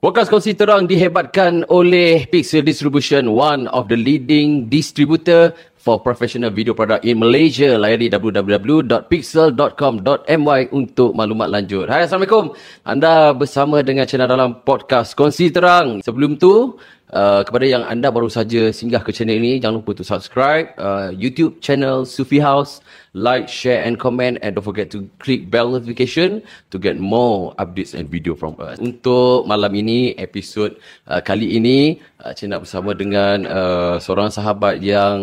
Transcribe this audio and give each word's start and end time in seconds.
Podcast 0.00 0.32
Kongsi 0.32 0.56
Terang 0.56 0.88
dihebatkan 0.88 1.68
oleh 1.68 2.24
Pixel 2.24 2.64
Distribution, 2.64 3.36
one 3.36 3.68
of 3.68 3.84
the 3.92 4.00
leading 4.00 4.64
distributor 4.64 5.52
for 5.76 6.00
professional 6.00 6.48
video 6.48 6.72
product 6.72 7.04
in 7.04 7.20
Malaysia. 7.20 7.76
Layari 7.76 8.08
www.pixel.com.my 8.08 10.60
untuk 10.72 11.12
maklumat 11.12 11.52
lanjut. 11.52 11.92
Hai, 11.92 12.08
Assalamualaikum. 12.08 12.56
Anda 12.80 13.36
bersama 13.36 13.84
dengan 13.84 14.08
channel 14.08 14.24
dalam 14.24 14.64
podcast 14.64 15.12
Kongsi 15.12 15.52
Terang. 15.52 16.00
Sebelum 16.00 16.40
tu, 16.40 16.80
Uh, 17.10 17.42
kepada 17.42 17.66
yang 17.66 17.82
anda 17.90 18.06
baru 18.06 18.30
saja 18.30 18.70
singgah 18.70 19.02
ke 19.02 19.10
channel 19.10 19.34
ini, 19.34 19.58
jangan 19.58 19.82
lupa 19.82 19.98
untuk 19.98 20.06
subscribe 20.06 20.70
uh, 20.78 21.10
YouTube 21.10 21.58
channel 21.58 22.06
Sufi 22.06 22.38
House, 22.38 22.78
like, 23.18 23.50
share 23.50 23.82
and 23.82 23.98
comment 23.98 24.38
and 24.46 24.54
don't 24.54 24.62
forget 24.62 24.94
to 24.94 25.10
click 25.18 25.50
bell 25.50 25.74
notification 25.74 26.38
to 26.70 26.78
get 26.78 27.02
more 27.02 27.50
updates 27.58 27.98
and 27.98 28.06
video 28.06 28.38
from 28.38 28.54
us. 28.62 28.78
Untuk 28.78 29.42
malam 29.50 29.74
ini, 29.74 30.14
episod 30.22 30.78
uh, 31.10 31.18
kali 31.18 31.58
ini, 31.58 31.98
uh, 32.22 32.30
saya 32.30 32.54
nak 32.54 32.62
bersama 32.62 32.94
dengan 32.94 33.42
uh, 33.42 33.98
seorang 33.98 34.30
sahabat 34.30 34.78
yang 34.78 35.18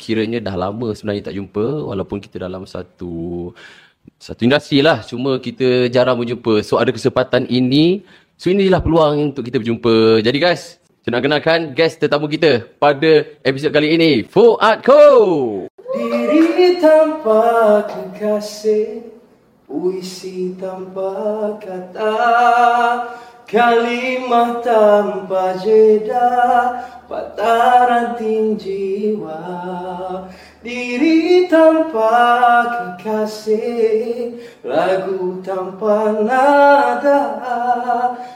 kiranya 0.00 0.40
dah 0.40 0.56
lama 0.56 0.96
sebenarnya 0.96 1.28
tak 1.28 1.36
jumpa 1.36 1.92
walaupun 1.92 2.24
kita 2.24 2.40
dalam 2.40 2.64
satu 2.64 3.52
satu 4.16 4.40
industri 4.48 4.80
lah. 4.80 5.04
Cuma 5.04 5.36
kita 5.36 5.92
jarang 5.92 6.16
berjumpa. 6.16 6.64
So 6.64 6.80
ada 6.80 6.88
kesempatan 6.88 7.44
ini, 7.52 8.00
so 8.40 8.48
inilah 8.48 8.80
peluang 8.80 9.36
untuk 9.36 9.44
kita 9.44 9.60
berjumpa. 9.60 10.24
Jadi 10.24 10.40
guys, 10.40 10.77
saya 11.08 11.16
nak 11.16 11.24
kenalkan 11.24 11.60
guest 11.72 12.04
tetamu 12.04 12.28
kita 12.28 12.68
pada 12.76 13.24
episod 13.40 13.72
kali 13.72 13.96
ini, 13.96 14.28
Fuad 14.28 14.84
Ko. 14.84 15.00
Diri 15.96 16.76
tanpa 16.84 17.80
kekasih 17.88 19.08
Puisi 19.64 20.52
tanpa 20.60 21.56
kata 21.64 22.12
Kalimah 23.48 24.60
tanpa 24.60 25.56
jeda 25.64 26.28
Patah 27.08 27.88
ranting 27.88 28.60
jiwa 28.60 29.40
Diri 30.68 31.48
tanpa 31.48 32.20
kekasih 33.00 34.36
Lagu 34.60 35.40
tanpa 35.40 36.12
nada 36.20 37.24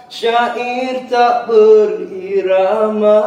Syair 0.09 1.13
tak 1.13 1.45
berirama 1.45 3.21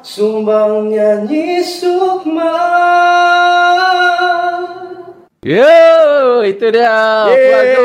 Sumbang 0.00 0.88
nyanyi 0.88 1.60
sukma 1.60 2.56
Yo, 5.42 6.46
itu 6.46 6.70
dia. 6.70 7.26
Ko. 7.74 7.82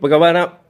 Apa 0.00 0.06
khabar 0.08 0.32
nak? 0.32 0.64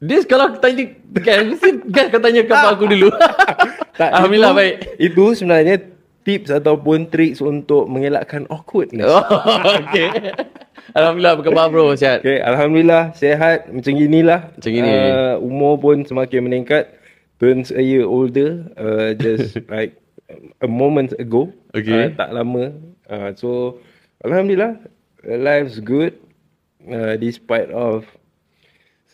Dia 0.00 0.24
kalau 0.24 0.56
tanya 0.56 0.96
kan 1.20 1.44
mesti 1.44 1.76
kan 1.92 2.08
kau 2.08 2.24
tanya 2.24 2.40
kau 2.48 2.56
aku 2.72 2.88
dulu. 2.88 3.12
Alhamdulillah 4.00 4.56
itu, 4.56 4.58
baik. 4.58 4.74
Itu 4.96 5.36
sebenarnya 5.36 5.93
tips 6.24 6.48
ataupun 6.48 7.12
tricks 7.12 7.44
untuk 7.44 7.86
mengelakkan 7.86 8.48
awkwardness. 8.48 9.06
Oh, 9.06 9.22
okay. 9.84 10.32
Alhamdulillah 10.96 11.32
apa 11.36 11.42
khabar 11.44 11.66
bro? 11.68 11.92
Sihat. 11.96 12.24
Okay, 12.24 12.40
Alhamdulillah 12.40 13.12
sehat 13.16 13.68
macam 13.68 13.92
inilah. 13.96 14.52
Macam 14.56 14.70
gini. 14.72 14.90
Uh, 14.90 15.36
umur 15.40 15.80
pun 15.80 16.04
semakin 16.04 16.44
meningkat. 16.44 16.96
Turns 17.40 17.72
a 17.72 17.80
year 17.84 18.08
older. 18.08 18.68
Uh, 18.76 19.12
just 19.16 19.60
like 19.72 20.00
a 20.60 20.68
moment 20.68 21.12
ago. 21.20 21.52
Okay. 21.76 22.08
Uh, 22.08 22.16
tak 22.16 22.32
lama. 22.32 22.72
Uh, 23.08 23.30
so 23.36 23.80
Alhamdulillah. 24.24 24.80
Life's 25.24 25.80
good. 25.80 26.16
Uh, 26.84 27.16
despite 27.16 27.72
of 27.72 28.04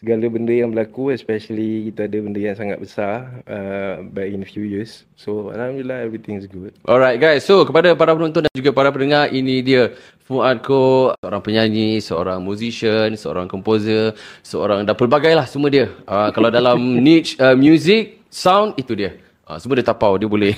segala 0.00 0.24
benda 0.32 0.56
yang 0.56 0.72
berlaku 0.72 1.12
especially 1.12 1.92
kita 1.92 2.08
ada 2.08 2.18
benda 2.24 2.40
yang 2.40 2.56
sangat 2.56 2.80
besar 2.80 3.44
uh, 3.44 4.00
back 4.08 4.32
in 4.32 4.40
a 4.40 4.48
few 4.48 4.64
years 4.64 5.04
so 5.12 5.52
alhamdulillah 5.52 6.00
everything's 6.00 6.48
good 6.48 6.72
Alright 6.88 7.20
guys, 7.20 7.44
so 7.44 7.60
kepada 7.68 7.92
para 7.92 8.16
penonton 8.16 8.48
dan 8.48 8.52
juga 8.56 8.72
para 8.72 8.88
pendengar, 8.88 9.28
ini 9.28 9.60
dia 9.60 9.92
Fuad 10.24 10.62
Ko, 10.62 11.12
seorang 11.20 11.42
penyanyi, 11.42 11.98
seorang 12.00 12.38
musician, 12.40 13.18
seorang 13.18 13.50
komposer, 13.50 14.14
seorang 14.46 14.86
dan 14.86 14.94
pelbagai 14.94 15.34
lah 15.34 15.42
semua 15.42 15.68
dia. 15.74 15.90
Uh, 16.06 16.30
kalau 16.30 16.54
dalam 16.54 16.78
niche 17.04 17.34
uh, 17.42 17.58
music, 17.58 18.22
sound, 18.30 18.78
itu 18.78 18.94
dia. 18.94 19.18
Uh, 19.42 19.58
semua 19.58 19.74
dia 19.76 19.86
tapau, 19.86 20.14
dia 20.14 20.30
boleh. 20.30 20.54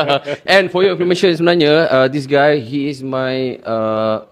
And 0.46 0.70
for 0.70 0.86
your 0.86 0.94
information 0.94 1.34
sebenarnya, 1.34 1.90
uh, 1.90 2.06
this 2.06 2.24
guy, 2.24 2.62
he 2.62 2.86
is 2.86 3.02
my 3.02 3.58
uh, 3.66 4.30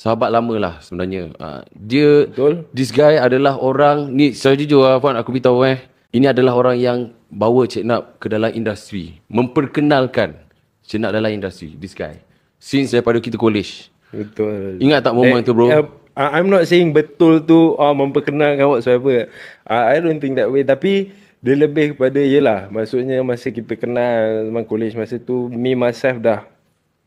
sahabat 0.00 0.32
lama 0.32 0.56
lah 0.56 0.74
sebenarnya. 0.80 1.36
Uh, 1.36 1.60
dia, 1.76 2.24
Betul. 2.24 2.64
this 2.72 2.88
guy 2.88 3.20
adalah 3.20 3.60
orang, 3.60 4.08
ni 4.08 4.32
saya 4.32 4.56
jujur 4.56 4.80
lah 4.80 4.96
Fuad, 4.96 5.20
aku 5.20 5.36
beritahu 5.36 5.68
eh. 5.68 5.84
Ini 6.16 6.32
adalah 6.32 6.56
orang 6.56 6.80
yang 6.80 6.98
bawa 7.28 7.68
Cik 7.68 7.84
Nap 7.84 8.16
ke 8.16 8.32
dalam 8.32 8.48
industri. 8.56 9.20
Memperkenalkan 9.28 10.40
Cik 10.88 11.04
Nap 11.04 11.12
dalam 11.12 11.28
industri, 11.28 11.76
this 11.76 11.92
guy. 11.92 12.16
Since 12.56 12.96
daripada 12.96 13.20
kita 13.20 13.36
college. 13.36 13.92
betul 14.10 14.80
Ingat 14.82 15.06
tak 15.06 15.14
momen 15.14 15.44
tu 15.46 15.54
bro? 15.54 15.70
uh, 15.70 15.86
I'm 16.16 16.50
not 16.50 16.66
saying 16.66 16.90
betul 16.90 17.46
tu 17.46 17.78
oh, 17.78 17.94
memperkenalkan 17.94 18.66
whatsoever. 18.66 19.30
Uh, 19.68 19.84
I 19.86 20.02
don't 20.02 20.18
think 20.18 20.34
that 20.34 20.50
way. 20.50 20.66
Tapi 20.66 21.14
dia 21.40 21.54
lebih 21.56 21.94
kepada 21.94 22.18
yelah. 22.18 22.66
Maksudnya 22.68 23.22
masa 23.22 23.54
kita 23.54 23.78
kenal 23.78 24.50
zaman 24.50 24.64
college 24.66 24.98
masa 24.98 25.16
tu 25.20 25.46
me 25.52 25.76
myself 25.76 26.16
dah 26.18 26.40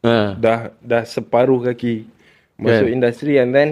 Ha. 0.03 0.35
dah 0.35 0.75
dah 0.83 1.07
separuh 1.07 1.63
kaki 1.63 2.03
masuk 2.55 2.87
Kan? 2.87 2.95
industri 2.95 3.33
and 3.35 3.49
then 3.51 3.69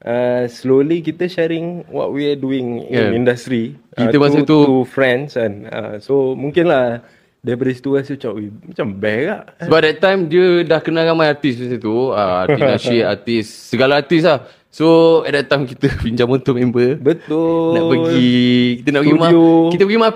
uh, 0.00 0.44
slowly 0.46 1.00
kita 1.00 1.26
sharing 1.26 1.86
what 1.88 2.10
we 2.10 2.26
are 2.26 2.38
doing 2.38 2.82
Kan? 2.84 3.12
in 3.12 3.22
industry 3.22 3.76
uh, 3.94 4.04
Kita 4.04 4.16
masa 4.18 4.40
to, 4.40 4.46
tu- 4.46 4.66
to 4.66 4.76
friends 4.84 5.34
kan. 5.34 5.52
Uh, 5.66 5.94
so 5.98 6.32
mungkin 6.32 6.66
lah 6.66 7.00
daripada 7.42 7.74
situ 7.74 7.90
rasa 7.92 8.14
macam 8.14 8.30
"Ui, 8.38 8.46
macam 8.54 8.86
best 8.94 9.24
lah. 9.26 9.40
Sebab 9.66 9.78
that 9.82 9.98
time 9.98 10.20
dia 10.26 10.46
dah 10.62 10.78
kenal 10.78 11.02
ramai 11.04 11.26
artis 11.26 11.58
masa 11.58 11.76
tu. 11.76 12.10
Uh, 12.10 12.34
artis 12.46 12.62
nasyid, 12.70 13.02
artis, 13.02 13.46
segala 13.50 13.98
artis 13.98 14.22
lah. 14.22 14.38
So 14.72 14.86
at 15.22 15.34
that 15.34 15.46
time 15.48 15.66
kita 15.66 15.90
pinjam 16.04 16.24
motor 16.24 16.54
member. 16.54 16.96
Betul. 16.96 17.76
Nak 17.76 17.82
pergi, 17.90 18.32
kita 18.80 18.88
nak 18.88 19.00
pergi 19.02 19.12
rumah, 19.12 19.28
Studio. 19.28 19.68
kita 19.68 19.82
pergi 19.84 19.98
rumah. 19.98 20.12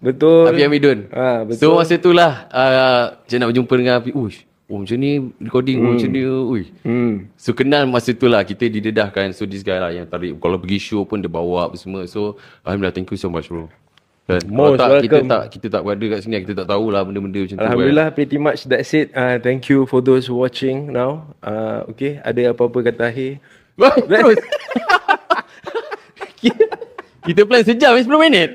Betul. 0.00 0.42
Api 0.48 0.62
Amidun. 0.64 0.98
Ah, 1.12 1.44
betul. 1.44 1.60
So 1.60 1.76
masa 1.76 1.94
tu 2.00 2.16
lah, 2.16 2.48
uh, 2.48 3.02
saya 3.28 3.44
nak 3.44 3.52
berjumpa 3.52 3.74
dengan 3.76 3.94
Api. 4.00 4.16
Uish, 4.16 4.48
oh 4.70 4.78
macam 4.80 4.96
ni 4.96 5.18
recording, 5.42 5.82
oh 5.82 5.98
macam 5.98 6.10
ni, 6.14 6.22
ui. 6.22 6.62
Hmm. 6.86 7.14
So 7.34 7.50
kenal 7.52 7.90
masa 7.90 8.14
tu 8.14 8.30
lah 8.30 8.46
kita 8.46 8.70
didedahkan 8.70 9.34
So 9.34 9.44
this 9.44 9.66
guy 9.66 9.82
lah 9.82 9.90
yang 9.90 10.06
tarik 10.06 10.38
Kalau 10.38 10.56
pergi 10.62 10.78
show 10.78 11.02
pun 11.02 11.18
dia 11.18 11.28
bawa 11.28 11.66
apa 11.66 11.76
semua 11.76 12.06
So 12.06 12.38
Alhamdulillah 12.62 12.94
thank 12.94 13.10
you 13.10 13.18
so 13.18 13.26
much 13.28 13.50
bro 13.50 13.66
kan? 14.30 14.42
Kalau 14.46 14.54
Most 14.54 14.78
tak, 14.78 14.88
kita 15.02 15.16
welcome. 15.18 15.28
tak 15.28 15.42
kita 15.50 15.66
tak 15.66 15.82
berada 15.82 16.06
kat 16.06 16.18
sini 16.22 16.38
Kita 16.46 16.54
tak 16.62 16.68
tahulah 16.70 17.02
benda-benda 17.02 17.40
macam 17.42 17.56
tu 17.56 17.58
kan. 17.58 17.66
Alhamdulillah 17.66 18.08
pretty 18.14 18.38
much 18.38 18.60
that's 18.70 18.94
it. 18.94 19.10
Uh, 19.10 19.36
thank 19.42 19.66
you 19.66 19.90
for 19.90 19.98
those 19.98 20.30
watching 20.30 20.94
now. 20.94 21.26
Uh, 21.42 21.82
okay, 21.90 22.22
ada 22.22 22.54
apa-apa 22.54 22.78
kata 22.86 23.10
akhir? 23.10 23.42
Terus 23.80 24.38
kita, 26.42 26.64
kita 27.26 27.40
plan 27.48 27.62
sejam 27.64 27.92
eh, 27.96 28.04
10 28.04 28.24
minit 28.24 28.50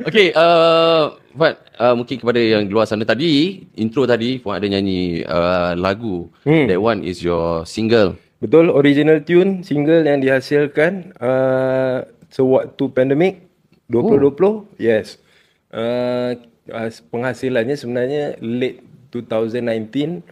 Okay 0.00 0.32
uh, 0.32 1.14
Fuad 1.40 1.56
uh, 1.80 1.96
Mungkin 1.96 2.20
kepada 2.20 2.36
yang 2.36 2.68
di 2.68 2.72
luar 2.76 2.84
sana 2.84 3.08
tadi 3.08 3.64
Intro 3.80 4.04
tadi 4.04 4.36
Fuad 4.44 4.60
ada 4.60 4.68
nyanyi 4.68 5.24
uh, 5.24 5.72
lagu 5.72 6.28
Hmm. 6.44 6.68
That 6.68 6.84
one 6.84 7.00
is 7.00 7.24
your 7.24 7.64
single 7.64 8.20
Betul, 8.40 8.72
original 8.72 9.20
tune 9.20 9.60
single 9.60 10.00
yang 10.00 10.24
dihasilkan 10.24 11.12
uh, 11.20 12.08
sewaktu 12.32 12.88
pandemik 12.88 13.44
2020. 13.92 14.80
Yes. 14.80 15.20
Uh, 15.68 16.40
uh, 16.72 16.88
penghasilannya 17.12 17.76
sebenarnya 17.76 18.40
late 18.40 18.80
2019 19.12 20.24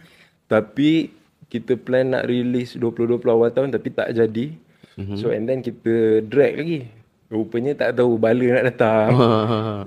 tapi 0.49 1.13
kita 1.53 1.77
plan 1.77 2.17
nak 2.17 2.25
release 2.25 2.73
2020 2.81 3.29
awal 3.29 3.53
tahun 3.53 3.69
tapi 3.77 3.93
tak 3.93 4.09
jadi. 4.09 4.57
Mm-hmm. 4.97 5.17
So 5.21 5.29
and 5.29 5.45
then 5.45 5.61
kita 5.61 6.25
drag 6.25 6.57
lagi. 6.57 6.89
Rupanya 7.29 7.77
tak 7.77 8.01
tahu 8.01 8.17
bala 8.17 8.57
nak 8.57 8.65
datang. 8.73 9.09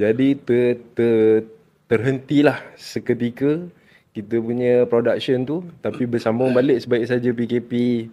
jadi 0.03 0.29
ter, 0.39 0.79
ter, 0.95 1.43
terhentilah 1.91 2.63
seketika 2.79 3.67
kita 4.15 4.39
punya 4.39 4.87
production 4.87 5.43
tu 5.43 5.67
tapi 5.83 6.07
bersambung 6.07 6.55
balik 6.55 6.85
sebaik 6.85 7.09
saja 7.09 7.35
PKP 7.35 8.07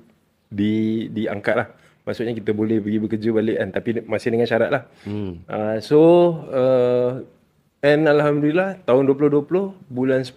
di 0.50 0.74
diangkat 1.14 1.56
lah. 1.62 1.68
Maksudnya 2.10 2.34
kita 2.34 2.58
boleh 2.58 2.82
pergi 2.82 2.98
bekerja 3.06 3.30
balik 3.30 3.58
kan 3.62 3.70
tapi 3.70 3.90
masih 4.02 4.30
dengan 4.34 4.50
syarat 4.50 4.70
lah. 4.74 4.84
Hmm. 5.06 5.46
Uh, 5.46 5.78
so 5.78 6.00
uh, 6.50 7.22
and 7.86 8.10
alhamdulillah 8.10 8.82
tahun 8.90 9.06
2020 9.14 9.46
bulan 9.94 10.26
10 10.26 10.34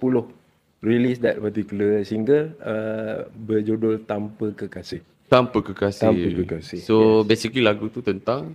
release 0.84 1.22
that 1.22 1.40
particular 1.40 2.04
single 2.04 2.52
uh, 2.60 3.24
berjudul 3.32 4.04
Tanpa 4.04 4.52
Kekasih. 4.52 5.00
Tanpa 5.32 5.64
kekasih 5.64 6.04
Tanpa 6.12 6.28
kekasih, 6.44 6.80
So 6.84 7.24
basically 7.24 7.64
lagu 7.64 7.88
tu 7.88 8.04
tentang 8.04 8.52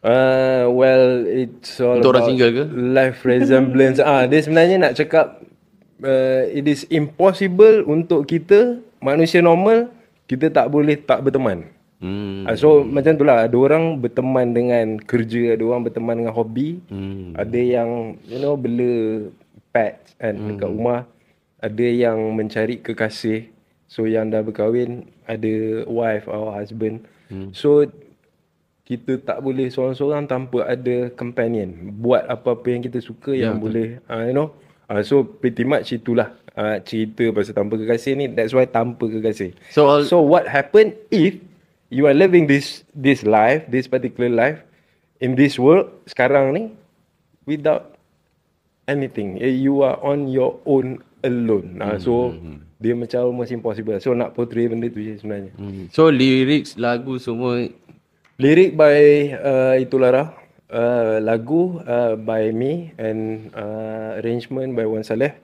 Uh, 0.00 0.64
well, 0.72 1.28
it's 1.28 1.76
all 1.76 2.00
Untuk 2.00 2.16
about 2.16 2.24
single 2.24 2.52
ke? 2.56 2.64
life 2.72 3.20
resemblance. 3.20 4.00
ah, 4.04 4.24
dia 4.24 4.40
sebenarnya 4.40 4.76
nak 4.80 4.96
cakap 4.96 5.44
uh, 6.00 6.48
it 6.48 6.64
is 6.64 6.88
impossible 6.88 7.84
untuk 7.84 8.24
kita 8.24 8.80
manusia 9.04 9.44
normal 9.44 9.92
kita 10.24 10.48
tak 10.48 10.72
boleh 10.72 10.96
tak 10.96 11.20
berteman. 11.26 11.68
Hmm. 12.00 12.48
Ah, 12.48 12.56
so 12.56 12.80
macam 12.80 13.12
tu 13.12 13.28
lah, 13.28 13.44
ada 13.44 13.56
orang 13.60 14.00
berteman 14.00 14.56
dengan 14.56 14.96
kerja, 15.04 15.52
ada 15.52 15.64
orang 15.68 15.84
berteman 15.84 16.16
dengan 16.24 16.32
hobi. 16.32 16.80
Hmm. 16.88 17.36
Ada 17.36 17.60
yang 17.60 18.16
you 18.24 18.40
know 18.40 18.56
bela 18.56 19.28
pets 19.68 20.16
kan 20.16 20.32
hmm. 20.32 20.56
dekat 20.56 20.70
rumah. 20.72 21.00
Ada 21.60 21.86
yang 21.92 22.18
mencari 22.32 22.80
kekasih. 22.80 23.52
So 23.84 24.08
yang 24.08 24.32
dah 24.32 24.40
berkahwin 24.40 25.12
ada 25.28 25.84
wife 25.84 26.24
or 26.24 26.56
husband. 26.56 27.04
Hmm. 27.28 27.52
So 27.52 27.84
kita 28.90 29.22
tak 29.22 29.38
boleh 29.38 29.70
seorang-seorang 29.70 30.26
tanpa 30.26 30.66
ada 30.66 31.14
companion. 31.14 31.94
Buat 32.02 32.26
apa-apa 32.26 32.74
yang 32.74 32.82
kita 32.82 32.98
suka 32.98 33.30
Ya, 33.30 33.46
yang 33.46 33.62
boleh 33.62 34.02
uh, 34.10 34.26
you 34.26 34.34
know. 34.34 34.50
Uh, 34.90 35.06
so 35.06 35.22
pretty 35.22 35.62
much 35.62 35.94
itulah 35.94 36.34
uh, 36.58 36.82
cerita 36.82 37.30
pasal 37.30 37.54
tanpa 37.54 37.78
kekasih 37.78 38.18
ni. 38.18 38.26
That's 38.26 38.50
why 38.50 38.66
tanpa 38.66 39.06
kekasih. 39.06 39.54
So, 39.70 39.86
all, 39.86 40.02
So 40.02 40.18
what 40.18 40.50
happen 40.50 40.98
if 41.14 41.38
you 41.86 42.10
are 42.10 42.16
living 42.18 42.50
this 42.50 42.82
this 42.90 43.22
life, 43.22 43.62
this 43.70 43.86
particular 43.86 44.26
life 44.26 44.58
in 45.22 45.38
this 45.38 45.54
world 45.54 45.94
sekarang 46.10 46.50
ni 46.50 46.74
without 47.46 47.94
anything. 48.90 49.38
Eh, 49.38 49.54
You 49.54 49.86
are 49.86 50.02
on 50.02 50.26
your 50.26 50.58
own 50.66 51.06
alone. 51.22 51.78
Nah, 51.78 52.02
so 52.02 52.34
dia 52.82 52.98
macam 52.98 53.30
almost 53.30 53.54
impossible. 53.54 54.02
So 54.02 54.18
nak 54.18 54.34
portray 54.34 54.66
benda 54.66 54.90
tu 54.90 54.98
je 54.98 55.14
sebenarnya. 55.22 55.54
Hmm. 55.54 55.86
So 55.94 56.10
lyrics 56.10 56.74
lagu 56.74 57.22
semua 57.22 57.70
Lirik 58.40 58.72
by 58.72 59.36
uh, 59.36 59.76
Itulara, 59.76 60.32
uh, 60.72 61.20
lagu 61.20 61.76
uh, 61.84 62.16
by 62.16 62.48
me 62.56 62.88
and 62.96 63.52
uh, 63.52 64.16
arrangement 64.16 64.72
by 64.72 64.88
Wan 64.88 65.04
Saleh. 65.04 65.36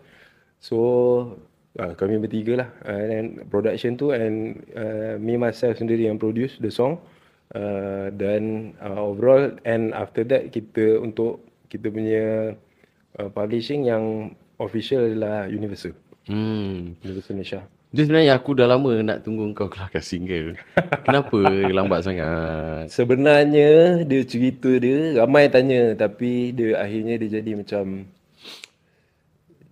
So 0.64 1.36
uh, 1.76 1.92
kami 1.92 2.16
bertiga 2.16 2.64
lah 2.64 2.68
uh, 2.88 3.04
and 3.04 3.44
production 3.52 4.00
tu 4.00 4.16
and 4.16 4.64
uh, 4.72 5.20
me 5.20 5.36
myself 5.36 5.76
sendiri 5.76 6.08
yang 6.08 6.16
produce 6.16 6.56
the 6.56 6.72
song 6.72 6.96
uh, 7.52 8.08
dan 8.16 8.72
uh, 8.80 9.04
overall 9.04 9.52
and 9.68 9.92
after 9.92 10.24
that 10.24 10.48
kita 10.48 10.96
untuk 10.96 11.44
kita 11.68 11.92
punya 11.92 12.56
uh, 13.20 13.28
publishing 13.28 13.84
yang 13.84 14.32
official 14.56 15.04
adalah 15.04 15.44
Universal. 15.52 15.92
hmm. 16.32 16.96
Universal 17.04 17.36
Malaysia. 17.36 17.60
Dia 17.96 18.04
sebenarnya 18.04 18.36
aku 18.36 18.52
dah 18.52 18.68
lama 18.68 18.92
nak 19.00 19.24
tunggu 19.24 19.48
kau 19.56 19.72
keluarkan 19.72 20.04
single. 20.04 20.52
Kenapa 21.08 21.40
lambat 21.48 22.04
sangat? 22.04 22.92
Sebenarnya 22.92 24.04
dia 24.04 24.20
cerita 24.28 24.68
dia 24.76 25.16
ramai 25.16 25.48
tanya 25.48 25.96
tapi 25.96 26.52
dia 26.52 26.76
akhirnya 26.76 27.16
dia 27.24 27.40
jadi 27.40 27.56
macam 27.56 28.04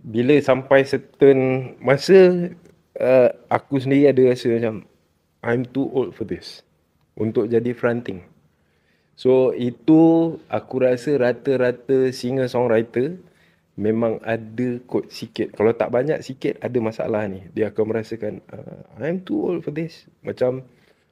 bila 0.01 0.41
sampai 0.41 0.89
certain 0.89 1.73
masa 1.85 2.49
uh, 2.97 3.29
aku 3.53 3.85
sendiri 3.85 4.09
ada 4.09 4.33
rasa 4.33 4.57
macam 4.57 4.89
I'm 5.45 5.69
too 5.69 5.93
old 5.93 6.17
for 6.17 6.25
this 6.25 6.65
untuk 7.21 7.53
jadi 7.53 7.77
fronting. 7.77 8.25
So 9.21 9.53
itu 9.53 10.35
aku 10.49 10.81
rasa 10.81 11.21
rata-rata 11.21 12.09
singer 12.09 12.49
songwriter 12.49 13.21
memang 13.75 14.23
ada 14.23 14.79
kot 14.87 15.11
sikit. 15.11 15.51
Kalau 15.55 15.75
tak 15.75 15.91
banyak 15.91 16.23
sikit 16.23 16.59
ada 16.63 16.79
masalah 16.79 17.27
ni. 17.27 17.43
Dia 17.53 17.75
akan 17.75 17.85
merasakan 17.91 18.39
uh, 18.51 18.87
I'm 19.03 19.23
too 19.23 19.39
old 19.43 19.61
for 19.67 19.75
this. 19.75 20.07
Macam 20.23 20.63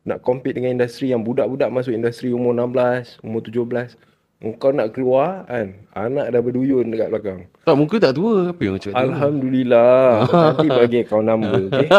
nak 0.02 0.22
compete 0.22 0.58
dengan 0.58 0.74
industri 0.74 1.10
yang 1.10 1.22
budak-budak 1.22 1.70
masuk 1.70 1.94
industri 1.94 2.34
umur 2.34 2.54
16, 2.54 3.22
umur 3.22 3.42
17. 3.42 3.94
Engkau 4.42 4.74
nak 4.74 4.90
keluar 4.90 5.46
kan, 5.46 5.70
anak 5.94 6.34
dah 6.34 6.42
berduyun 6.42 6.90
dekat 6.90 7.14
belakang. 7.14 7.46
Tak 7.62 7.78
muka 7.78 8.02
tak 8.02 8.18
tua 8.18 8.50
apa 8.50 8.58
yang 8.58 8.74
tu? 8.74 8.90
Alhamdulillah. 8.90 10.26
Nanti 10.58 10.66
bagi 10.66 11.06
kau 11.06 11.22
number, 11.22 11.70
okay? 11.70 11.86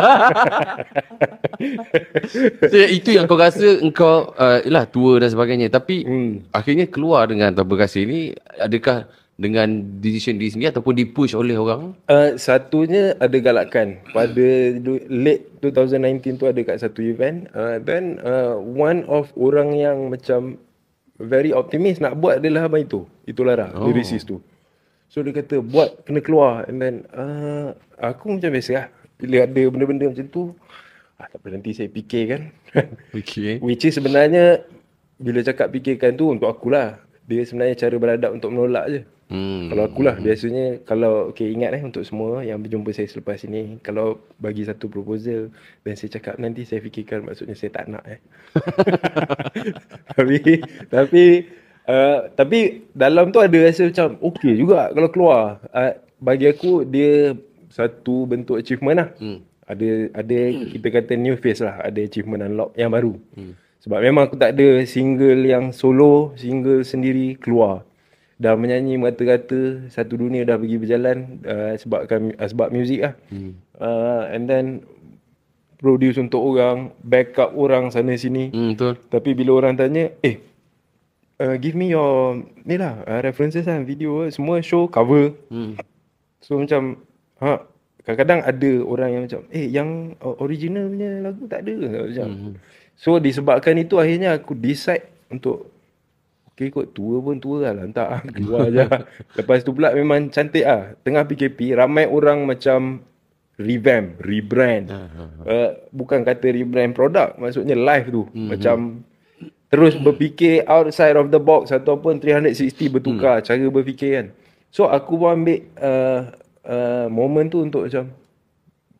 So, 2.67 2.75
itu 2.83 3.15
yang 3.15 3.31
kau 3.31 3.39
rasa 3.39 3.79
engkau 3.79 4.35
uh, 4.35 4.59
lah 4.67 4.83
tua 4.83 5.23
dan 5.23 5.31
sebagainya. 5.31 5.71
Tapi 5.71 6.03
Hmm. 6.03 6.43
akhirnya 6.51 6.91
keluar 6.91 7.31
dengan 7.31 7.55
tanpa 7.55 7.79
kasih 7.79 8.03
ni 8.03 8.35
adakah 8.59 9.07
dengan 9.33 9.97
decision 9.97 10.37
diri 10.37 10.53
sendiri 10.53 10.69
ataupun 10.69 10.93
dipush 10.93 11.33
oleh 11.33 11.57
orang? 11.57 11.97
Uh, 12.05 12.37
satunya 12.37 13.17
ada 13.17 13.33
galakan. 13.41 13.97
Pada 14.13 14.47
late 15.09 15.49
2019 15.61 16.37
tu 16.37 16.45
ada 16.45 16.61
kat 16.61 16.77
satu 16.77 17.01
event. 17.01 17.49
Uh, 17.57 17.81
then 17.81 18.21
uh, 18.21 18.57
one 18.61 19.01
of 19.09 19.33
orang 19.33 19.73
yang 19.73 20.13
macam 20.13 20.61
very 21.17 21.49
optimis 21.49 21.97
nak 21.97 22.17
buat 22.21 22.41
adalah 22.41 22.69
abang 22.69 22.85
itu. 22.85 23.09
Itulah 23.25 23.55
lah, 23.57 23.69
oh. 23.73 23.89
lyricist 23.89 24.29
tu. 24.29 24.37
So 25.09 25.21
dia 25.21 25.33
kata 25.33 25.61
buat 25.61 26.05
kena 26.09 26.25
keluar 26.25 26.65
and 26.65 26.81
then 26.81 26.95
uh, 27.13 27.77
aku 28.01 28.37
macam 28.37 28.49
biasa 28.53 28.71
lah. 28.73 28.87
Bila 29.17 29.45
ada 29.45 29.63
benda-benda 29.69 30.09
macam 30.09 30.25
tu, 30.27 30.51
ah, 31.21 31.29
tak 31.29 31.37
apa 31.37 31.47
nanti 31.53 31.71
saya 31.73 31.89
fikirkan. 31.89 32.49
Okay. 33.13 33.61
Which 33.61 33.85
is 33.85 33.93
sebenarnya 33.93 34.65
bila 35.21 35.45
cakap 35.45 35.69
fikirkan 35.69 36.17
tu 36.17 36.33
untuk 36.33 36.49
akulah. 36.49 36.97
Dia 37.29 37.45
sebenarnya 37.45 37.77
cara 37.77 37.95
beradab 37.95 38.35
untuk 38.35 38.51
menolak 38.51 38.85
je. 38.89 39.01
Hmm. 39.33 39.65
Kalau 39.73 39.89
akulah 39.89 40.13
biasanya 40.21 40.85
kalau 40.85 41.33
okay, 41.33 41.49
ingat 41.49 41.73
eh 41.73 41.81
untuk 41.81 42.05
semua 42.05 42.45
yang 42.45 42.61
berjumpa 42.61 42.93
saya 42.93 43.09
selepas 43.09 43.41
ini 43.49 43.81
kalau 43.81 44.21
bagi 44.37 44.61
satu 44.61 44.85
proposal 44.93 45.49
dan 45.81 45.97
saya 45.97 46.21
cakap 46.21 46.37
nanti 46.37 46.69
saya 46.69 46.85
fikirkan 46.85 47.25
maksudnya 47.25 47.57
saya 47.57 47.73
tak 47.73 47.89
nak 47.89 48.05
eh. 48.05 48.21
tapi 50.21 50.37
tapi 50.85 51.23
uh, 51.89 52.29
tapi 52.29 52.85
dalam 52.93 53.33
tu 53.33 53.41
ada 53.41 53.57
rasa 53.57 53.89
macam 53.89 54.21
okey 54.21 54.53
juga 54.53 54.93
kalau 54.93 55.09
keluar. 55.09 55.41
Uh, 55.73 55.97
bagi 56.21 56.45
aku 56.45 56.85
dia 56.85 57.33
satu 57.73 58.29
bentuk 58.29 58.61
achievement 58.61 59.01
lah. 59.01 59.09
Hmm. 59.17 59.41
Ada 59.65 60.13
ada 60.13 60.39
kita 60.77 60.87
kata 60.93 61.17
new 61.17 61.33
phase 61.41 61.65
lah, 61.65 61.81
ada 61.81 62.05
achievement 62.05 62.45
unlock 62.45 62.77
yang 62.77 62.93
baru. 62.93 63.17
Hmm. 63.33 63.57
Sebab 63.81 63.97
memang 63.97 64.29
aku 64.29 64.37
tak 64.37 64.53
ada 64.53 64.85
single 64.85 65.41
yang 65.41 65.73
solo, 65.73 66.37
single 66.37 66.85
sendiri 66.85 67.33
keluar 67.41 67.81
dah 68.41 68.57
menyanyi 68.57 68.97
merata-rata 68.97 69.87
satu 69.93 70.17
dunia 70.17 70.41
dah 70.43 70.57
pergi 70.57 70.77
berjalan 70.81 71.17
uh, 71.45 71.73
sebabkan 71.77 72.33
uh, 72.37 72.47
sebab 72.49 72.73
muzik 72.73 73.05
lah. 73.05 73.13
Hmm. 73.29 73.53
Uh, 73.77 74.23
and 74.33 74.49
then 74.49 74.65
produce 75.83 76.15
untuk 76.15 76.39
orang, 76.39 76.95
backup 77.03 77.51
orang 77.59 77.91
sana 77.91 78.15
sini. 78.15 78.47
Hmm, 78.55 78.71
betul. 78.73 78.95
Tapi 79.11 79.35
bila 79.35 79.59
orang 79.59 79.75
tanya, 79.75 80.15
"Eh, 80.23 80.39
uh, 81.43 81.59
give 81.59 81.75
me 81.75 81.91
your 81.91 82.39
ni 82.63 82.79
lah, 82.79 83.03
uh, 83.03 83.19
references 83.19 83.67
lah, 83.67 83.83
video 83.83 84.23
semua 84.31 84.63
show 84.63 84.87
cover." 84.87 85.35
Hmm. 85.51 85.75
So 86.39 86.55
macam 86.55 87.03
ha 87.43 87.67
kadang-kadang 88.03 88.47
ada 88.47 88.71
orang 88.83 89.09
yang 89.11 89.23
macam, 89.27 89.41
"Eh, 89.51 89.67
yang 89.67 90.15
uh, 90.23 90.39
original 90.39 90.87
punya 90.87 91.19
lagu 91.19 91.43
tak 91.51 91.67
ada." 91.67 91.75
Macam. 92.07 92.29
Hmm. 92.31 92.55
So 92.95 93.19
disebabkan 93.19 93.75
itu 93.75 93.99
akhirnya 93.99 94.39
aku 94.39 94.55
decide 94.55 95.03
untuk 95.27 95.67
Okay 96.53 96.69
kot 96.69 96.93
tua 96.93 97.17
pun 97.17 97.41
tua 97.41 97.65
lah 97.65 97.73
Lantak 97.81 98.07
lah 98.13 98.21
Keluar 98.29 98.69
je 98.69 98.85
Lepas 99.41 99.65
tu 99.65 99.73
pula 99.73 99.89
memang 99.89 100.29
cantik 100.29 100.61
lah. 100.61 100.93
Tengah 101.01 101.25
PKP 101.25 101.73
Ramai 101.73 102.05
orang 102.05 102.45
macam 102.45 103.01
Revamp 103.57 104.21
Rebrand. 104.21 104.85
Uh, 105.41 105.73
Bukan 105.89 106.21
kata 106.21 106.53
rebrand 106.53 106.93
produk 106.93 107.33
Maksudnya 107.41 107.73
live 107.73 108.07
tu. 108.13 108.23
Mm-hmm. 108.29 108.47
Macam 108.53 108.77
Terus 109.73 109.97
berfikir 109.97 110.61
Outside 110.69 111.17
of 111.17 111.33
the 111.33 111.41
box 111.41 111.73
Ataupun 111.73 112.21
360 112.21 112.69
bertukar 113.01 113.41
mm. 113.41 113.45
Cara 113.49 113.65
berfikir 113.73 114.09
kan. 114.13 114.27
So 114.69 114.85
aku 114.85 115.17
pun 115.17 115.41
ambil 115.41 115.65
uh, 115.81 116.21
uh, 116.69 117.05
Moment 117.09 117.49
tu 117.49 117.65
untuk 117.65 117.89
macam 117.89 118.13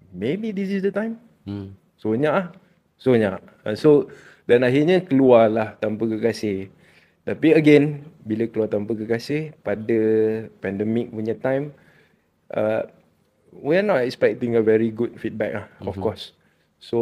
Maybe 0.10 0.54
this 0.54 0.70
is 0.74 0.86
the 0.86 0.94
time. 0.94 1.18
Hmm. 1.46 1.74
So 1.98 2.18
nyak 2.18 2.34
lah. 2.34 2.48
So 2.98 3.14
nyak. 3.14 3.46
Uh, 3.62 3.78
So 3.78 4.10
Dan 4.50 4.66
akhirnya 4.66 5.06
keluarlah 5.06 5.78
Tanpa 5.78 6.10
kekasih 6.10 6.82
tapi 7.24 7.56
again, 7.56 8.04
bila 8.24 8.48
keluar 8.52 8.68
tanpa 8.68 8.96
kekasih, 9.00 9.56
pada 9.64 10.00
pandemic 10.60 11.08
punya 11.12 11.36
time, 11.40 11.72
uh, 12.52 12.84
we're 13.56 13.86
not 13.86 14.04
expecting 14.04 14.60
a 14.60 14.64
very 14.64 14.92
good 14.92 15.16
feedback 15.16 15.52
lah, 15.56 15.68
mm-hmm. 15.80 15.88
of 15.88 15.96
course. 16.04 16.36
So, 16.84 17.00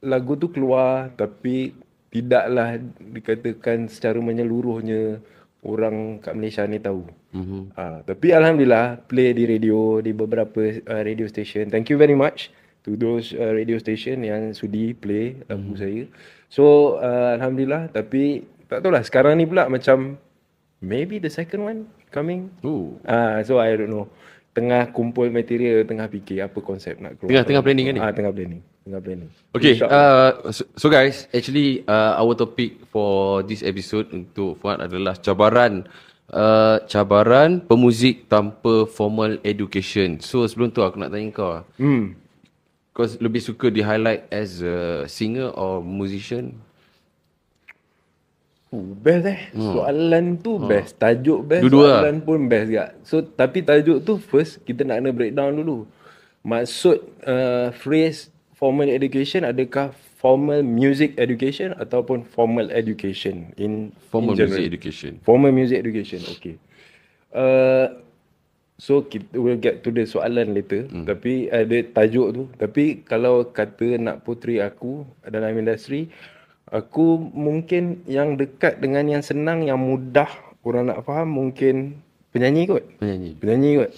lagu 0.00 0.38
tu 0.38 0.54
keluar 0.54 1.10
tapi 1.18 1.74
tidaklah 2.14 2.78
dikatakan 2.98 3.90
secara 3.90 4.18
menyeluruhnya 4.22 5.18
orang 5.66 6.22
kat 6.22 6.34
Malaysia 6.38 6.62
ni 6.66 6.78
tahu. 6.78 7.06
Mm-hmm. 7.34 7.62
Uh, 7.74 7.98
tapi 8.06 8.34
Alhamdulillah, 8.34 9.02
play 9.06 9.34
di 9.34 9.50
radio, 9.50 9.98
di 9.98 10.14
beberapa 10.14 10.78
uh, 10.90 11.02
radio 11.02 11.26
station. 11.26 11.70
Thank 11.70 11.90
you 11.90 11.98
very 11.98 12.14
much 12.14 12.54
to 12.86 12.94
those 12.94 13.34
uh, 13.34 13.50
radio 13.50 13.76
station 13.82 14.22
yang 14.22 14.54
sudi 14.54 14.94
play 14.94 15.42
lagu 15.50 15.74
mm-hmm. 15.74 15.82
saya. 15.82 16.02
So, 16.50 16.96
uh, 16.98 17.38
Alhamdulillah, 17.38 17.94
tapi 17.94 18.46
tak 18.70 18.86
tahu 18.86 18.94
lah 18.94 19.02
sekarang 19.02 19.34
ni 19.34 19.50
pula 19.50 19.66
macam 19.66 20.14
maybe 20.78 21.18
the 21.18 21.26
second 21.26 21.66
one 21.66 21.80
coming. 22.14 22.54
Ooh. 22.62 22.94
Ah, 23.02 23.42
uh, 23.42 23.42
so 23.42 23.58
I 23.58 23.74
don't 23.74 23.90
know. 23.90 24.06
Tengah 24.54 24.94
kumpul 24.94 25.30
material, 25.30 25.82
tengah 25.82 26.06
fikir 26.06 26.46
apa 26.46 26.58
konsep 26.62 26.98
nak 27.02 27.18
keluar. 27.18 27.30
Tengah 27.34 27.44
tengah 27.46 27.62
planning 27.66 27.86
kan 27.90 27.94
ni? 27.94 28.00
Ah, 28.02 28.14
tengah 28.14 28.30
planning. 28.30 28.62
Tengah 28.86 29.00
planning. 29.02 29.30
Okay, 29.54 29.74
uh, 29.82 30.50
so, 30.54 30.62
so 30.78 30.86
guys, 30.86 31.26
actually 31.34 31.82
uh, 31.86 32.18
our 32.18 32.34
topic 32.38 32.78
for 32.94 33.42
this 33.42 33.66
episode 33.66 34.10
untuk 34.14 34.58
Fuad 34.62 34.78
adalah 34.78 35.18
cabaran 35.18 35.86
uh, 36.34 36.82
cabaran 36.86 37.62
pemuzik 37.62 38.30
tanpa 38.30 38.86
formal 38.86 39.38
education. 39.42 40.22
So 40.22 40.46
sebelum 40.46 40.70
tu 40.70 40.82
aku 40.82 40.98
nak 40.98 41.10
tanya 41.10 41.30
kau. 41.34 41.62
Hmm. 41.78 42.14
Kau 42.90 43.06
lebih 43.22 43.42
suka 43.42 43.70
di 43.70 43.82
highlight 43.82 44.26
as 44.34 44.62
a 44.62 45.06
singer 45.06 45.50
or 45.54 45.78
musician? 45.82 46.58
Uh, 48.70 48.94
best 49.02 49.26
eh. 49.26 49.50
Soalan 49.58 50.38
tu 50.38 50.62
best. 50.62 50.94
Tajuk 50.94 51.42
best. 51.42 51.66
Dua-dua 51.66 52.06
soalan 52.06 52.22
pun 52.22 52.46
best 52.46 52.70
juga. 52.70 52.94
So, 53.02 53.18
tapi 53.22 53.66
tajuk 53.66 54.06
tu 54.06 54.14
first 54.22 54.62
kita 54.62 54.86
nak 54.86 55.02
kena 55.02 55.10
breakdown 55.10 55.58
dulu. 55.58 55.90
Maksud 56.46 57.02
uh, 57.26 57.74
phrase 57.74 58.30
formal 58.54 58.86
education 58.86 59.42
adakah 59.42 59.90
formal 60.20 60.60
music 60.62 61.16
education 61.16 61.72
ataupun 61.80 62.22
formal 62.28 62.68
education 62.70 63.50
in 63.56 63.90
Formal 64.12 64.36
in 64.36 64.46
general? 64.46 64.60
music 64.60 64.70
education. 64.70 65.12
Formal 65.26 65.50
music 65.50 65.76
education. 65.80 66.20
Okay. 66.38 66.54
Uh, 67.34 67.98
so 68.76 69.02
kita 69.02 69.34
will 69.34 69.56
get 69.56 69.82
to 69.82 69.90
the 69.90 70.04
soalan 70.04 70.52
later. 70.52 70.86
Hmm. 70.86 71.08
Tapi 71.08 71.48
ada 71.48 71.76
tajuk 71.90 72.28
tu. 72.36 72.42
Tapi 72.54 73.02
kalau 73.02 73.48
kata 73.48 73.98
nak 73.98 74.22
putri 74.22 74.60
aku 74.60 75.08
dalam 75.24 75.56
industri, 75.56 76.12
aku 76.70 77.18
mungkin 77.34 78.02
yang 78.06 78.38
dekat 78.38 78.78
dengan 78.78 79.06
yang 79.06 79.22
senang, 79.22 79.66
yang 79.66 79.78
mudah 79.78 80.30
orang 80.62 80.90
nak 80.90 81.02
faham 81.04 81.28
mungkin 81.30 81.98
penyanyi 82.30 82.70
kot. 82.70 82.84
Penyanyi. 83.02 83.36
Penyanyi 83.36 83.70
kot. 83.84 83.90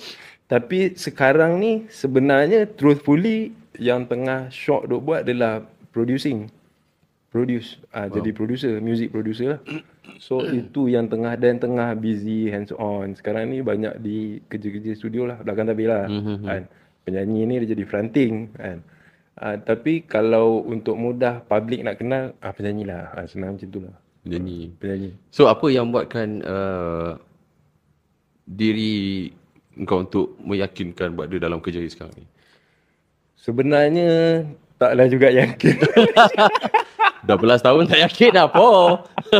Tapi 0.48 0.92
sekarang 0.96 1.60
ni 1.60 1.88
sebenarnya 1.88 2.68
truthfully 2.68 3.56
yang 3.80 4.04
tengah 4.04 4.52
shock 4.52 4.84
duk 4.84 5.00
buat 5.00 5.24
adalah 5.24 5.64
producing. 5.96 6.52
Produce. 7.32 7.80
Ah 7.96 8.12
wow. 8.12 8.20
jadi 8.20 8.30
producer, 8.36 8.76
music 8.84 9.08
producer 9.08 9.56
lah. 9.56 9.60
So 10.20 10.44
itu 10.60 10.92
yang 10.92 11.08
tengah 11.08 11.32
dan 11.40 11.56
tengah 11.56 11.96
busy 11.96 12.52
hands 12.52 12.68
on. 12.76 13.16
Sekarang 13.16 13.48
ni 13.48 13.64
banyak 13.64 13.96
di 14.04 14.44
kerja-kerja 14.52 14.92
studio 14.92 15.24
lah, 15.24 15.40
belakang 15.40 15.64
tabir 15.64 15.88
lah. 15.88 16.04
Mm-hmm. 16.12 16.44
Kan. 16.44 16.62
Penyanyi 17.08 17.40
ni 17.48 17.54
dia 17.64 17.68
jadi 17.72 17.84
fronting 17.88 18.52
kan. 18.52 18.84
Ah 19.32 19.56
tapi 19.56 20.04
kalau 20.04 20.60
untuk 20.62 20.94
mudah 20.94 21.40
public 21.44 21.80
nak 21.80 21.96
kenal, 21.96 22.36
ah 22.38 22.52
penyanyi 22.52 22.84
lah. 22.84 23.08
Ah, 23.16 23.24
senang 23.24 23.56
macam 23.56 23.68
tu 23.68 23.80
lah. 23.80 23.96
Penyanyi. 24.22 24.76
Penyanyi. 24.76 25.10
So 25.32 25.48
apa 25.48 25.66
yang 25.72 25.88
buatkan 25.88 26.44
uh, 26.44 27.16
diri 28.44 29.32
kau 29.88 30.04
untuk 30.04 30.36
meyakinkan 30.44 31.16
buat 31.16 31.32
dia 31.32 31.40
dalam 31.40 31.58
kerja 31.58 31.80
sekarang 31.88 32.12
ni? 32.20 32.26
Sebenarnya 33.40 34.44
taklah 34.76 35.08
juga 35.08 35.32
yakin. 35.32 35.76
12 37.22 37.38
tahun 37.38 37.86
tak 37.86 38.00
yakin 38.02 38.32
apa. 38.34 38.66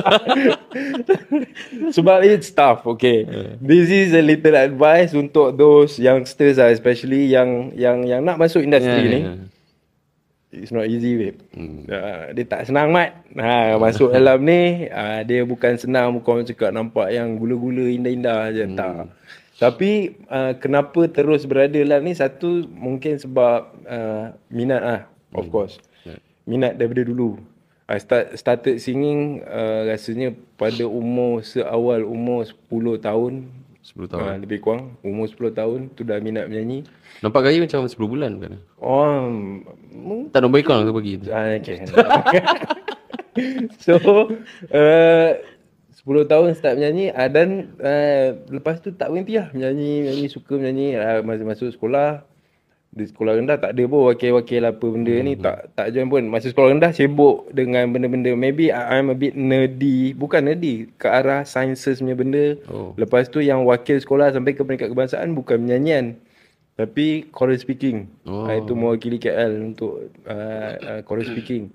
Sebab 1.97 2.23
it's 2.23 2.55
tough, 2.55 2.87
okay. 2.87 3.27
This 3.59 3.91
is 3.91 4.15
a 4.15 4.23
little 4.23 4.55
advice 4.55 5.11
untuk 5.13 5.59
those 5.59 5.99
youngsters 5.99 6.63
lah, 6.63 6.71
especially 6.71 7.27
yang 7.27 7.75
yang 7.75 8.07
yang 8.07 8.23
nak 8.23 8.39
masuk 8.39 8.63
industri 8.63 9.03
Yeah, 9.03 9.11
ni. 9.11 9.21
yeah. 9.27 9.37
It's 10.53 10.69
not 10.69 10.85
easy, 10.85 11.17
babe. 11.17 11.41
Hmm. 11.57 11.89
Uh, 11.89 12.37
dia 12.37 12.45
tak 12.45 12.69
senang, 12.69 12.93
Mat. 12.93 13.25
Ha, 13.41 13.81
masuk 13.81 14.13
dalam 14.13 14.45
ni, 14.45 14.85
uh, 14.93 15.25
dia 15.25 15.49
bukan 15.49 15.81
senang 15.81 16.13
bukan 16.13 16.45
orang 16.45 16.49
cakap 16.53 16.71
nampak 16.77 17.09
yang 17.09 17.41
gula-gula 17.41 17.89
indah-indah 17.89 18.53
je. 18.53 18.65
Hmm. 18.69 18.77
Tak. 18.77 19.05
Tapi 19.57 20.21
uh, 20.29 20.53
kenapa 20.61 21.09
terus 21.09 21.49
berada 21.49 21.73
dalam 21.73 22.05
ni? 22.05 22.13
Satu, 22.13 22.69
mungkin 22.69 23.17
sebab 23.17 23.73
uh, 23.89 24.37
minat 24.53 24.83
lah, 24.85 25.01
of 25.33 25.49
course. 25.49 25.81
Yeah. 26.05 26.21
Minat 26.45 26.77
daripada 26.77 27.09
dulu. 27.09 27.41
I 27.89 27.97
start, 27.97 28.37
started 28.37 28.77
singing 28.77 29.41
uh, 29.49 29.89
rasanya 29.89 30.37
pada 30.61 30.85
umur 30.85 31.41
seawal 31.41 32.05
umur 32.05 32.45
10 32.45 33.01
tahun. 33.01 33.49
10 33.93 34.09
tahun. 34.09 34.25
Uh, 34.25 34.37
lebih 34.41 34.59
kurang. 34.65 34.97
Umur 35.05 35.29
10 35.29 35.53
tahun 35.53 35.81
tu 35.93 36.03
dah 36.03 36.17
minat 36.19 36.49
menyanyi. 36.49 36.89
Nampak 37.21 37.45
gaya 37.45 37.61
macam 37.61 37.85
10 37.85 37.97
bulan 38.09 38.41
kan? 38.41 38.53
Oh, 38.81 39.29
Tak 40.33 40.41
nak 40.41 40.51
baik 40.51 40.65
kau 40.65 40.81
bagi. 40.97 41.21
Ah, 41.29 41.61
okay. 41.61 41.85
so, 43.85 43.97
uh, 44.73 45.31
10 46.03 46.27
tahun 46.27 46.49
start 46.59 46.81
menyanyi 46.81 47.15
uh, 47.15 47.31
dan 47.31 47.77
uh, 47.79 48.35
lepas 48.51 48.83
tu 48.83 48.91
tak 48.91 49.13
berhenti 49.13 49.39
lah 49.39 49.55
menyanyi, 49.55 50.09
menyanyi 50.09 50.27
suka 50.33 50.59
menyanyi 50.59 50.99
uh, 50.99 51.21
masa 51.23 51.47
masuk 51.47 51.71
sekolah 51.71 52.27
di 52.93 53.09
sekolah 53.09 53.41
rendah 53.41 53.57
tak 53.57 53.73
ada 53.73 53.89
pun 53.89 54.05
wakil-wakil 54.13 54.69
apa 54.69 54.85
benda 54.85 55.15
ni. 55.25 55.33
Tak 55.33 55.73
tak 55.73 55.97
join 55.97 56.13
pun. 56.13 56.29
Masa 56.29 56.53
sekolah 56.53 56.77
rendah 56.77 56.93
sibuk 56.93 57.49
dengan 57.49 57.89
benda-benda. 57.89 58.37
Maybe 58.37 58.69
I- 58.69 59.01
I'm 59.01 59.09
a 59.09 59.17
bit 59.17 59.33
nerdy. 59.33 60.13
Bukan 60.13 60.45
nerdy 60.45 60.93
ke 61.01 61.09
arah 61.09 61.49
sciences 61.49 62.05
punya 62.05 62.13
benda. 62.13 62.61
Oh. 62.69 62.93
lepas 63.01 63.33
tu 63.33 63.41
yang 63.41 63.65
wakil 63.65 63.97
sekolah 63.97 64.37
sampai 64.37 64.53
ke 64.53 64.61
peringkat 64.61 64.93
kebangsaan 64.93 65.33
bukan 65.33 65.65
menyanyian. 65.65 66.21
Tapi 66.77 67.33
choral 67.33 67.57
speaking. 67.57 68.13
Oh. 68.29 68.45
itu 68.53 68.77
mewakili 68.77 69.17
KL 69.17 69.73
untuk 69.73 70.13
uh, 70.29 70.73
uh, 70.77 71.01
choral 71.09 71.25
speaking. 71.25 71.73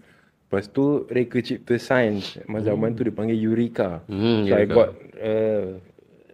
Lepas 0.48 0.70
tu 0.70 1.10
reka 1.10 1.42
cipta 1.42 1.82
sains. 1.82 2.38
Masa 2.46 2.78
zaman 2.78 2.94
tu 2.94 3.02
dipanggil 3.02 3.42
Eureka. 3.42 4.06
Hmm, 4.06 4.46
so 4.46 4.54
I 4.54 4.70
Eureka. 4.70 4.74
got 4.78 4.90
uh, 5.18 5.66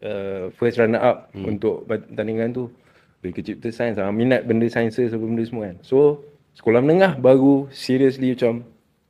uh, 0.04 0.44
first 0.60 0.76
runner 0.76 1.00
up 1.00 1.32
hmm. 1.32 1.56
untuk 1.56 1.88
pertandingan 1.88 2.52
tu 2.52 2.68
reka 3.24 3.40
cipta 3.40 3.72
sains 3.72 3.96
ah, 3.96 4.12
minat 4.12 4.44
benda 4.44 4.68
sains 4.68 4.94
sebelum 5.00 5.34
benda 5.34 5.44
semua 5.48 5.64
kan 5.72 5.78
so 5.82 6.22
sekolah 6.54 6.84
menengah 6.84 7.18
baru 7.18 7.72
seriously 7.74 8.36
macam 8.36 8.68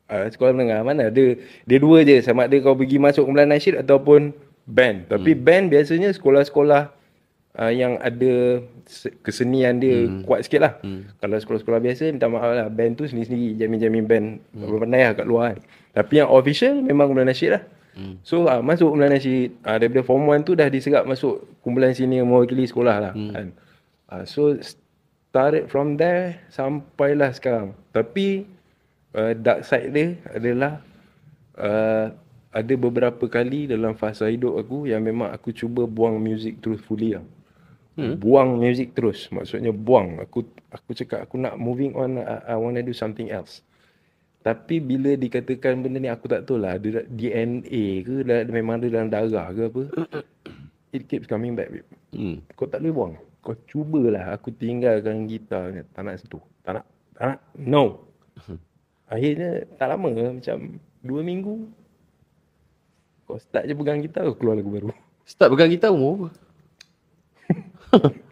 uh, 0.08 0.28
sekolah 0.30 0.54
menengah 0.56 0.80
mana 0.86 1.12
ada 1.12 1.26
dia 1.40 1.78
dua 1.82 2.06
je 2.08 2.22
sama 2.24 2.48
ada 2.48 2.56
kau 2.64 2.78
pergi 2.78 3.02
masuk 3.02 3.28
kumpulan 3.28 3.50
nasyid 3.50 3.82
ataupun 3.84 4.32
band 4.64 5.12
tapi 5.12 5.36
hmm. 5.36 5.42
band 5.44 5.66
biasanya 5.74 6.10
sekolah-sekolah 6.16 6.94
uh, 7.60 7.72
yang 7.74 8.00
ada 8.00 8.64
se- 8.88 9.12
kesenian 9.20 9.82
dia 9.82 10.08
hmm. 10.08 10.24
kuat 10.24 10.48
sikit 10.48 10.62
lah 10.64 10.74
hmm. 10.80 11.20
kalau 11.20 11.36
sekolah-sekolah 11.36 11.80
biasa 11.84 12.14
minta 12.14 12.32
maaf 12.32 12.54
lah 12.56 12.68
band 12.72 12.96
tu 12.96 13.04
sendiri-sendiri 13.10 13.60
jamin-jamin 13.60 14.06
band 14.08 14.28
hmm. 14.56 14.80
pandai 14.80 15.04
lah 15.04 15.14
kat 15.20 15.28
luar 15.28 15.58
kan 15.58 15.60
tapi 15.94 16.14
yang 16.24 16.30
official 16.32 16.80
memang 16.80 17.12
kumpulan 17.12 17.30
nasyid 17.30 17.60
lah 17.60 17.64
Hmm. 17.94 18.18
So 18.26 18.50
uh, 18.50 18.58
masuk 18.66 18.90
kumpulan 18.90 19.14
nasyid 19.14 19.54
uh, 19.62 19.78
Daripada 19.78 20.02
form 20.02 20.26
1 20.26 20.42
tu 20.50 20.58
dah 20.58 20.66
diserap 20.66 21.06
masuk 21.06 21.46
Kumpulan 21.62 21.94
senior 21.94 22.26
mewakili 22.26 22.66
sekolah 22.66 22.98
lah 22.98 23.14
hmm. 23.14 23.30
kan? 23.30 23.48
Uh, 24.14 24.24
So 24.30 24.54
started 24.62 25.74
from 25.74 25.98
there 25.98 26.46
Sampailah 26.54 27.34
sekarang 27.34 27.74
Tapi 27.90 28.46
uh, 29.18 29.34
dark 29.34 29.66
side 29.66 29.90
dia 29.90 30.22
adalah 30.30 30.86
uh, 31.58 32.14
Ada 32.54 32.74
beberapa 32.78 33.26
kali 33.26 33.66
dalam 33.66 33.98
fasa 33.98 34.30
hidup 34.30 34.62
aku 34.62 34.86
Yang 34.86 35.02
memang 35.10 35.34
aku 35.34 35.50
cuba 35.50 35.90
buang 35.90 36.22
music 36.22 36.62
truthfully 36.62 37.18
lah 37.18 37.26
hmm. 37.98 38.22
Buang 38.22 38.62
music 38.62 38.94
terus 38.94 39.26
Maksudnya 39.34 39.74
buang 39.74 40.22
Aku 40.22 40.46
aku 40.70 40.94
cakap 40.94 41.26
aku 41.26 41.42
nak 41.42 41.58
moving 41.58 41.98
on 41.98 42.22
I, 42.22 42.54
I 42.54 42.56
want 42.62 42.78
to 42.78 42.86
do 42.86 42.94
something 42.94 43.34
else 43.34 43.66
tapi 44.44 44.84
bila 44.84 45.16
dikatakan 45.16 45.80
benda 45.80 46.04
ni 46.04 46.12
aku 46.12 46.28
tak 46.28 46.44
tahu 46.44 46.60
lah 46.60 46.76
ada 46.76 47.08
DNA 47.08 48.04
ke 48.04 48.28
dah, 48.28 48.44
memang 48.52 48.84
ada 48.84 48.88
dalam 48.92 49.08
darah 49.08 49.48
ke 49.56 49.72
apa. 49.72 49.82
It 50.96 51.08
keeps 51.08 51.32
coming 51.32 51.56
back. 51.56 51.72
Babe. 51.72 51.88
Hmm. 52.12 52.44
Kau 52.60 52.68
tak 52.68 52.84
boleh 52.84 52.94
buang. 52.94 53.16
Kau 53.44 53.60
cubalah 53.68 54.40
aku 54.40 54.56
tinggalkan 54.56 55.28
gitar 55.28 55.76
ni. 55.76 55.84
Tak 55.92 56.02
nak 56.08 56.16
sentuh. 56.24 56.40
Tak 56.64 56.80
nak. 56.80 56.86
Tak 57.12 57.26
nak. 57.28 57.40
No. 57.60 58.08
Akhirnya 59.14 59.68
tak 59.76 59.88
lama 59.92 60.08
macam 60.40 60.80
dua 61.04 61.22
minggu. 61.22 61.68
Kau 63.28 63.36
start 63.36 63.68
je 63.68 63.76
pegang 63.76 64.00
gitar 64.00 64.24
kau 64.32 64.40
keluar 64.40 64.56
lagu 64.56 64.72
baru. 64.72 64.96
Start 65.28 65.52
pegang 65.52 65.72
gitar 65.72 65.92
umur 65.92 66.12
apa? 66.16 66.30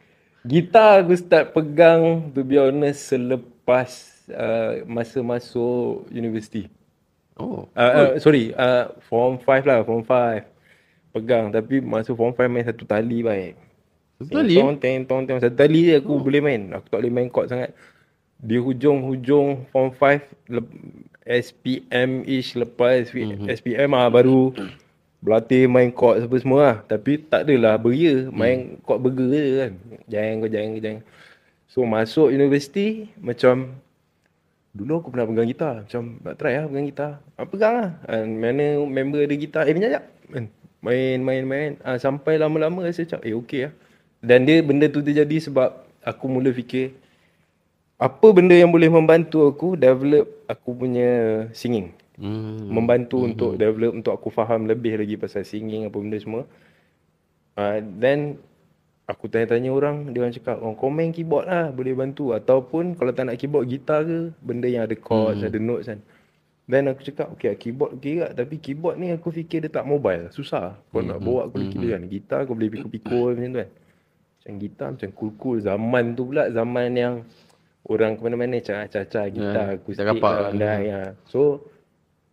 Gitar 0.41 1.05
aku 1.05 1.13
start 1.13 1.53
pegang 1.53 2.33
to 2.33 2.41
be 2.41 2.57
honest 2.57 3.13
selepas 3.13 3.91
uh, 4.33 4.81
masa 4.89 5.21
masuk 5.21 6.09
universiti. 6.09 6.65
Oh. 7.37 7.69
Uh, 7.77 7.81
uh, 7.81 8.09
sorry, 8.17 8.49
uh, 8.57 8.89
form 9.05 9.37
5 9.37 9.69
lah, 9.69 9.85
form 9.85 10.01
5. 10.01 11.13
Pegang 11.13 11.53
tapi 11.53 11.77
masa 11.77 12.17
form 12.17 12.33
5 12.33 12.49
main 12.49 12.65
satu 12.65 12.89
tali 12.89 13.21
baik. 13.21 13.53
Tali? 14.29 14.55
Tong 14.59 14.77
teng 14.77 14.97
tong 15.07 15.23
teng 15.25 15.39
satu 15.41 15.55
tali 15.55 15.89
je 15.89 15.97
aku 15.97 16.17
oh. 16.17 16.21
boleh 16.21 16.41
main. 16.43 16.61
Aku 16.75 16.85
tak 16.91 16.99
boleh 17.01 17.13
main 17.13 17.27
chord 17.31 17.47
sangat. 17.49 17.71
Di 18.41 18.57
hujung-hujung 18.57 19.69
form 19.69 19.89
5 19.93 20.49
lep, 20.49 20.67
SPM 21.21 22.25
ish 22.25 22.57
lepas 22.57 23.13
mm-hmm. 23.13 23.45
SPM 23.53 23.93
ah 23.93 24.09
baru 24.09 24.49
berlatih 25.21 25.69
main 25.69 25.93
chord 25.93 26.25
apa 26.25 26.35
semua 26.41 26.59
lah. 26.61 26.77
Tapi 26.85 27.21
tak 27.21 27.45
adalah 27.45 27.77
beria 27.77 28.27
main 28.33 28.77
mm. 28.77 28.85
chord 28.85 28.99
burger 29.01 29.29
je 29.29 29.53
kan. 29.61 29.73
Jangan 30.09 30.33
kau 30.41 30.49
jangan 30.49 30.69
jangan. 30.81 31.03
So 31.71 31.87
masuk 31.87 32.35
universiti 32.35 33.07
macam 33.21 33.79
Dulu 34.71 35.03
aku 35.03 35.07
pernah 35.11 35.27
pegang 35.27 35.51
gitar 35.51 35.73
Macam 35.83 36.15
nak 36.23 36.35
try 36.39 36.55
lah 36.55 36.67
pegang 36.71 36.87
gitar 36.87 37.11
ah, 37.35 37.43
Pegang 37.43 37.73
lah 37.75 37.89
ah, 38.07 38.23
Mana 38.23 38.79
member 38.87 39.19
ada 39.19 39.35
gitar 39.35 39.67
Eh 39.67 39.75
minyak 39.75 40.07
kan 40.31 40.47
Main 40.79 41.19
main 41.19 41.43
main 41.43 41.71
ah, 41.83 41.99
Sampai 41.99 42.39
lama-lama 42.39 42.87
rasa 42.87 43.03
macam 43.03 43.19
Eh 43.19 43.35
okey 43.35 43.67
lah 43.67 43.73
Dan 44.21 44.45
dia 44.45 44.61
benda 44.61 44.85
tu 44.87 45.01
terjadi 45.01 45.37
sebab 45.41 45.73
Aku 46.01 46.25
mula 46.29 46.49
fikir 46.53 46.93
Apa 47.97 48.33
benda 48.33 48.53
yang 48.57 48.69
boleh 48.69 48.89
membantu 48.89 49.45
aku 49.45 49.77
Develop 49.77 50.29
aku 50.47 50.69
punya 50.77 51.09
singing 51.51 51.93
Hmm. 52.21 52.69
Membantu 52.69 53.17
hmm. 53.17 53.27
untuk 53.33 53.51
develop 53.57 53.97
Untuk 53.97 54.13
aku 54.13 54.29
faham 54.29 54.69
lebih 54.69 54.93
lagi 54.93 55.17
pasal 55.17 55.41
singing 55.41 55.89
Apa 55.89 55.97
benda 55.97 56.21
semua 56.21 56.45
uh, 57.57 57.81
Then 57.81 58.37
aku 59.11 59.27
tanya-tanya 59.27 59.69
orang, 59.75 60.15
dia 60.15 60.23
orang 60.23 60.35
cakap, 60.35 60.57
oh, 60.63 60.73
main 60.87 61.11
keyboard 61.11 61.45
lah, 61.51 61.67
boleh 61.75 61.91
bantu. 61.91 62.31
Ataupun 62.31 62.95
kalau 62.95 63.11
tak 63.11 63.27
nak 63.27 63.35
keyboard, 63.35 63.67
gitar 63.67 64.07
ke, 64.07 64.31
benda 64.39 64.71
yang 64.71 64.87
ada 64.87 64.95
chords, 64.95 65.43
ada 65.43 65.59
notes 65.59 65.91
kan. 65.91 65.99
Then 66.71 66.87
aku 66.87 67.03
cakap, 67.03 67.27
okay 67.35 67.51
keyboard 67.59 67.99
okay 67.99 68.23
tak. 68.23 68.31
Tapi 68.39 68.55
keyboard 68.63 68.95
ni 68.95 69.11
aku 69.11 69.27
fikir 69.27 69.67
dia 69.67 69.67
tak 69.67 69.83
mobile. 69.83 70.31
Susah. 70.31 70.79
Kau 70.93 71.03
nak 71.03 71.19
bawa 71.19 71.51
aku 71.51 71.59
mm 71.59 71.83
kan. 71.83 72.03
Gitar 72.07 72.39
kau 72.47 72.55
boleh 72.55 72.71
pikul-pikul 72.71 73.35
macam 73.35 73.51
tu 73.51 73.59
kan. 73.59 73.69
Macam 74.41 74.53
gitar 74.57 74.87
macam 74.97 75.09
cool-cool. 75.13 75.57
Zaman 75.61 76.17
tu 76.17 76.33
pula 76.33 76.49
zaman 76.49 76.89
yang 76.97 77.15
orang 77.85 78.17
ke 78.17 78.21
mana-mana 78.25 78.57
caca-caca 78.57 79.21
gitar. 79.29 79.67
Yeah, 79.69 79.77
aku 79.77 79.87
kita 79.93 80.03
kapak. 80.09 80.33
lah. 80.33 80.51
Dah, 80.57 80.77
ya. 80.81 81.01
So, 81.29 81.61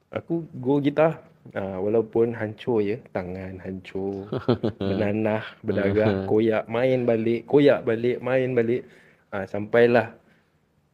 aku 0.09 0.49
go 0.57 0.81
gitar. 0.81 1.21
Ha, 1.57 1.81
walaupun 1.81 2.33
hancur 2.37 2.85
ya. 2.85 2.97
Tangan 3.13 3.61
hancur. 3.61 4.29
Benanah, 4.81 5.45
berdarah, 5.65 6.25
koyak, 6.29 6.69
main 6.69 7.09
balik. 7.09 7.49
Koyak 7.49 7.85
balik, 7.89 8.25
main 8.25 8.53
balik. 8.53 8.89
Ha, 9.33 9.45
sampailah 9.45 10.18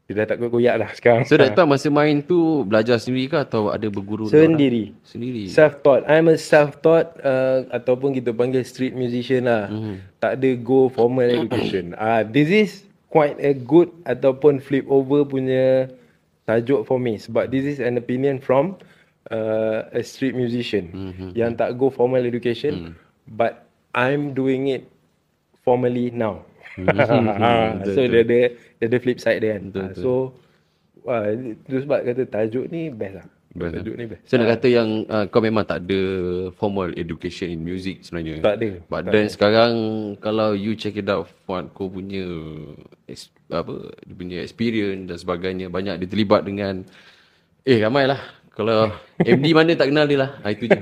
dia 0.05 0.21
dah 0.21 0.27
tak 0.29 0.37
koyak 0.37 0.77
lah 0.77 0.91
sekarang. 0.93 1.25
So 1.25 1.41
that 1.41 1.57
time 1.57 1.73
masa 1.73 1.89
main 1.89 2.21
tu 2.21 2.61
belajar 2.69 3.01
sendiri 3.01 3.33
ke 3.33 3.39
atau 3.41 3.73
ada 3.73 3.89
berguru 3.89 4.29
Sendiri. 4.29 4.93
orang? 4.93 5.09
Sendiri. 5.09 5.45
Self-taught. 5.49 6.05
I'm 6.05 6.29
a 6.29 6.37
self-taught 6.37 7.25
uh, 7.25 7.65
ataupun 7.73 8.13
kita 8.13 8.37
panggil 8.37 8.61
street 8.69 8.93
musician 8.93 9.49
lah. 9.49 9.73
Mhm. 9.73 10.21
Tak 10.21 10.37
ada 10.37 10.51
go 10.61 10.93
formal 10.93 11.25
education. 11.25 11.93
Ah, 11.97 12.21
uh, 12.21 12.23
this 12.29 12.53
is 12.53 12.71
quite 13.09 13.41
a 13.41 13.57
good 13.57 13.89
ataupun 14.05 14.61
flip 14.61 14.85
over 14.93 15.25
punya 15.25 15.89
tajuk 16.45 16.85
for 16.85 17.01
me. 17.01 17.17
Sebab 17.17 17.49
this 17.49 17.65
is 17.65 17.81
an 17.81 17.97
opinion 17.97 18.45
from 18.45 18.77
uh, 19.33 19.89
a 19.89 20.05
street 20.05 20.37
musician 20.37 20.93
Mhm. 20.93 21.29
yang 21.33 21.57
tak 21.57 21.81
go 21.81 21.89
formal 21.89 22.21
education. 22.21 22.93
But 23.25 23.65
I'm 23.97 24.37
doing 24.37 24.69
it 24.69 24.85
formally 25.65 26.13
now. 26.13 26.45
Ah, 26.83 27.79
so 27.95 28.01
dia 28.03 28.23
ada 28.27 28.41
dia 28.51 28.87
ada 28.87 28.97
flip 28.99 29.19
side 29.23 29.41
dia 29.41 29.59
kan. 29.59 29.65
Ah, 29.79 29.91
so 29.95 30.35
wah 31.07 31.29
itu 31.31 31.79
sebab 31.85 32.03
kata 32.03 32.23
tajuk 32.27 32.67
ni 32.73 32.91
best 32.91 33.23
lah. 33.23 33.27
Best, 33.55 33.73
tajuk 33.79 33.95
ni 33.95 34.05
best. 34.11 34.23
So 34.27 34.35
nak 34.35 34.59
kata 34.59 34.67
yang 34.67 34.89
uh, 35.07 35.25
kau 35.31 35.39
memang 35.39 35.63
tak 35.63 35.87
ada 35.87 36.01
formal 36.59 36.91
education 36.99 37.55
in 37.55 37.63
music 37.63 38.03
sebenarnya. 38.03 38.43
Tak 38.43 38.57
ada. 38.59 38.71
But 38.91 39.01
Tak 39.07 39.13
then 39.15 39.27
sekarang 39.31 39.73
kalau 40.19 40.59
you 40.59 40.75
check 40.75 40.99
it 40.99 41.07
out 41.07 41.31
Fuad 41.47 41.71
kau 41.71 41.87
punya 41.87 42.27
apa 43.53 43.75
dia 44.03 44.15
punya 44.17 44.39
experience 44.43 45.07
dan 45.07 45.17
sebagainya 45.21 45.67
banyak 45.71 46.03
dia 46.03 46.09
terlibat 46.09 46.43
dengan 46.43 46.83
eh 47.63 47.79
ramai 47.79 48.09
lah 48.09 48.19
kalau 48.55 48.95
MD 49.19 49.51
mana 49.51 49.75
tak 49.75 49.91
kenal 49.91 50.07
dia 50.07 50.23
lah. 50.23 50.31
Ha, 50.47 50.55
itu 50.55 50.71
je. 50.71 50.81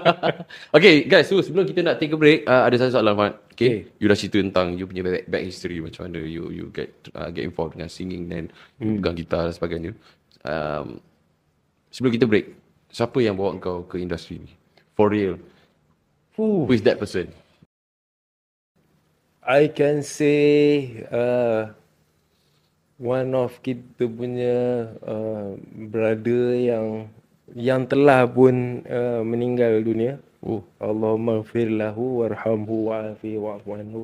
okay 0.76 1.04
guys, 1.04 1.28
so 1.28 1.36
sebelum 1.44 1.68
kita 1.68 1.84
nak 1.84 2.00
take 2.00 2.16
a 2.16 2.18
break, 2.18 2.48
uh, 2.48 2.64
ada 2.64 2.80
satu 2.80 2.96
soalan 2.96 3.12
Fuad. 3.12 3.32
Okay. 3.52 3.52
Okay. 3.56 3.76
You 4.00 4.08
dah 4.08 4.16
cerita 4.16 4.40
tentang 4.40 4.80
you 4.80 4.88
punya 4.88 5.04
back, 5.04 5.28
back 5.28 5.44
history 5.44 5.84
macam 5.84 6.08
mana 6.08 6.24
you 6.24 6.48
you 6.48 6.72
get 6.72 6.88
uh, 7.12 7.28
get 7.28 7.44
involved 7.44 7.76
dengan 7.76 7.92
singing 7.92 8.32
dan 8.32 8.48
hmm. 8.80 9.04
pegang 9.04 9.16
gitar 9.20 9.44
dan 9.44 9.52
sebagainya. 9.52 9.92
Um, 10.48 11.04
sebelum 11.92 12.16
kita 12.16 12.24
break, 12.24 12.56
siapa 12.88 13.20
yang 13.20 13.36
bawa 13.36 13.60
kau 13.60 13.84
ke 13.84 14.00
industri 14.00 14.40
ni? 14.40 14.52
For 14.96 15.12
real. 15.12 15.36
Fuh. 16.32 16.64
Who 16.64 16.72
is 16.72 16.80
that 16.88 16.96
person? 16.96 17.28
I 19.44 19.68
can 19.68 20.00
say 20.00 21.06
uh, 21.12 21.76
one 22.96 23.32
of 23.36 23.52
kita 23.60 24.08
punya 24.08 24.88
uh, 25.04 25.52
brother 25.92 26.56
yang 26.56 27.12
yang 27.52 27.84
telah 27.86 28.26
pun 28.26 28.82
uh, 28.88 29.22
meninggal 29.22 29.80
dunia. 29.84 30.18
Oh. 30.44 30.64
Allahumma 30.80 31.42
gfir 31.42 31.70
lahu 31.72 32.24
warhamhu 32.24 32.92
wa'afi 32.92 33.38
wa'fu 33.38 33.70
anhu. 33.76 34.02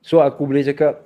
So 0.00 0.24
aku 0.24 0.48
boleh 0.48 0.64
cakap 0.64 1.04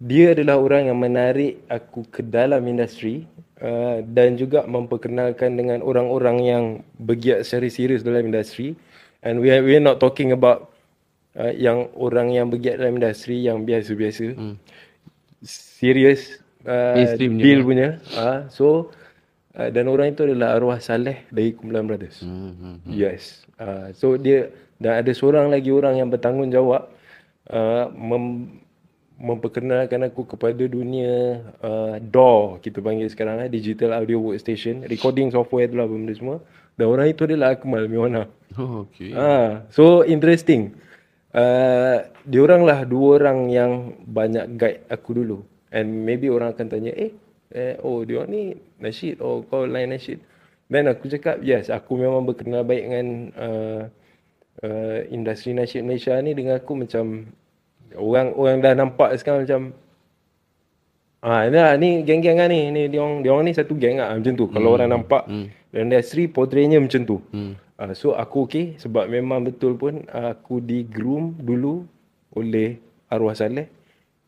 dia 0.00 0.32
adalah 0.32 0.56
orang 0.56 0.88
yang 0.88 0.98
menarik 0.98 1.60
aku 1.68 2.08
ke 2.08 2.24
dalam 2.24 2.64
industri 2.64 3.28
uh, 3.60 4.00
dan 4.06 4.40
juga 4.40 4.64
memperkenalkan 4.64 5.60
dengan 5.60 5.84
orang-orang 5.84 6.36
yang 6.40 6.64
bergiat 6.96 7.44
secara 7.44 7.68
serius 7.68 8.00
dalam 8.00 8.30
industri. 8.30 8.78
And 9.20 9.44
we 9.44 9.52
are, 9.52 9.60
we 9.60 9.76
are 9.76 9.84
not 9.84 10.00
talking 10.00 10.32
about 10.32 10.72
uh, 11.36 11.52
yang 11.52 11.92
orang 11.92 12.32
yang 12.32 12.48
bergiat 12.48 12.80
dalam 12.80 12.96
industri 12.96 13.44
yang 13.44 13.68
biasa-biasa. 13.68 14.32
Hmm. 14.32 14.56
Serius 15.44 16.40
uh, 16.66 16.94
Mainstream 16.96 17.36
punya. 17.36 17.44
deal 17.44 17.60
punya. 17.64 17.88
Uh, 18.16 18.40
so 18.50 18.66
uh, 19.56 19.68
dan 19.68 19.88
orang 19.88 20.12
itu 20.12 20.26
adalah 20.26 20.56
arwah 20.56 20.80
saleh 20.80 21.28
dari 21.28 21.54
Kumpulan 21.56 21.86
Brothers. 21.86 22.24
Hmm, 22.24 22.80
hmm. 22.82 22.90
Yes. 22.90 23.44
Uh, 23.60 23.92
so 23.96 24.16
dia 24.16 24.50
dan 24.80 25.04
ada 25.04 25.12
seorang 25.12 25.52
lagi 25.52 25.68
orang 25.68 26.00
yang 26.00 26.08
bertanggungjawab 26.08 26.88
uh, 27.52 27.86
mem, 27.92 28.56
memperkenalkan 29.20 30.08
aku 30.08 30.24
kepada 30.24 30.64
dunia 30.64 31.44
uh, 31.60 32.00
DAW 32.00 32.56
kita 32.64 32.80
panggil 32.80 33.12
sekarang 33.12 33.44
eh, 33.44 33.52
Digital 33.52 33.92
Audio 34.00 34.16
Workstation, 34.16 34.88
recording 34.88 35.28
software 35.28 35.68
tu 35.68 35.76
lah 35.76 35.84
benda 35.84 36.16
semua. 36.16 36.40
Dan 36.80 36.88
orang 36.88 37.12
itu 37.12 37.28
adalah 37.28 37.52
Akmal 37.52 37.84
Miona. 37.92 38.24
Oh, 38.56 38.88
okay. 38.88 39.12
Ah, 39.12 39.68
so 39.68 40.00
interesting. 40.08 40.72
Uh, 41.30 42.08
diorang 42.24 42.64
lah 42.64 42.88
dua 42.88 43.20
orang 43.20 43.52
yang 43.52 44.00
banyak 44.08 44.56
guide 44.56 44.88
aku 44.88 45.20
dulu. 45.20 45.44
And 45.70 46.02
maybe 46.02 46.26
orang 46.26 46.54
akan 46.54 46.66
tanya, 46.66 46.92
eh, 46.98 47.14
eh 47.54 47.78
oh 47.82 48.02
dia 48.02 48.26
ni 48.26 48.58
nasyid, 48.82 49.22
oh 49.22 49.46
kau 49.46 49.66
lain 49.66 49.94
nasyid. 49.94 50.18
Then 50.70 50.90
aku 50.90 51.10
cakap, 51.10 51.42
yes, 51.42 51.70
aku 51.70 51.98
memang 51.98 52.26
berkenal 52.26 52.62
baik 52.62 52.84
dengan 52.86 53.06
uh, 53.34 53.82
uh, 54.66 54.98
industri 55.10 55.54
nasyid 55.54 55.82
Malaysia 55.86 56.14
ni 56.22 56.34
dengan 56.34 56.58
aku 56.58 56.78
macam 56.78 57.26
orang 57.94 58.34
orang 58.34 58.58
dah 58.62 58.74
nampak 58.74 59.14
sekarang 59.18 59.46
macam 59.46 59.62
Ah, 61.20 61.44
ni 61.52 61.60
lah, 61.60 61.76
ni 61.76 62.00
geng-geng 62.00 62.40
lah 62.40 62.48
ni. 62.48 62.72
Ni 62.72 62.88
dia 62.88 63.04
orang, 63.04 63.20
dia 63.20 63.28
orang 63.28 63.44
ni 63.44 63.52
satu 63.52 63.76
geng 63.76 64.00
lah 64.00 64.16
macam 64.16 64.32
tu. 64.32 64.48
Hmm. 64.48 64.54
Kalau 64.56 64.70
orang 64.72 64.88
nampak 64.88 65.28
hmm. 65.28 65.76
industri 65.76 66.24
portraynya 66.32 66.80
macam 66.80 67.04
tu. 67.04 67.20
Hmm. 67.28 67.60
Uh, 67.76 67.92
so 67.92 68.16
aku 68.16 68.48
okey 68.48 68.80
sebab 68.80 69.04
memang 69.04 69.44
betul 69.44 69.76
pun 69.76 70.00
aku 70.08 70.64
di 70.64 70.84
groom 70.88 71.36
dulu 71.36 71.84
oleh 72.32 72.80
arwah 73.12 73.36
saleh 73.36 73.68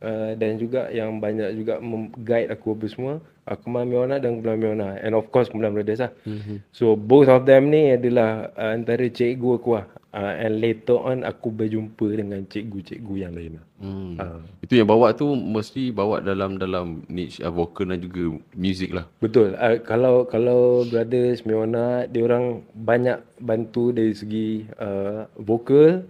uh, 0.03 0.35
dan 0.37 0.59
juga 0.59 0.91
yang 0.91 1.23
banyak 1.23 1.55
juga 1.57 1.79
guide 2.21 2.51
aku 2.51 2.75
apa 2.75 2.87
semua 2.91 3.15
aku 3.47 3.67
Miona 3.71 4.23
dan 4.23 4.39
Kumpulan 4.39 4.59
Miona 4.59 4.89
and 5.03 5.15
of 5.19 5.27
course 5.35 5.51
Kumpulan 5.51 5.75
Brothers 5.75 6.03
lah. 6.03 6.13
Mm-hmm. 6.27 6.57
So 6.71 6.95
both 6.95 7.27
of 7.27 7.47
them 7.47 7.75
ni 7.75 7.95
adalah 7.95 8.55
uh, 8.55 8.75
antara 8.75 9.07
cikgu 9.11 9.59
aku 9.59 9.73
lah. 9.79 9.87
Uh, 10.13 10.45
and 10.45 10.61
later 10.61 11.01
on 11.01 11.25
aku 11.25 11.49
berjumpa 11.49 12.05
dengan 12.13 12.45
cikgu-cikgu 12.45 13.15
yang 13.17 13.33
lain 13.33 13.57
lah. 13.57 13.65
Hmm. 13.81 14.13
Uh. 14.21 14.45
Itu 14.61 14.77
yang 14.77 14.85
bawa 14.85 15.17
tu 15.17 15.25
mesti 15.33 15.89
bawa 15.89 16.21
dalam 16.21 16.61
dalam 16.61 17.01
niche 17.09 17.41
uh, 17.41 17.49
vokal 17.49 17.89
dan 17.89 18.05
juga 18.05 18.37
music 18.53 18.93
lah. 18.93 19.09
Betul. 19.25 19.57
Uh, 19.57 19.81
kalau 19.81 20.29
kalau 20.29 20.85
Brothers 20.85 21.49
Miona 21.49 22.05
dia 22.05 22.29
orang 22.29 22.61
banyak 22.77 23.25
bantu 23.41 23.97
dari 23.97 24.13
segi 24.13 24.69
uh, 24.77 25.25
vokal, 25.41 26.05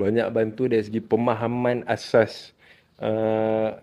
banyak 0.00 0.32
bantu 0.32 0.72
dari 0.72 0.88
segi 0.88 1.04
pemahaman 1.04 1.84
asas 1.84 2.51
uh, 3.02 3.76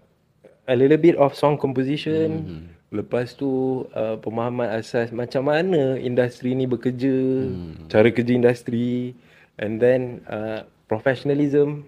a 0.65 0.75
little 0.75 0.97
bit 0.97 1.19
of 1.19 1.35
song 1.35 1.59
composition. 1.59 2.27
Mm-hmm. 2.31 2.65
Lepas 2.89 3.37
tu 3.37 3.85
uh, 3.93 4.17
pemahaman 4.17 4.65
asas 4.73 5.13
macam 5.13 5.45
mana 5.45 5.93
industri 6.01 6.57
ni 6.57 6.65
bekerja, 6.65 7.45
hmm. 7.45 7.85
cara 7.85 8.09
kerja 8.09 8.33
industri 8.33 9.13
and 9.61 9.77
then 9.77 10.25
uh, 10.25 10.65
professionalism 10.89 11.85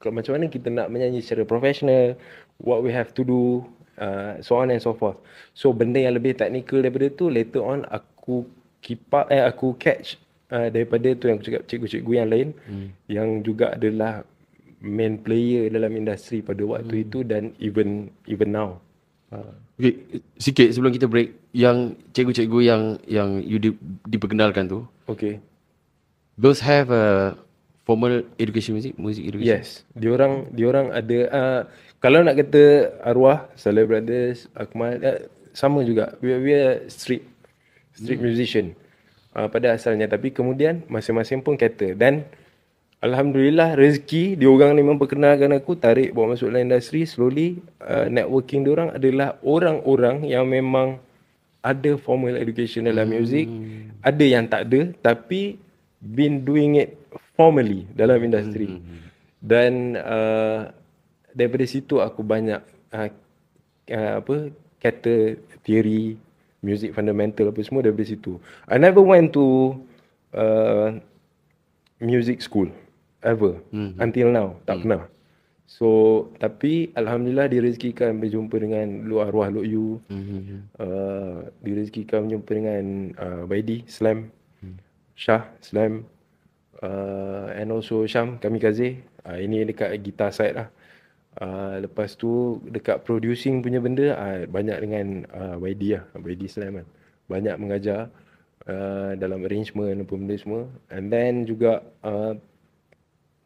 kalau 0.00 0.16
macam 0.16 0.32
mana 0.34 0.48
kita 0.48 0.72
nak 0.72 0.88
menyanyi 0.88 1.20
secara 1.20 1.44
profesional, 1.44 2.16
what 2.56 2.80
we 2.80 2.88
have 2.88 3.12
to 3.12 3.20
do, 3.20 3.62
uh, 4.00 4.40
so 4.40 4.56
on 4.56 4.72
and 4.72 4.80
so 4.80 4.96
forth. 4.96 5.20
So 5.52 5.76
benda 5.76 6.00
yang 6.00 6.16
lebih 6.16 6.40
technical 6.40 6.80
daripada 6.80 7.12
tu 7.12 7.28
later 7.28 7.60
on 7.60 7.84
aku 7.92 8.48
keep 8.80 9.04
up, 9.12 9.28
eh 9.28 9.44
aku 9.44 9.76
catch 9.76 10.16
uh, 10.48 10.72
daripada 10.72 11.12
tu 11.12 11.28
yang 11.28 11.36
aku 11.36 11.52
cakap 11.52 11.62
cikgu-cikgu 11.68 12.12
yang 12.16 12.28
lain 12.32 12.48
hmm. 12.64 12.88
yang 13.12 13.28
juga 13.44 13.76
adalah 13.76 14.24
main 14.80 15.20
player 15.20 15.68
dalam 15.68 15.92
industri 15.96 16.40
pada 16.40 16.64
waktu 16.64 17.04
hmm. 17.04 17.04
itu 17.08 17.18
dan 17.24 17.52
even 17.60 18.08
even 18.26 18.50
now. 18.52 18.80
Uh. 19.30 19.52
Okay, 19.80 20.20
sikit 20.36 20.68
sebelum 20.74 20.92
kita 20.92 21.08
break, 21.08 21.32
yang 21.56 21.96
cikgu-cikgu 22.12 22.58
yang 22.60 22.82
yang 23.08 23.28
you 23.40 23.56
di, 23.56 23.72
diperkenalkan 24.08 24.68
tu. 24.68 24.84
Okay. 25.08 25.40
Those 26.40 26.60
have 26.64 26.92
a 26.92 27.36
formal 27.84 28.24
education 28.40 28.76
music, 28.76 28.96
music 28.96 29.28
education. 29.28 29.48
Yes, 29.60 29.84
diorang 29.96 30.52
diorang 30.52 30.92
ada 30.92 31.18
uh, 31.32 31.60
kalau 32.00 32.24
nak 32.24 32.36
kata 32.36 32.92
arwah 33.04 33.48
Saleh 33.56 33.84
Brothers, 33.84 34.48
Akmal 34.56 35.00
uh, 35.00 35.20
sama 35.52 35.84
juga. 35.84 36.16
We, 36.24 36.36
we 36.40 36.52
are 36.56 36.84
street 36.88 37.24
street 37.96 38.20
hmm. 38.20 38.28
musician 38.32 38.66
uh, 39.36 39.48
pada 39.52 39.76
asalnya 39.76 40.08
tapi 40.08 40.32
kemudian 40.32 40.82
masing-masing 40.88 41.44
pun 41.44 41.54
kata 41.58 41.94
dan 41.94 42.24
Alhamdulillah 43.00 43.80
rezeki 43.80 44.36
diorang 44.36 44.76
ni 44.76 44.84
memperkenalkan 44.84 45.56
aku 45.56 45.72
tarik 45.72 46.12
bawa 46.12 46.36
masuk 46.36 46.52
dalam 46.52 46.68
industri 46.68 47.08
slowly 47.08 47.56
uh, 47.80 48.04
networking 48.12 48.60
diorang 48.60 48.92
adalah 48.92 49.40
orang-orang 49.40 50.28
yang 50.28 50.44
memang 50.44 51.00
ada 51.64 51.96
formal 51.96 52.36
education 52.36 52.84
dalam 52.84 53.08
hmm. 53.08 53.16
music 53.16 53.48
ada 54.04 54.20
yang 54.20 54.44
tak 54.44 54.68
ada 54.68 54.92
tapi 55.00 55.56
been 55.96 56.44
doing 56.44 56.76
it 56.76 57.00
formally 57.32 57.88
dalam 57.96 58.20
industri. 58.20 58.68
Hmm. 58.68 59.08
Dan 59.40 59.96
uh, 59.96 60.68
daripada 61.32 61.64
situ 61.64 62.04
aku 62.04 62.20
banyak 62.20 62.60
uh, 62.92 63.08
uh, 63.96 64.12
apa 64.20 64.52
kata 64.76 65.40
teori 65.64 66.20
music 66.60 66.92
fundamental 66.92 67.48
apa 67.48 67.64
semua 67.64 67.80
daripada 67.80 68.12
situ. 68.12 68.36
I 68.68 68.76
never 68.76 69.00
went 69.00 69.32
to 69.32 69.80
uh, 70.36 71.00
music 71.96 72.44
school 72.44 72.68
ever 73.22 73.60
mm-hmm. 73.72 74.00
until 74.00 74.28
now 74.32 74.48
tak 74.64 74.80
mm. 74.80 74.82
pernah. 74.84 75.02
So 75.70 75.88
tapi 76.42 76.90
alhamdulillah 76.98 77.46
direzekikan 77.46 78.18
berjumpa 78.18 78.58
dengan 78.58 79.06
lu 79.06 79.22
arwah 79.22 79.48
Luk 79.52 79.66
Yu. 79.66 80.02
Mm-hmm. 80.10 80.58
Uh, 80.76 81.46
direzekikan 81.62 82.26
berjumpa 82.26 82.50
dengan 82.50 82.84
uh, 83.16 83.42
Baidi 83.46 83.86
Slam. 83.86 84.34
Mm. 84.60 84.76
Shah 85.14 85.46
Slam 85.62 86.04
uh, 86.82 87.54
and 87.54 87.70
also 87.70 88.04
Syam 88.08 88.40
Kamikaze. 88.42 88.98
Uh, 89.22 89.38
ini 89.38 89.62
dekat 89.68 89.94
gitar 90.00 90.32
side 90.32 90.56
lah. 90.56 90.68
Uh, 91.38 91.86
lepas 91.86 92.18
tu 92.18 92.58
dekat 92.66 93.06
producing 93.06 93.62
punya 93.62 93.78
benda 93.78 94.18
uh, 94.18 94.42
banyak 94.50 94.78
dengan 94.82 95.06
uh, 95.30 95.56
YD 95.62 95.94
lah, 95.94 96.04
YD 96.18 96.50
Slam 96.50 96.82
kan. 96.82 96.86
Banyak 97.30 97.56
mengajar 97.62 98.10
uh, 98.66 99.14
dalam 99.14 99.46
arrangement 99.46 100.02
apa 100.02 100.14
benda 100.18 100.34
semua. 100.34 100.66
And 100.90 101.14
then 101.14 101.46
juga 101.46 101.86
uh, 102.02 102.34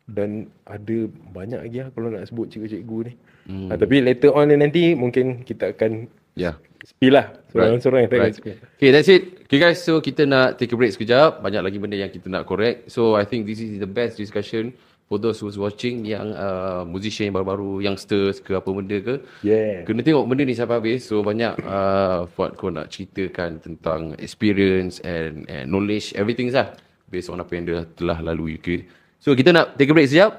dan 0.05 0.53
ada 0.69 1.09
banyak 1.33 1.61
lagi 1.65 1.79
lah 1.81 1.89
kalau 1.97 2.13
nak 2.13 2.29
sebut 2.29 2.53
cikgu-cikgu 2.53 2.99
ni. 3.09 3.13
Hmm. 3.49 3.69
Uh, 3.73 3.77
tapi 3.77 4.05
later 4.05 4.33
on 4.37 4.53
nanti 4.53 4.93
mungkin 4.93 5.45
kita 5.45 5.73
akan 5.73 6.09
yeah. 6.37 6.57
spill 6.85 7.17
lah. 7.17 7.33
Sorang-sorang 7.53 8.09
right. 8.09 8.37
right. 8.37 8.37
Okay, 8.77 8.91
that's 8.93 9.09
it. 9.09 9.45
Okay 9.49 9.61
guys, 9.61 9.81
so 9.81 10.01
kita 10.05 10.29
nak 10.29 10.61
take 10.61 10.73
a 10.73 10.77
break 10.77 10.93
sekejap. 10.93 11.41
Banyak 11.41 11.63
lagi 11.65 11.79
benda 11.81 11.97
yang 11.97 12.13
kita 12.13 12.29
nak 12.29 12.45
correct. 12.45 12.93
So 12.93 13.17
I 13.17 13.25
think 13.25 13.49
this 13.49 13.61
is 13.61 13.81
the 13.81 13.89
best 13.89 14.21
discussion 14.21 14.77
for 15.09 15.21
those 15.21 15.41
who's 15.41 15.61
watching 15.61 16.05
yang 16.05 16.33
uh, 16.33 16.85
musician 16.89 17.29
yang 17.29 17.37
baru-baru, 17.37 17.85
youngsters 17.85 18.41
ke 18.41 18.57
apa 18.57 18.69
benda 18.73 18.97
ke. 19.01 19.15
Yeah. 19.45 19.85
Kena 19.89 20.05
tengok 20.05 20.25
benda 20.29 20.45
ni 20.45 20.57
sampai 20.57 20.81
habis. 20.81 21.05
So 21.05 21.25
banyak 21.25 21.61
uh, 21.65 22.29
Fuad 22.33 22.57
kau 22.61 22.73
nak 22.73 22.93
ceritakan 22.93 23.61
tentang 23.61 24.17
experience 24.21 25.01
and, 25.05 25.49
and 25.49 25.69
knowledge, 25.69 26.13
everything 26.17 26.53
lah. 26.53 26.77
Based 27.09 27.29
on 27.29 27.41
apa 27.41 27.53
yang 27.57 27.65
dia 27.69 27.81
telah 27.97 28.21
lalui. 28.21 28.61
Okay. 28.61 28.89
So 29.25 29.33
kita 29.33 29.57
nak 29.57 29.81
take 29.81 29.89
a 29.89 29.97
break 29.97 30.13
sekejap. 30.13 30.37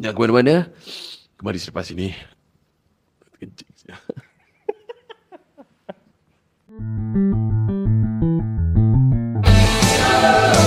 Jangan 0.00 0.16
ke 0.16 0.20
mana-mana. 0.24 0.72
Kembali 1.36 1.60
selepas 1.60 1.92
ini. 1.92 2.16
Kencing 3.36 3.68
sekejap. 3.76 4.00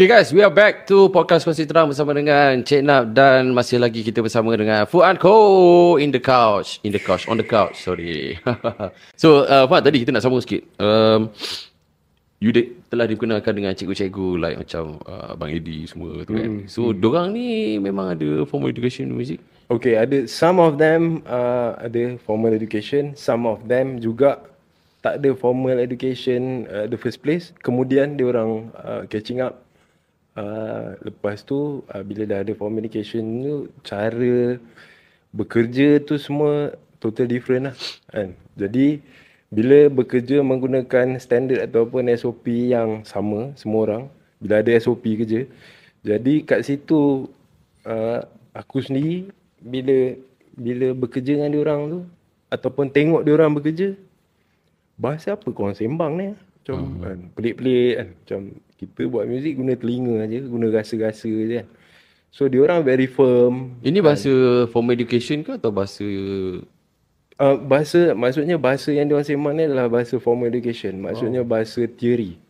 Okay 0.00 0.08
guys, 0.08 0.32
we 0.32 0.40
are 0.40 0.48
back 0.48 0.88
to 0.88 1.12
podcast 1.12 1.44
Kongsi 1.44 1.68
Terang 1.68 1.84
bersama 1.84 2.16
dengan 2.16 2.64
Cik 2.64 2.88
Nap 2.88 3.12
dan 3.12 3.52
masih 3.52 3.76
lagi 3.76 4.00
kita 4.00 4.24
bersama 4.24 4.56
dengan 4.56 4.88
Fuad 4.88 5.20
Ko 5.20 6.00
in 6.00 6.08
the 6.08 6.16
couch. 6.16 6.80
In 6.80 6.96
the 6.96 7.02
couch, 7.04 7.28
on 7.28 7.36
the 7.36 7.44
couch, 7.44 7.84
sorry. 7.84 8.40
so, 9.20 9.44
uh, 9.44 9.68
Fuad 9.68 9.84
tadi 9.84 10.00
kita 10.00 10.08
nak 10.08 10.24
sambung 10.24 10.40
sikit. 10.40 10.64
Um, 10.80 11.28
you 12.40 12.48
de- 12.48 12.80
telah 12.88 13.04
dikenalkan 13.12 13.52
dengan 13.52 13.76
cikgu-cikgu 13.76 14.40
like 14.40 14.56
macam 14.64 15.04
uh, 15.04 15.36
Bang 15.36 15.52
Edi 15.52 15.84
semua 15.84 16.24
tu 16.24 16.32
kan. 16.32 16.48
Mm. 16.48 16.64
So, 16.64 16.80
mm. 16.88 16.96
dorang 16.96 17.36
ni 17.36 17.76
memang 17.76 18.16
ada 18.16 18.48
formal 18.48 18.72
education 18.72 19.12
music? 19.12 19.36
Okay, 19.68 20.00
ada 20.00 20.24
some 20.24 20.64
of 20.64 20.80
them 20.80 21.20
uh, 21.28 21.76
ada 21.76 22.16
formal 22.24 22.56
education, 22.56 23.12
some 23.20 23.44
of 23.44 23.68
them 23.68 24.00
juga 24.00 24.48
tak 25.04 25.20
ada 25.20 25.36
formal 25.36 25.76
education 25.76 26.64
uh, 26.72 26.88
the 26.88 26.96
first 26.96 27.20
place. 27.20 27.52
Kemudian 27.60 28.16
dia 28.16 28.32
orang 28.32 28.72
uh, 28.80 29.04
catching 29.04 29.44
up 29.44 29.68
Uh, 30.30 30.94
lepas 31.02 31.42
tu 31.42 31.82
uh, 31.90 32.02
bila 32.06 32.22
dah 32.22 32.46
ada 32.46 32.54
communication 32.54 33.22
tu 33.42 33.56
cara 33.82 34.56
bekerja 35.34 35.98
tu 36.02 36.14
semua 36.16 36.78
total 37.02 37.26
different 37.26 37.70
lah 37.70 37.76
kan. 38.14 38.32
Jadi 38.54 39.02
bila 39.50 39.90
bekerja 39.90 40.38
menggunakan 40.46 41.18
standard 41.18 41.66
ataupun 41.66 42.06
SOP 42.14 42.70
yang 42.70 43.02
sama 43.02 43.50
semua 43.58 43.80
orang 43.82 44.04
bila 44.38 44.62
ada 44.62 44.70
SOP 44.78 45.02
kerja 45.18 45.50
jadi 46.06 46.34
kat 46.46 46.62
situ 46.62 47.26
uh, 47.84 48.22
aku 48.54 48.78
sendiri 48.78 49.26
bila 49.58 50.14
bila 50.54 50.94
bekerja 50.94 51.36
dengan 51.36 51.50
dia 51.50 51.60
orang 51.66 51.80
tu 51.90 52.00
ataupun 52.48 52.86
tengok 52.94 53.26
dia 53.26 53.34
orang 53.34 53.52
bekerja 53.58 53.98
bahasa 54.94 55.34
apa 55.34 55.50
kau 55.50 55.74
sembang 55.74 56.12
ni 56.14 56.26
macam 56.30 56.78
uh-huh. 56.78 57.02
kan 57.02 57.18
pelik-pelik 57.34 57.92
kan 57.98 58.08
macam 58.14 58.40
kita 58.80 59.04
buat 59.12 59.28
muzik 59.28 59.60
guna 59.60 59.76
telinga 59.76 60.24
aja, 60.24 60.40
guna 60.48 60.72
rasa-rasa 60.72 61.28
je 61.28 61.60
kan. 61.60 61.68
So 62.32 62.48
dia 62.48 62.64
orang 62.64 62.80
very 62.80 63.04
firm. 63.04 63.76
Ini 63.84 64.00
bahasa 64.00 64.32
kan. 64.32 64.72
formal 64.72 64.96
education 64.96 65.44
ke 65.44 65.60
atau 65.60 65.68
bahasa 65.68 66.06
uh, 67.36 67.56
bahasa 67.60 68.16
maksudnya 68.16 68.56
bahasa 68.56 68.88
yang 68.94 69.04
dia 69.04 69.20
orang 69.20 69.28
sembang 69.28 69.54
ni 69.56 69.62
adalah 69.68 69.86
bahasa 69.92 70.16
formal 70.16 70.48
education. 70.48 70.96
Maksudnya 71.04 71.44
oh. 71.44 71.48
bahasa 71.48 71.84
teori. 71.84 72.40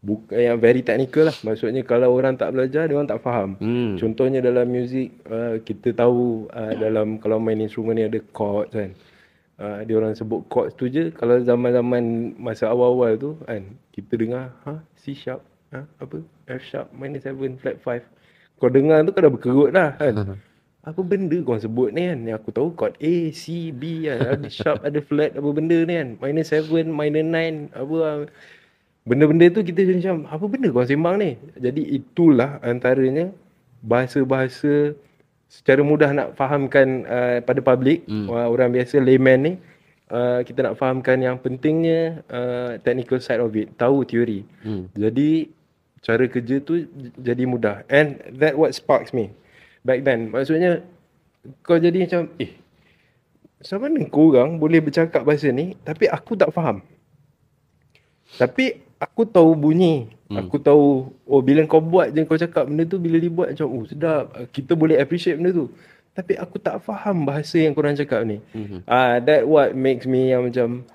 Bukan 0.00 0.32
yang 0.32 0.56
very 0.56 0.80
technical 0.80 1.28
lah. 1.28 1.36
Maksudnya 1.44 1.84
kalau 1.84 2.08
orang 2.16 2.32
tak 2.32 2.56
belajar, 2.56 2.88
dia 2.88 2.96
orang 2.96 3.10
tak 3.10 3.20
faham. 3.20 3.60
Hmm. 3.60 4.00
Contohnya 4.00 4.40
dalam 4.40 4.64
muzik, 4.64 5.12
uh, 5.28 5.60
kita 5.60 5.92
tahu 5.92 6.48
uh, 6.48 6.72
dalam 6.72 7.20
kalau 7.20 7.36
main 7.36 7.60
instrumen 7.60 8.00
ni 8.00 8.08
ada 8.08 8.16
chord 8.32 8.72
kan. 8.72 8.96
Uh, 9.60 9.84
dia 9.84 10.00
orang 10.00 10.16
sebut 10.16 10.40
chord 10.48 10.72
tu 10.72 10.88
je. 10.88 11.12
Kalau 11.12 11.36
zaman-zaman 11.44 12.32
masa 12.40 12.72
awal-awal 12.72 13.20
tu 13.20 13.36
kan, 13.44 13.60
kita 13.92 14.16
dengar 14.16 14.56
ha, 14.64 14.80
C 14.96 15.12
sharp, 15.12 15.44
ha, 15.74 15.86
apa? 15.98 16.16
F 16.50 16.62
sharp 16.66 16.88
minus 16.94 17.26
7 17.26 17.58
flat 17.58 17.78
5 17.82 18.06
kau 18.60 18.68
dengar 18.68 19.00
tu 19.08 19.10
kau 19.16 19.24
dah 19.24 19.32
berkerut 19.32 19.70
lah 19.72 19.96
kan? 19.96 20.36
Apa 20.84 21.00
benda 21.00 21.36
kau 21.40 21.56
sebut 21.56 21.92
ni 21.92 22.12
kan? 22.12 22.18
Yang 22.28 22.36
aku 22.44 22.50
tahu 22.52 22.68
chord 22.76 22.94
A 23.00 23.14
C 23.32 23.72
B 23.72 24.04
kan 24.04 24.18
ada 24.36 24.48
sharp 24.52 24.84
ada 24.84 25.00
flat 25.00 25.32
apa 25.32 25.48
benda 25.48 25.78
ni 25.84 25.94
kan? 25.96 26.08
Minus 26.20 26.52
7 26.52 26.68
minus 26.88 27.24
9 27.72 27.72
apa 27.72 28.28
benda-benda 29.00 29.46
tu 29.48 29.64
kita 29.64 29.80
macam 29.88 30.28
apa 30.28 30.44
benda 30.44 30.68
kau 30.68 30.84
sembang 30.84 31.16
ni? 31.16 31.30
Jadi 31.56 31.82
itulah 31.96 32.60
antaranya 32.60 33.32
bahasa-bahasa 33.80 34.92
secara 35.48 35.80
mudah 35.80 36.12
nak 36.12 36.36
fahamkan 36.36 37.08
uh, 37.08 37.38
pada 37.40 37.60
public. 37.64 38.04
Hmm. 38.04 38.28
orang 38.28 38.70
biasa 38.70 39.00
layman 39.00 39.38
ni 39.40 39.52
uh, 40.12 40.44
kita 40.44 40.68
nak 40.68 40.76
fahamkan 40.76 41.16
yang 41.22 41.40
pentingnya 41.40 42.20
uh, 42.28 42.76
technical 42.84 43.18
side 43.22 43.40
of 43.40 43.54
it 43.56 43.72
tahu 43.80 44.04
teori. 44.04 44.44
Hmm. 44.62 44.90
jadi 44.92 45.48
cara 46.00 46.24
kerja 46.26 46.56
tu 46.64 46.88
jadi 47.16 47.44
mudah. 47.44 47.84
And 47.92 48.20
that 48.40 48.56
what 48.56 48.72
sparks 48.72 49.12
me. 49.12 49.32
Back 49.84 50.04
then 50.04 50.32
maksudnya 50.32 50.84
kau 51.64 51.80
jadi 51.80 52.04
macam 52.04 52.28
eh 52.36 52.52
macam 53.60 53.78
mana 53.80 54.00
kau 54.08 54.32
orang 54.32 54.56
boleh 54.56 54.80
bercakap 54.80 55.24
bahasa 55.24 55.52
ni 55.52 55.76
tapi 55.84 56.08
aku 56.08 56.36
tak 56.36 56.52
faham. 56.52 56.80
Tapi 58.40 58.80
aku 59.00 59.28
tahu 59.28 59.56
bunyi. 59.56 60.16
Hmm. 60.30 60.46
aku 60.46 60.62
tahu 60.62 61.10
oh 61.26 61.42
bila 61.42 61.66
kau 61.66 61.82
buat 61.82 62.14
je 62.14 62.22
kau 62.22 62.38
cakap 62.38 62.70
benda 62.70 62.86
tu 62.86 63.02
bila 63.02 63.18
dibuat 63.18 63.50
macam 63.50 63.66
oh 63.66 63.82
sedap 63.82 64.30
kita 64.54 64.78
boleh 64.78 64.94
appreciate 65.02 65.36
benda 65.36 65.50
tu. 65.50 65.66
Tapi 66.14 66.38
aku 66.38 66.58
tak 66.62 66.78
faham 66.86 67.26
bahasa 67.26 67.58
yang 67.58 67.74
korang 67.74 67.98
cakap 67.98 68.22
ni. 68.22 68.38
Hmm. 68.54 68.80
ah 68.86 68.94
uh, 68.94 69.14
that 69.20 69.42
what 69.42 69.74
makes 69.74 70.06
me 70.06 70.30
yang 70.30 70.46
macam 70.46 70.86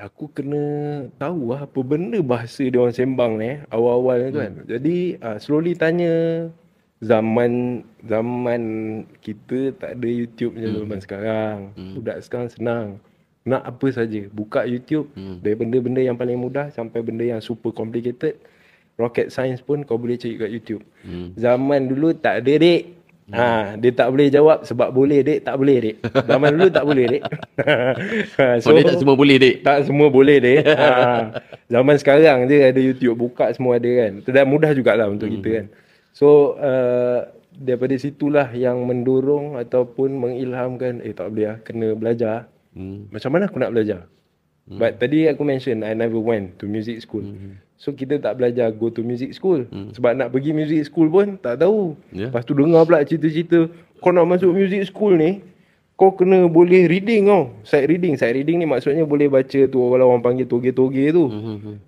aku 0.00 0.32
kena 0.32 0.64
tahu 1.20 1.52
lah 1.52 1.68
apa 1.68 1.80
benda 1.84 2.18
bahasa 2.24 2.64
dia 2.64 2.80
orang 2.80 2.96
sembang 2.96 3.32
ni 3.36 3.46
eh, 3.54 3.58
awal-awal 3.68 4.32
kan. 4.32 4.52
Hmm. 4.60 4.66
Jadi 4.66 5.20
uh, 5.20 5.36
slowly 5.36 5.76
tanya 5.76 6.48
zaman 7.00 7.82
zaman 8.04 8.62
kita 9.24 9.72
tak 9.76 9.96
ada 9.96 10.08
YouTube 10.08 10.56
macam 10.56 10.70
hmm. 10.72 10.80
zaman 10.84 10.98
sekarang. 11.00 11.56
Hmm. 11.76 11.92
Budak 12.00 12.18
sekarang 12.24 12.48
senang. 12.52 12.86
Nak 13.48 13.62
apa 13.64 13.86
saja, 13.88 14.28
buka 14.28 14.68
YouTube 14.68 15.08
hmm. 15.16 15.40
dari 15.40 15.56
benda-benda 15.56 16.00
yang 16.04 16.16
paling 16.20 16.36
mudah 16.36 16.68
sampai 16.72 17.00
benda 17.00 17.24
yang 17.24 17.40
super 17.40 17.72
complicated. 17.72 18.36
Rocket 19.00 19.32
science 19.32 19.64
pun 19.64 19.80
kau 19.80 19.96
boleh 19.96 20.20
cari 20.20 20.36
kat 20.36 20.52
YouTube. 20.52 20.84
Hmm. 21.00 21.32
Zaman 21.40 21.88
dulu 21.88 22.12
tak 22.12 22.44
ada 22.44 22.52
dek. 22.60 22.99
Ha, 23.30 23.78
dia 23.78 23.90
tak 23.94 24.10
boleh 24.10 24.26
jawab 24.26 24.66
sebab 24.66 24.90
boleh 24.90 25.22
dek, 25.22 25.46
tak 25.46 25.54
boleh 25.54 25.76
dek. 25.78 25.96
Zaman 26.26 26.50
dulu 26.58 26.68
tak 26.70 26.84
boleh 26.84 27.04
dek. 27.06 27.22
Ha, 27.62 28.58
so, 28.62 28.74
oh, 28.74 28.82
tak 28.82 28.98
semua 28.98 29.14
boleh 29.14 29.36
dek. 29.38 29.54
Tak 29.62 29.78
semua 29.86 30.08
boleh 30.10 30.38
dek. 30.42 30.62
Ha, 30.80 31.38
zaman 31.70 31.94
sekarang 32.00 32.50
je 32.50 32.56
ada 32.60 32.80
YouTube 32.80 33.14
buka 33.14 33.52
semua 33.54 33.78
ada 33.78 33.86
kan. 33.86 34.12
Dan 34.26 34.44
mudah 34.50 34.74
jugalah 34.74 35.06
untuk 35.06 35.30
hmm. 35.30 35.34
kita 35.38 35.48
kan. 35.54 35.66
So 36.10 36.58
uh, 36.58 37.30
daripada 37.54 37.94
situlah 38.00 38.48
yang 38.56 38.82
mendorong 38.82 39.60
ataupun 39.60 40.16
mengilhamkan 40.16 41.04
eh 41.04 41.14
tak 41.14 41.30
boleh 41.30 41.46
lah 41.54 41.56
kena 41.62 41.94
belajar. 41.94 42.50
Hmm. 42.74 43.06
Macam 43.12 43.30
mana 43.30 43.46
aku 43.46 43.58
nak 43.60 43.72
belajar? 43.74 44.10
Hmm. 44.66 44.78
But 44.78 44.98
tadi 44.98 45.30
aku 45.30 45.42
mention 45.46 45.86
I 45.86 45.94
never 45.94 46.18
went 46.18 46.58
to 46.62 46.66
music 46.66 47.02
school. 47.02 47.26
Hmm. 47.26 47.60
So 47.80 47.96
kita 47.96 48.20
tak 48.20 48.36
belajar 48.36 48.68
go 48.76 48.92
to 48.92 49.00
music 49.00 49.32
school. 49.32 49.64
Hmm. 49.72 49.88
Sebab 49.96 50.12
nak 50.12 50.28
pergi 50.28 50.52
music 50.52 50.84
school 50.84 51.08
pun 51.08 51.40
tak 51.40 51.64
tahu. 51.64 51.96
Yeah. 52.12 52.28
Lepas 52.28 52.44
tu 52.44 52.52
dengar 52.52 52.84
pula 52.84 53.00
cerita-cerita. 53.00 53.72
Kau 54.04 54.12
nak 54.12 54.28
masuk 54.28 54.52
music 54.52 54.84
school 54.84 55.16
ni. 55.16 55.40
kau 55.96 56.12
kena 56.12 56.44
boleh 56.44 56.88
reading 56.88 57.28
tau. 57.28 57.56
Sight 57.64 57.88
reading. 57.88 58.20
Sight 58.20 58.36
reading 58.36 58.60
ni 58.60 58.68
maksudnya 58.68 59.08
boleh 59.08 59.32
baca 59.32 59.60
tu 59.64 59.80
kalau 59.80 60.12
orang 60.12 60.20
panggil 60.20 60.44
toge-toge 60.44 61.08
tu. 61.08 61.24
Hmm. 61.24 61.80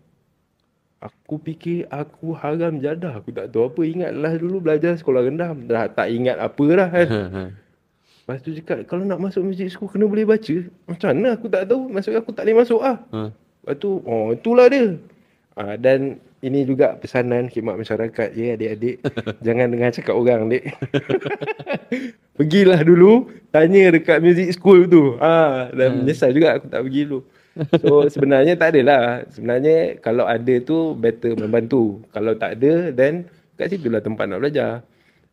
Aku 1.05 1.37
fikir 1.37 1.85
aku 1.93 2.33
haram 2.41 2.81
jadah. 2.81 3.21
Aku 3.21 3.29
tak 3.29 3.53
tahu 3.53 3.69
apa. 3.69 3.81
Ingatlah 3.85 4.33
dulu 4.41 4.65
belajar 4.65 4.97
sekolah 4.97 5.29
rendah. 5.29 5.53
Dah 5.69 5.93
tak 5.93 6.09
ingat 6.09 6.41
apa 6.41 6.65
dah 6.73 6.89
kan. 6.89 7.09
Lepas 8.25 8.39
tu 8.41 8.57
cakap 8.57 8.89
kalau 8.89 9.05
nak 9.05 9.21
masuk 9.21 9.45
music 9.45 9.69
school 9.69 9.93
kena 9.93 10.09
boleh 10.09 10.25
baca. 10.25 10.57
Macam 10.89 11.09
mana 11.13 11.37
aku 11.37 11.53
tak 11.53 11.69
tahu. 11.69 11.93
Maksudnya 11.93 12.25
aku 12.25 12.33
tak 12.33 12.49
boleh 12.49 12.57
masuk 12.65 12.81
ah. 12.81 12.97
Ha. 13.13 13.29
Lepas 13.61 13.75
tu, 13.77 14.01
oh 14.09 14.33
itulah 14.33 14.73
dia. 14.73 14.97
Ah, 15.53 15.77
dan 15.77 16.17
ini 16.41 16.65
juga 16.65 16.97
pesanan 16.97 17.53
khidmat 17.53 17.77
masyarakat. 17.77 18.33
Ya 18.33 18.57
adik-adik. 18.57 19.05
jangan 19.47 19.69
dengar 19.69 19.93
cakap 19.93 20.17
orang 20.17 20.49
dek. 20.49 20.65
Pergilah 22.37 22.81
dulu. 22.81 23.29
Tanya 23.53 23.93
dekat 23.93 24.25
music 24.25 24.57
school 24.57 24.89
tu. 24.89 25.21
Ah, 25.21 25.69
dan 25.77 26.03
menyesal 26.03 26.33
juga 26.33 26.57
aku 26.57 26.73
tak 26.73 26.81
pergi 26.89 27.03
dulu. 27.05 27.21
So 27.85 27.93
sebenarnya 28.15 28.57
tak 28.57 28.73
adalah. 28.73 29.29
Sebenarnya 29.29 30.01
kalau 30.01 30.25
ada 30.25 30.55
tu 30.65 30.97
better 30.97 31.37
membantu. 31.37 32.01
Kalau 32.17 32.33
tak 32.33 32.57
ada 32.57 32.89
then 32.91 33.29
kat 33.61 33.69
situlah 33.69 34.01
tempat 34.01 34.25
nak 34.25 34.41
belajar. 34.41 34.81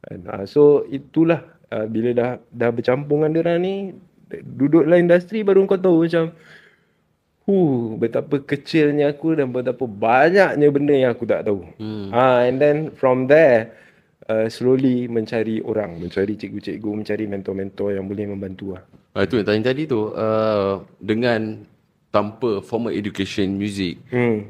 Kan? 0.04 0.20
Ah, 0.28 0.44
so 0.44 0.84
itulah 0.92 1.48
ah, 1.72 1.88
bila 1.88 2.12
dah 2.12 2.32
dah 2.52 2.70
bercampur 2.76 3.24
dengan 3.24 3.32
diorang 3.40 3.60
ni 3.64 3.96
duduk 4.30 4.86
dalam 4.86 5.10
industri 5.10 5.42
baru 5.42 5.66
kau 5.66 5.80
tahu 5.80 6.06
macam 6.06 6.30
Huh, 7.50 7.98
betapa 7.98 8.46
kecilnya 8.46 9.10
aku 9.10 9.34
dan 9.34 9.50
betapa 9.50 9.90
banyaknya 9.90 10.68
benda 10.70 10.94
yang 10.94 11.18
aku 11.18 11.26
tak 11.26 11.50
tahu. 11.50 11.66
Hmm. 11.82 12.14
Ah, 12.14 12.46
and 12.46 12.62
then 12.62 12.94
from 12.94 13.26
there, 13.26 13.74
uh, 14.30 14.46
slowly 14.54 15.10
mencari 15.10 15.58
orang, 15.66 15.98
mencari 15.98 16.38
cikgu-cikgu, 16.38 16.92
mencari 16.94 17.26
mentor-mentor 17.26 17.98
yang 17.98 18.06
boleh 18.06 18.30
membantu 18.30 18.78
lah. 18.78 18.86
Ah, 19.18 19.26
itu 19.26 19.42
yang 19.42 19.50
tanya 19.50 19.74
tadi 19.74 19.90
tu. 19.90 20.14
Uh, 20.14 20.86
dengan 21.02 21.66
tanpa 22.14 22.62
formal 22.62 22.94
education 22.94 23.58
music, 23.58 23.98
Hmm. 24.14 24.46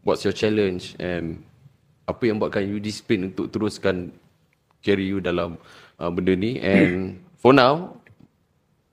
what's 0.00 0.24
your 0.24 0.32
challenge 0.32 0.96
and 0.96 1.44
apa 2.08 2.32
yang 2.32 2.40
buatkan 2.40 2.64
you 2.64 2.80
discipline 2.80 3.28
untuk 3.28 3.52
teruskan 3.52 4.08
carry 4.80 5.04
you 5.04 5.20
dalam 5.20 5.60
uh, 6.00 6.08
benda 6.08 6.32
ni 6.34 6.58
and 6.58 7.20
for 7.38 7.52
now 7.54 7.94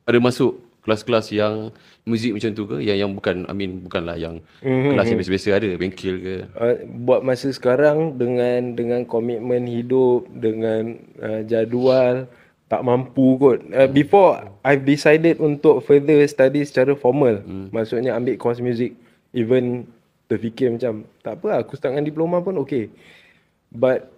ada 0.05 0.19
masuk 0.21 0.59
kelas-kelas 0.85 1.33
yang 1.33 1.73
muzik 2.09 2.33
macam 2.33 2.49
tu 2.57 2.65
ke 2.65 2.77
yang 2.81 2.97
yang 2.97 3.11
bukan 3.13 3.45
I 3.45 3.53
mean 3.53 3.85
bukanlah 3.85 4.17
yang 4.17 4.41
Mhm, 4.65 4.97
kelas 4.97 5.05
yang 5.07 5.17
biasa-biasa 5.21 5.47
ada 5.53 5.69
bengkel 5.77 6.15
ke 6.17 6.35
Uh, 6.57 6.75
buat 7.05 7.21
masa 7.21 7.53
sekarang 7.53 8.17
dengan 8.17 8.73
dengan 8.73 9.05
komitmen 9.05 9.69
hidup, 9.69 10.25
dengan 10.33 10.97
uh, 11.21 11.45
jadual 11.45 12.25
tak 12.69 12.81
mampu 12.85 13.37
kot. 13.37 13.61
Uh, 13.69 13.89
before 13.89 14.41
I've 14.65 14.85
decided 14.85 15.37
untuk 15.37 15.85
further 15.85 16.21
study 16.25 16.65
secara 16.65 16.97
formal. 16.97 17.45
Hmm. 17.45 17.69
Maksudnya 17.69 18.17
ambil 18.17 18.37
course 18.41 18.61
music. 18.61 18.97
Even 19.29 19.85
terfikir 20.29 20.73
macam 20.73 21.05
tak 21.21 21.41
apa 21.41 21.65
aku 21.65 21.77
start 21.77 21.93
dengan 21.97 22.05
diploma 22.09 22.41
pun 22.41 22.57
okay. 22.61 22.89
But 23.73 24.09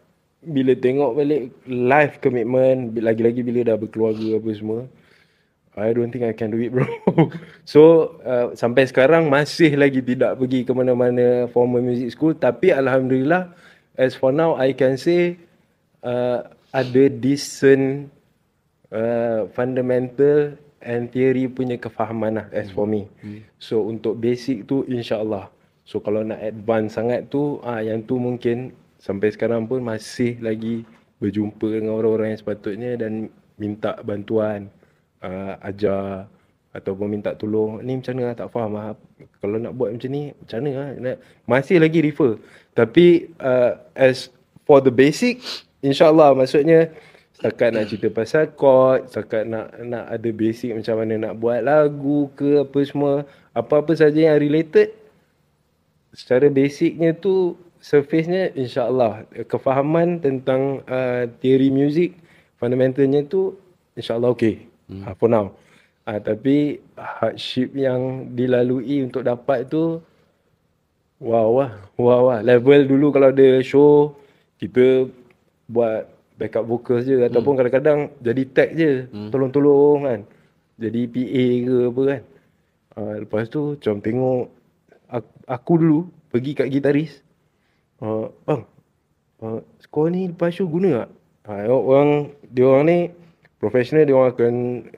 bila 0.41 0.73
tengok 0.73 1.12
balik 1.15 1.41
life 1.69 2.17
commitment 2.19 2.97
lagi-lagi 2.97 3.45
bila 3.45 3.62
dah 3.62 3.77
berkeluarga 3.77 4.41
apa 4.41 4.49
semua 4.58 4.82
I 5.71 5.95
don't 5.95 6.12
think 6.12 6.27
I 6.27 6.36
can 6.36 6.51
do 6.51 6.60
it 6.60 6.75
bro. 6.75 6.84
so 7.63 7.81
uh, 8.27 8.51
sampai 8.60 8.91
sekarang 8.91 9.31
masih 9.31 9.79
lagi 9.79 10.03
tidak 10.03 10.36
pergi 10.36 10.67
ke 10.67 10.71
mana-mana 10.75 11.47
formal 11.47 11.79
music 11.79 12.12
school 12.12 12.36
tapi 12.36 12.75
alhamdulillah 12.75 13.55
as 13.95 14.19
for 14.19 14.36
now 14.36 14.60
I 14.60 14.75
can 14.75 14.99
say 14.99 15.39
uh, 16.03 16.43
ada 16.75 17.03
decent 17.07 18.12
uh, 18.91 19.47
fundamental 19.55 20.60
and 20.84 21.07
theory 21.13 21.47
punya 21.47 21.79
kefahaman 21.79 22.43
lah 22.43 22.47
as 22.51 22.67
for 22.67 22.84
me. 22.84 23.07
So 23.55 23.88
untuk 23.88 24.19
basic 24.19 24.67
tu 24.67 24.84
insya-Allah. 24.84 25.47
So 25.88 26.03
kalau 26.03 26.27
nak 26.27 26.43
advance 26.43 26.99
sangat 26.99 27.31
tu 27.31 27.63
ah 27.63 27.79
yang 27.79 28.03
tu 28.03 28.19
mungkin 28.19 28.75
sampai 28.99 29.31
sekarang 29.31 29.71
pun 29.71 29.79
masih 29.79 30.36
lagi 30.43 30.84
berjumpa 31.23 31.79
dengan 31.79 31.95
orang-orang 31.95 32.36
yang 32.36 32.41
sepatutnya 32.43 32.91
dan 32.99 33.31
minta 33.55 33.95
bantuan 34.01 34.67
uh, 35.21 35.53
ajar 35.63 36.27
ataupun 36.71 37.07
minta 37.12 37.36
tolong 37.36 37.84
ni 37.84 37.99
macam 37.99 38.15
mana 38.15 38.31
lah, 38.31 38.36
tak 38.36 38.47
faham 38.47 38.71
lah. 38.75 38.95
kalau 39.43 39.60
nak 39.60 39.75
buat 39.75 39.91
macam 39.91 40.10
ni 40.12 40.31
macam 40.31 40.57
mana 40.63 40.71
lah. 40.95 41.17
Masih 41.43 41.77
lagi 41.84 41.99
refer 41.99 42.39
tapi 42.71 43.27
uh, 43.39 43.75
as 43.91 44.31
for 44.63 44.79
the 44.79 44.93
basic 44.93 45.43
insyaallah 45.84 46.31
maksudnya 46.31 46.88
setakat 47.36 47.75
nak 47.75 47.86
cerita 47.91 48.07
pasal 48.07 48.47
chord 48.55 49.12
setakat 49.12 49.43
nak 49.43 49.75
nak 49.84 50.07
ada 50.07 50.29
basic 50.31 50.71
macam 50.71 50.95
mana 51.03 51.13
nak 51.19 51.34
buat 51.36 51.60
lagu 51.60 52.31
ke 52.38 52.63
apa 52.63 52.79
semua 52.88 53.13
apa-apa 53.51 53.91
saja 53.97 54.31
yang 54.31 54.39
related 54.39 54.95
secara 56.15 56.47
basicnya 56.47 57.12
tu 57.12 57.60
surface-nya 57.81 58.53
insyaAllah 58.55 59.25
kefahaman 59.49 60.21
tentang 60.21 60.86
uh, 60.88 61.27
teori 61.43 61.73
muzik 61.73 62.15
fundamentalnya 62.55 63.25
tu 63.27 63.57
insyaAllah 63.99 64.31
okay 64.31 64.70
hmm. 64.91 65.08
uh, 65.08 65.15
for 65.15 65.32
now. 65.32 65.56
Uh, 66.04 66.19
tapi 66.19 66.84
hardship 66.99 67.71
yang 67.77 68.34
dilalui 68.36 69.06
untuk 69.06 69.23
dapat 69.23 69.69
tu 69.69 70.01
wow 71.21 71.49
lah 71.62 71.71
wow 71.95 72.34
lah 72.34 72.39
level 72.41 72.89
dulu 72.89 73.13
kalau 73.13 73.30
ada 73.30 73.62
show 73.62 74.17
kita 74.58 75.06
buat 75.69 76.10
backup 76.41 76.65
vocals 76.65 77.06
je 77.06 77.21
ataupun 77.21 77.54
kadang-kadang 77.54 78.10
jadi 78.17 78.43
tag 78.49 78.69
je 78.75 78.91
tolong-tolong 79.32 79.99
kan. 80.04 80.19
Jadi 80.82 81.01
PA 81.06 81.45
ke 81.62 81.77
apa 81.93 82.01
kan. 82.10 82.21
Uh, 82.91 83.15
lepas 83.23 83.47
tu 83.47 83.80
macam 83.80 83.95
tengok 84.04 84.43
aku, 85.08 85.32
aku 85.47 85.73
dulu 85.80 85.99
pergi 86.27 86.51
kat 86.51 86.67
gitaris 86.67 87.23
uh, 88.04 88.27
bang 88.43 88.62
uh, 89.39 89.60
skor 89.80 90.12
ni 90.12 90.27
lepas 90.27 90.51
show 90.51 90.67
guna 90.67 91.06
tak? 91.06 91.10
Uh, 91.47 91.71
orang 91.71 92.10
dia 92.51 92.65
orang 92.67 92.86
ni 92.88 92.99
professional 93.62 94.04
dia 94.04 94.17
orang 94.17 94.34
akan 94.34 94.54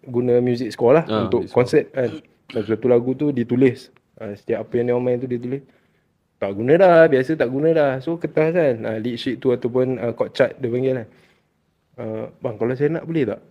guna 0.07 0.39
music 0.39 0.71
score 0.71 0.95
lah 0.95 1.05
Ah, 1.11 1.27
untuk 1.27 1.43
konsert 1.51 1.91
kan. 1.91 2.23
Dan 2.47 2.63
satu 2.63 2.87
lagu 2.87 3.11
tu 3.13 3.35
ditulis. 3.35 3.91
Uh, 4.15 4.31
setiap 4.39 4.63
apa 4.63 4.73
yang 4.79 4.85
dia 4.87 4.93
orang 4.95 5.05
main 5.05 5.19
tu 5.19 5.27
ditulis. 5.27 5.61
Tak 6.39 6.51
guna 6.55 6.79
dah, 6.79 7.07
biasa 7.11 7.35
tak 7.35 7.49
guna 7.51 7.69
dah. 7.75 7.91
So 7.99 8.15
kertas 8.15 8.55
kan, 8.55 8.73
uh, 8.87 8.97
lead 9.03 9.19
sheet 9.19 9.43
tu 9.43 9.51
ataupun 9.51 9.99
uh, 9.99 10.15
chord 10.15 10.31
chart 10.31 10.51
dia 10.63 10.71
panggil 10.71 10.93
kan. 10.95 11.07
Uh, 11.93 12.23
bang 12.39 12.55
kalau 12.55 12.73
saya 12.73 12.89
nak 12.89 13.03
boleh 13.03 13.27
tak? 13.27 13.41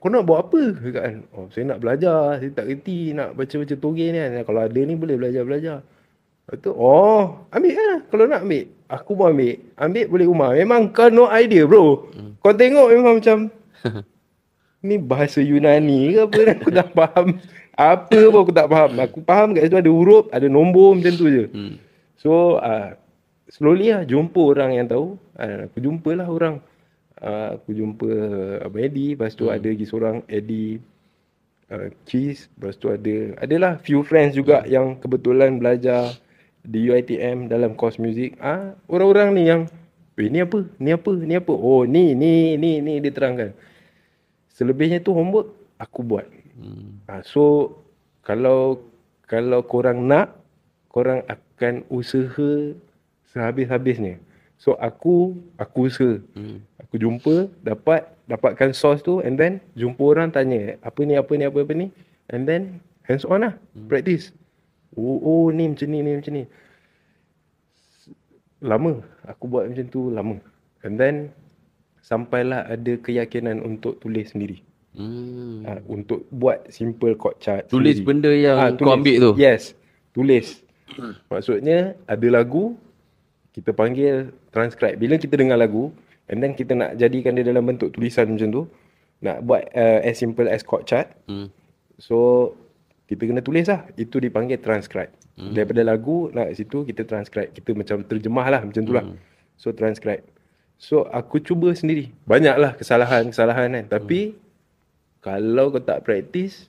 Kau 0.00 0.12
nak 0.12 0.28
buat 0.28 0.48
apa? 0.48 0.62
Cakap 0.84 1.02
kan. 1.08 1.16
Oh, 1.32 1.48
saya 1.48 1.64
nak 1.64 1.78
belajar. 1.80 2.36
Saya 2.36 2.50
tak 2.52 2.68
kerti 2.68 3.16
nak 3.16 3.32
baca-baca 3.32 3.72
toge 3.72 4.06
ni 4.12 4.18
kan. 4.20 4.44
Kalau 4.44 4.60
ada 4.60 4.80
ni 4.84 4.94
boleh 5.00 5.16
belajar-belajar. 5.16 5.80
Lepas 6.44 6.56
tu, 6.60 6.76
oh, 6.76 7.48
ambil 7.48 7.72
lah. 7.72 7.98
Kalau 8.12 8.24
nak 8.28 8.44
ambil. 8.44 8.64
Aku 8.92 9.16
pun 9.16 9.32
ambil. 9.32 9.56
Ambil 9.80 10.04
boleh 10.12 10.26
rumah. 10.28 10.50
Memang 10.52 10.92
kau 10.92 11.08
no 11.08 11.24
idea 11.32 11.64
bro. 11.64 12.04
Hmm. 12.12 12.36
Kau 12.36 12.52
tengok 12.52 12.92
memang 12.92 13.16
macam, 13.16 13.48
ni 14.84 15.00
bahasa 15.00 15.40
Yunani 15.40 16.12
ke 16.12 16.20
apa 16.28 16.40
aku 16.60 16.68
tak 16.68 16.88
faham. 16.92 17.28
Apa 17.74 18.20
pun 18.30 18.40
aku 18.44 18.52
tak 18.52 18.68
faham. 18.68 18.90
Aku 19.00 19.18
faham 19.24 19.48
kat 19.56 19.66
situ 19.66 19.80
ada 19.80 19.90
huruf, 19.90 20.28
ada 20.30 20.46
nombor 20.46 20.94
macam 20.94 21.14
tu 21.16 21.26
je. 21.26 21.44
hmm. 21.48 21.74
So, 22.20 22.60
uh, 22.62 22.94
slowly 23.50 23.90
lah 23.90 24.04
jumpa 24.04 24.38
orang 24.38 24.76
yang 24.76 24.86
tahu. 24.86 25.18
Uh, 25.34 25.66
aku 25.66 25.82
jumpalah 25.82 26.28
orang. 26.28 26.62
Uh, 27.18 27.56
aku 27.58 27.74
jumpa 27.74 28.08
Abang 28.62 28.84
Eddie. 28.84 29.16
Lepas 29.18 29.34
tu 29.34 29.48
hmm. 29.48 29.56
ada 29.56 29.66
lagi 29.66 29.86
seorang 29.88 30.16
Eddie 30.30 30.78
uh, 31.72 31.88
Cheese. 32.06 32.46
Lepas 32.54 32.78
tu 32.78 32.92
ada, 32.92 33.14
adalah 33.42 33.80
few 33.82 34.06
friends 34.06 34.38
juga 34.38 34.62
hmm. 34.62 34.68
yang 34.70 34.86
kebetulan 35.00 35.58
belajar 35.58 36.14
di 36.64 36.88
UiTM 36.88 37.50
dalam 37.50 37.76
course 37.76 37.98
music. 38.00 38.38
Ah, 38.40 38.72
orang-orang 38.88 39.36
ni 39.36 39.42
yang, 39.50 39.68
weh 40.16 40.30
ni 40.30 40.40
apa? 40.40 40.64
Ni 40.80 40.94
apa? 40.94 41.12
Ni 41.12 41.34
apa? 41.36 41.52
Oh, 41.52 41.84
ni, 41.84 42.16
ni, 42.16 42.54
ni, 42.56 42.80
ni 42.80 43.02
dia 43.02 43.10
terangkan. 43.12 43.52
Selebihnya 44.54 45.02
tu 45.02 45.10
homework 45.10 45.50
aku 45.82 46.06
buat. 46.06 46.30
Hmm. 46.54 47.02
Ha, 47.10 47.26
so 47.26 47.74
kalau 48.22 48.86
kalau 49.26 49.66
korang 49.66 50.06
nak, 50.06 50.38
korang 50.86 51.26
akan 51.26 51.82
usaha 51.90 52.70
sehabis-habisnya. 53.34 54.22
So 54.54 54.78
aku 54.78 55.34
aku 55.58 55.90
usaha. 55.90 56.22
Hmm. 56.38 56.62
Aku 56.78 57.02
jumpa, 57.02 57.50
dapat 57.66 58.06
dapatkan 58.30 58.70
source 58.72 59.02
tu 59.02 59.20
and 59.20 59.36
then 59.36 59.58
jumpa 59.76 60.00
orang 60.00 60.32
tanya 60.32 60.80
apa 60.80 61.02
ni 61.04 61.18
apa 61.18 61.32
ni 61.36 61.44
apa 61.44 61.58
apa 61.60 61.72
ni 61.76 61.92
and 62.32 62.48
then 62.48 62.80
hands 63.04 63.26
on 63.26 63.42
lah 63.42 63.58
practice. 63.90 64.30
Oh, 64.94 65.18
oh 65.20 65.44
ni 65.50 65.66
macam 65.66 65.90
ni 65.90 65.98
ni 66.00 66.10
macam 66.14 66.32
ni. 66.38 66.44
Lama 68.62 69.02
aku 69.26 69.44
buat 69.50 69.66
macam 69.66 69.86
tu 69.90 70.14
lama. 70.14 70.38
And 70.86 70.94
then 70.94 71.34
sampailah 72.04 72.68
ada 72.68 73.00
keyakinan 73.00 73.64
untuk 73.64 73.96
tulis 73.96 74.28
sendiri. 74.28 74.60
Hmm. 74.94 75.64
Ha, 75.66 75.80
untuk 75.90 76.28
buat 76.30 76.70
simple 76.70 77.18
chord 77.18 77.40
chart 77.42 77.66
Tulis 77.66 77.98
sendiri. 77.98 78.06
benda 78.06 78.30
yang 78.30 78.56
Ah, 78.60 78.70
kau 78.76 78.94
ambil 78.94 79.16
tu. 79.18 79.32
Yes, 79.40 79.74
tulis. 80.14 80.62
Maksudnya 81.32 81.96
ada 82.04 82.26
lagu 82.28 82.76
kita 83.56 83.72
panggil 83.72 84.30
transcribe. 84.52 85.00
Bila 85.00 85.16
kita 85.18 85.34
dengar 85.34 85.58
lagu 85.58 85.90
and 86.28 86.44
then 86.44 86.52
kita 86.52 86.76
nak 86.76 87.00
jadikan 87.00 87.34
dia 87.34 87.42
dalam 87.42 87.64
bentuk 87.64 87.90
tulisan 87.90 88.30
macam 88.30 88.52
tu, 88.52 88.62
nak 89.24 89.40
buat 89.42 89.64
uh, 89.72 90.04
as 90.04 90.20
simple 90.20 90.46
as 90.46 90.60
chord 90.62 90.84
chart. 90.84 91.08
Hmm. 91.26 91.48
So 91.96 92.52
kita 93.08 93.24
kena 93.24 93.40
tulis 93.40 93.66
lah. 93.66 93.88
Itu 93.96 94.20
dipanggil 94.20 94.60
transcribe. 94.60 95.10
Hmm. 95.40 95.56
Daripada 95.56 95.82
lagu 95.82 96.28
nak 96.30 96.52
situ 96.54 96.84
kita 96.84 97.02
transcribe. 97.08 97.50
Kita 97.50 97.72
macam 97.74 98.04
terjemah 98.04 98.46
lah 98.52 98.60
macam 98.62 98.82
tu 98.84 98.92
lah. 98.92 99.02
Hmm. 99.08 99.16
So 99.58 99.72
transcribe. 99.72 100.33
So 100.78 101.06
aku 101.08 101.40
cuba 101.40 101.72
sendiri. 101.72 102.12
Banyak 102.28 102.56
lah 102.60 102.72
kesalahan-kesalahan 102.76 103.72
kan. 103.72 103.84
Tapi 103.88 104.36
kalau 105.24 105.72
kau 105.72 105.80
tak 105.80 106.04
practice, 106.04 106.68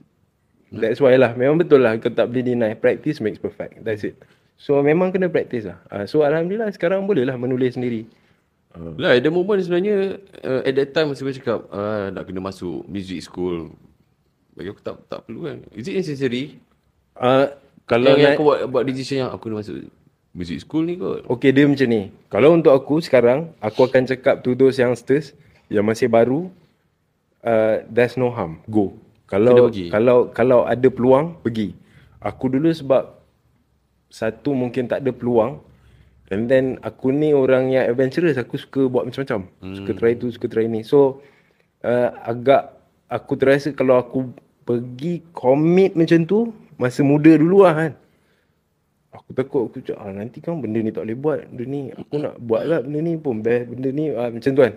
that's 0.71 1.03
why 1.03 1.15
lah. 1.19 1.35
Memang 1.35 1.59
betul 1.59 1.83
lah 1.83 1.97
kau 1.99 2.13
tak 2.13 2.31
boleh 2.31 2.55
deny. 2.55 2.73
Practice 2.77 3.19
makes 3.19 3.41
perfect. 3.41 3.83
That's 3.83 4.07
it. 4.07 4.15
So 4.55 4.79
memang 4.79 5.11
kena 5.11 5.27
practice 5.27 5.67
lah. 5.67 5.83
Uh, 5.91 6.05
so 6.07 6.23
Alhamdulillah 6.23 6.71
sekarang 6.71 7.03
boleh 7.03 7.27
lah 7.27 7.35
menulis 7.35 7.75
sendiri. 7.75 8.07
Lah, 8.75 9.15
ada 9.15 9.31
moment 9.31 9.55
sebenarnya 9.55 10.19
uh, 10.43 10.59
at 10.67 10.75
that 10.75 10.91
time 10.91 11.07
masa 11.07 11.23
aku 11.23 11.31
cakap 11.31 11.63
uh, 11.71 12.11
nak 12.11 12.27
kena 12.27 12.43
masuk 12.43 12.83
music 12.91 13.23
school. 13.23 13.71
Bagi 14.51 14.67
aku 14.71 14.83
tak 14.83 14.99
tak 15.07 15.23
perlu 15.27 15.47
kan. 15.47 15.57
Is 15.71 15.87
it 15.87 15.95
necessary? 15.95 16.59
Uh, 17.15 17.55
kalau 17.87 18.15
Yang, 18.15 18.19
yang 18.19 18.31
nak, 18.35 18.39
kau 18.39 18.45
buat, 18.51 18.59
buat 18.67 18.83
decision 18.83 19.23
yang 19.23 19.31
aku 19.31 19.47
nak 19.47 19.63
masuk 19.63 19.87
music 20.35 20.67
school 20.67 20.83
ni 20.83 20.99
kot. 20.99 21.23
Okay 21.31 21.55
dia 21.55 21.63
macam 21.63 21.87
ni. 21.87 22.11
Kalau 22.27 22.51
untuk 22.51 22.75
aku 22.75 22.99
sekarang 22.99 23.55
Aku 23.63 23.87
akan 23.87 24.03
cakap 24.03 24.43
to 24.43 24.51
those 24.53 24.75
youngsters 24.75 25.31
Yang 25.71 25.85
masih 25.87 26.07
baru 26.11 26.51
uh, 27.47 27.81
There's 27.87 28.19
no 28.19 28.29
harm. 28.35 28.59
Go. 28.67 28.99
Kalau 29.25 29.71
kalau 29.71 30.29
kalau 30.35 30.59
ada 30.67 30.91
peluang 30.91 31.39
Pergi. 31.39 31.71
Aku 32.19 32.51
dulu 32.51 32.69
sebab 32.69 33.15
Satu 34.11 34.51
mungkin 34.51 34.91
tak 34.91 35.01
ada 35.07 35.15
peluang. 35.15 35.63
And 36.29 36.51
then 36.51 36.83
aku 36.83 37.15
ni 37.15 37.31
orang 37.31 37.71
yang 37.71 37.87
adventurous. 37.87 38.35
Aku 38.35 38.59
suka 38.59 38.91
buat 38.91 39.07
macam-macam. 39.07 39.47
Hmm. 39.63 39.75
Suka 39.79 39.91
try 39.95 40.13
tu 40.19 40.27
Suka 40.29 40.51
try 40.51 40.67
ni. 40.67 40.83
So 40.83 41.23
uh, 41.81 42.11
Agak 42.27 42.75
Aku 43.07 43.39
terasa 43.39 43.71
kalau 43.71 43.95
aku 43.95 44.35
Pergi 44.67 45.23
commit 45.31 45.95
macam 45.95 46.27
tu 46.27 46.51
Masa 46.75 47.07
muda 47.07 47.31
dulu 47.39 47.63
lah 47.63 47.73
kan 47.73 47.91
Aku 49.15 49.31
takut 49.31 49.61
aku 49.71 49.79
cakap 49.79 50.03
ah, 50.03 50.11
nanti 50.11 50.43
kan 50.43 50.59
benda 50.59 50.79
ni 50.83 50.91
tak 50.91 51.07
boleh 51.07 51.17
buat. 51.17 51.39
Benda 51.47 51.63
ni 51.63 51.81
aku 51.95 52.15
nak 52.19 52.35
buat 52.43 52.63
lah 52.67 52.79
benda 52.83 52.99
ni 52.99 53.13
pun 53.15 53.39
best. 53.39 53.71
Benda 53.71 53.89
ni 53.89 54.05
ah, 54.11 54.29
macam 54.29 54.51
tu 54.51 54.61
kan. 54.61 54.73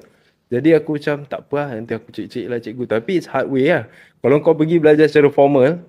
Jadi 0.48 0.68
aku 0.72 0.96
macam 0.96 1.16
tak 1.28 1.40
apa 1.44 1.54
lah 1.60 1.68
nanti 1.76 1.92
aku 1.92 2.08
cek-cek 2.08 2.46
lah 2.48 2.58
cikgu. 2.62 2.84
Tapi 2.88 3.12
it's 3.20 3.28
hard 3.28 3.52
way 3.52 3.68
lah. 3.68 3.84
Kalau 4.24 4.40
kau 4.40 4.56
pergi 4.56 4.80
belajar 4.80 5.04
secara 5.10 5.28
formal, 5.28 5.84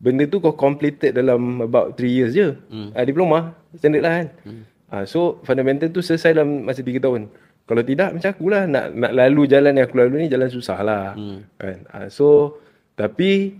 benda 0.00 0.24
tu 0.24 0.40
kau 0.40 0.56
completed 0.56 1.12
dalam 1.12 1.60
about 1.60 2.00
3 2.00 2.08
years 2.08 2.32
je. 2.32 2.56
Hmm. 2.72 2.96
Ah, 2.96 3.04
diploma, 3.04 3.52
standard 3.76 4.02
lah 4.02 4.12
kan. 4.24 4.28
Hmm. 4.48 4.62
Ah, 4.90 5.04
so 5.04 5.38
fundamental 5.44 5.92
tu 5.92 6.00
selesai 6.00 6.32
dalam 6.32 6.64
masa 6.64 6.80
3 6.80 6.96
tahun. 6.96 7.28
Kalau 7.68 7.82
tidak 7.86 8.10
macam 8.16 8.30
aku 8.34 8.46
lah 8.50 8.66
nak, 8.66 8.90
nak 8.98 9.12
lalu 9.14 9.46
jalan 9.46 9.78
yang 9.78 9.86
aku 9.86 10.00
lalu 10.00 10.26
ni 10.26 10.28
jalan 10.32 10.48
susah 10.50 10.78
lah. 10.80 11.14
Hmm. 11.14 11.44
Kan? 11.60 11.84
Ah, 11.92 12.08
so 12.08 12.58
tapi 12.96 13.54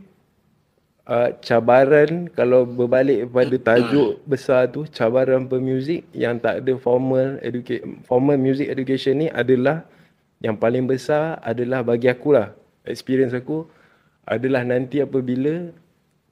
uh, 1.11 1.35
cabaran 1.43 2.31
kalau 2.31 2.63
berbalik 2.63 3.27
pada 3.35 3.57
tajuk 3.59 4.23
besar 4.23 4.71
tu 4.71 4.87
cabaran 4.87 5.51
pemuzik 5.51 6.07
yang 6.15 6.39
tak 6.39 6.63
ada 6.63 6.79
formal 6.79 7.43
educate 7.43 7.83
formal 8.07 8.39
music 8.39 8.71
education 8.71 9.27
ni 9.27 9.29
adalah 9.29 9.83
yang 10.39 10.55
paling 10.55 10.87
besar 10.87 11.43
adalah 11.43 11.83
bagi 11.83 12.07
aku 12.07 12.39
lah 12.39 12.55
experience 12.87 13.35
aku 13.35 13.67
adalah 14.25 14.63
nanti 14.63 15.03
apabila 15.03 15.75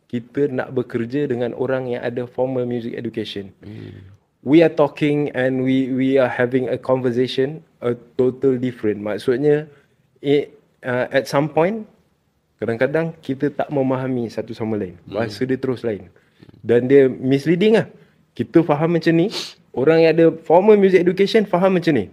kita 0.09 0.49
nak 0.49 0.73
bekerja 0.73 1.29
dengan 1.29 1.53
orang 1.53 1.93
yang 1.93 2.01
ada 2.01 2.25
formal 2.25 2.65
music 2.65 2.97
education. 2.97 3.53
We 4.41 4.65
are 4.65 4.73
talking 4.73 5.29
and 5.37 5.61
we 5.61 5.93
we 5.93 6.17
are 6.17 6.33
having 6.33 6.73
a 6.73 6.81
conversation 6.81 7.61
a 7.85 7.93
total 8.17 8.57
different. 8.57 9.05
Maksudnya 9.05 9.69
it, 10.25 10.57
uh, 10.81 11.13
at 11.13 11.29
some 11.29 11.53
point 11.53 11.85
Kadang-kadang 12.59 13.15
kita 13.23 13.55
tak 13.55 13.71
memahami 13.71 14.27
satu 14.27 14.51
sama 14.51 14.75
lain. 14.75 14.99
Bahasa 15.07 15.47
dia 15.47 15.55
terus 15.55 15.87
lain. 15.87 16.11
Dan 16.59 16.91
dia 16.91 17.07
misleading 17.07 17.79
lah. 17.79 17.87
Kita 18.35 18.67
faham 18.67 18.99
macam 18.99 19.15
ni. 19.15 19.31
Orang 19.71 20.03
yang 20.03 20.11
ada 20.11 20.27
formal 20.43 20.75
music 20.75 21.07
education 21.07 21.47
faham 21.47 21.79
macam 21.79 21.95
ni. 21.95 22.11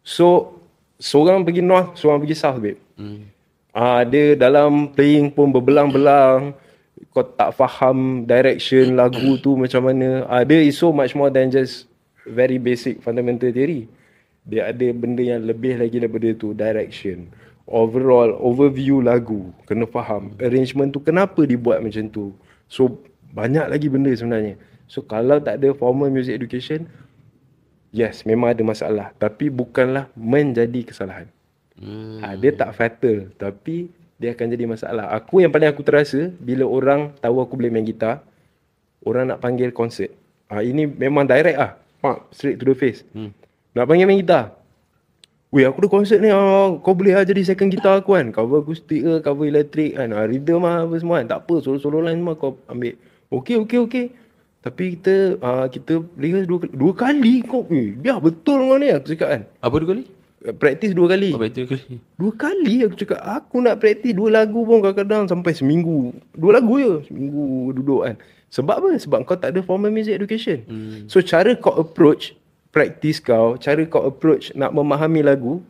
So, 0.00 0.56
seorang 0.96 1.44
pergi 1.44 1.60
north, 1.60 2.00
seorang 2.00 2.24
pergi 2.24 2.36
south, 2.40 2.56
babe. 2.64 2.80
Hmm. 2.96 3.28
Ah, 3.76 4.00
dia 4.08 4.32
dalam 4.32 4.88
playing 4.96 5.28
pun 5.28 5.52
berbelang-belang. 5.52 6.56
Kau 7.12 7.28
tak 7.28 7.52
faham 7.52 8.24
direction 8.24 8.96
lagu 8.96 9.36
tu 9.44 9.60
macam 9.60 9.92
mana. 9.92 10.24
Ah, 10.24 10.40
dia 10.40 10.64
is 10.64 10.80
so 10.80 10.88
much 10.88 11.12
more 11.12 11.28
than 11.28 11.52
just 11.52 11.84
very 12.24 12.56
basic 12.56 13.04
fundamental 13.04 13.52
theory. 13.52 13.92
Dia 14.48 14.72
ada 14.72 14.88
benda 14.96 15.20
yang 15.20 15.44
lebih 15.44 15.76
lagi 15.76 16.00
daripada 16.00 16.32
tu. 16.32 16.56
Direction 16.56 17.28
overall 17.66 18.34
overview 18.42 19.02
lagu. 19.02 19.50
Kena 19.68 19.86
faham. 19.86 20.34
Arrangement 20.38 20.90
tu 20.90 20.98
kenapa 21.02 21.46
dibuat 21.46 21.82
macam 21.82 22.08
tu? 22.10 22.34
So 22.66 23.00
banyak 23.32 23.66
lagi 23.70 23.86
benda 23.88 24.10
sebenarnya. 24.12 24.58
So 24.90 25.00
kalau 25.04 25.40
tak 25.40 25.62
ada 25.62 25.72
formal 25.72 26.12
music 26.12 26.36
education 26.36 26.90
yes 27.94 28.26
memang 28.26 28.52
ada 28.52 28.62
masalah. 28.64 29.14
Tapi 29.16 29.48
bukanlah 29.48 30.10
menjadi 30.18 30.86
kesalahan. 30.88 31.28
Hmm. 31.78 32.20
ha, 32.22 32.36
dia 32.38 32.52
tak 32.54 32.76
fatal. 32.76 33.32
Tapi 33.38 33.90
dia 34.20 34.36
akan 34.36 34.46
jadi 34.54 34.64
masalah. 34.68 35.10
Aku 35.18 35.42
yang 35.42 35.50
paling 35.50 35.70
aku 35.70 35.82
terasa 35.82 36.30
bila 36.38 36.62
orang 36.68 37.10
tahu 37.18 37.42
aku 37.42 37.58
boleh 37.58 37.72
main 37.74 37.86
gitar 37.86 38.22
orang 39.02 39.34
nak 39.34 39.42
panggil 39.42 39.74
konsert. 39.74 40.14
Ha, 40.52 40.62
ini 40.62 40.86
memang 40.86 41.26
direct 41.26 41.58
ah. 41.58 41.72
Pak, 42.02 42.34
straight 42.34 42.58
to 42.58 42.66
the 42.66 42.74
face. 42.74 43.06
Hmm. 43.14 43.30
nak 43.72 43.86
panggil 43.86 44.04
main 44.10 44.20
gitar 44.20 44.61
Weh 45.52 45.68
aku 45.68 45.84
ada 45.84 45.88
konsert 45.92 46.24
ni 46.24 46.32
ah, 46.32 46.72
Kau 46.80 46.96
boleh 46.96 47.12
lah 47.12 47.28
jadi 47.28 47.44
second 47.44 47.68
guitar 47.68 48.00
aku 48.00 48.16
kan? 48.16 48.32
Cover 48.32 48.64
acoustic 48.64 49.04
ke 49.04 49.12
Cover 49.20 49.44
electric 49.44 50.00
kan? 50.00 50.08
Ah, 50.16 50.24
Rhythm 50.24 50.64
lah 50.64 50.88
apa 50.88 50.96
semua 50.96 51.20
kan? 51.20 51.28
Tak 51.28 51.38
apa 51.44 51.54
solo-solo 51.60 52.00
lain 52.00 52.24
semua 52.24 52.40
kau 52.40 52.56
ambil. 52.72 52.96
Okay 53.28 53.60
okay 53.60 53.78
okay 53.84 54.04
Tapi 54.64 54.96
kita 54.96 55.36
uh, 55.44 55.68
Kita 55.68 56.00
rehearse 56.16 56.48
dua, 56.48 56.64
dua 56.72 56.92
kali 56.96 57.44
kau 57.44 57.68
eh, 57.68 57.92
Biar 57.92 58.24
betul 58.24 58.64
kau 58.64 58.80
ni 58.80 58.88
aku 58.88 59.12
cakap 59.12 59.28
kan? 59.28 59.42
Apa 59.60 59.74
dua 59.76 59.88
kali? 59.92 60.04
Uh, 60.40 60.54
Practice 60.56 60.92
dua 60.96 61.06
kali. 61.12 61.30
Apa 61.36 61.44
itu 61.52 61.68
dua 61.68 61.70
kali? 61.76 61.94
Dua 62.16 62.32
kali 62.32 62.74
aku 62.88 62.94
cakap 62.96 63.20
Aku 63.20 63.56
nak 63.60 63.76
practice 63.76 64.16
dua 64.16 64.28
lagu 64.32 64.64
pun 64.64 64.80
kadang-kadang 64.80 65.28
Sampai 65.28 65.52
seminggu. 65.52 66.16
Dua 66.32 66.56
lagu 66.56 66.80
je 66.80 67.12
Seminggu 67.12 67.76
duduk 67.76 68.08
kan? 68.08 68.16
Sebab 68.52 68.84
apa? 68.84 68.88
Sebab 69.00 69.24
kau 69.24 69.36
tak 69.36 69.56
ada 69.56 69.64
formal 69.64 69.88
music 69.88 70.12
education. 70.12 70.60
Hmm. 70.68 71.08
So 71.08 71.24
cara 71.24 71.56
kau 71.56 71.72
approach 71.72 72.36
Practice 72.72 73.20
kau 73.20 73.60
Cara 73.60 73.84
kau 73.84 74.08
approach 74.08 74.50
Nak 74.56 74.72
memahami 74.72 75.20
lagu 75.20 75.60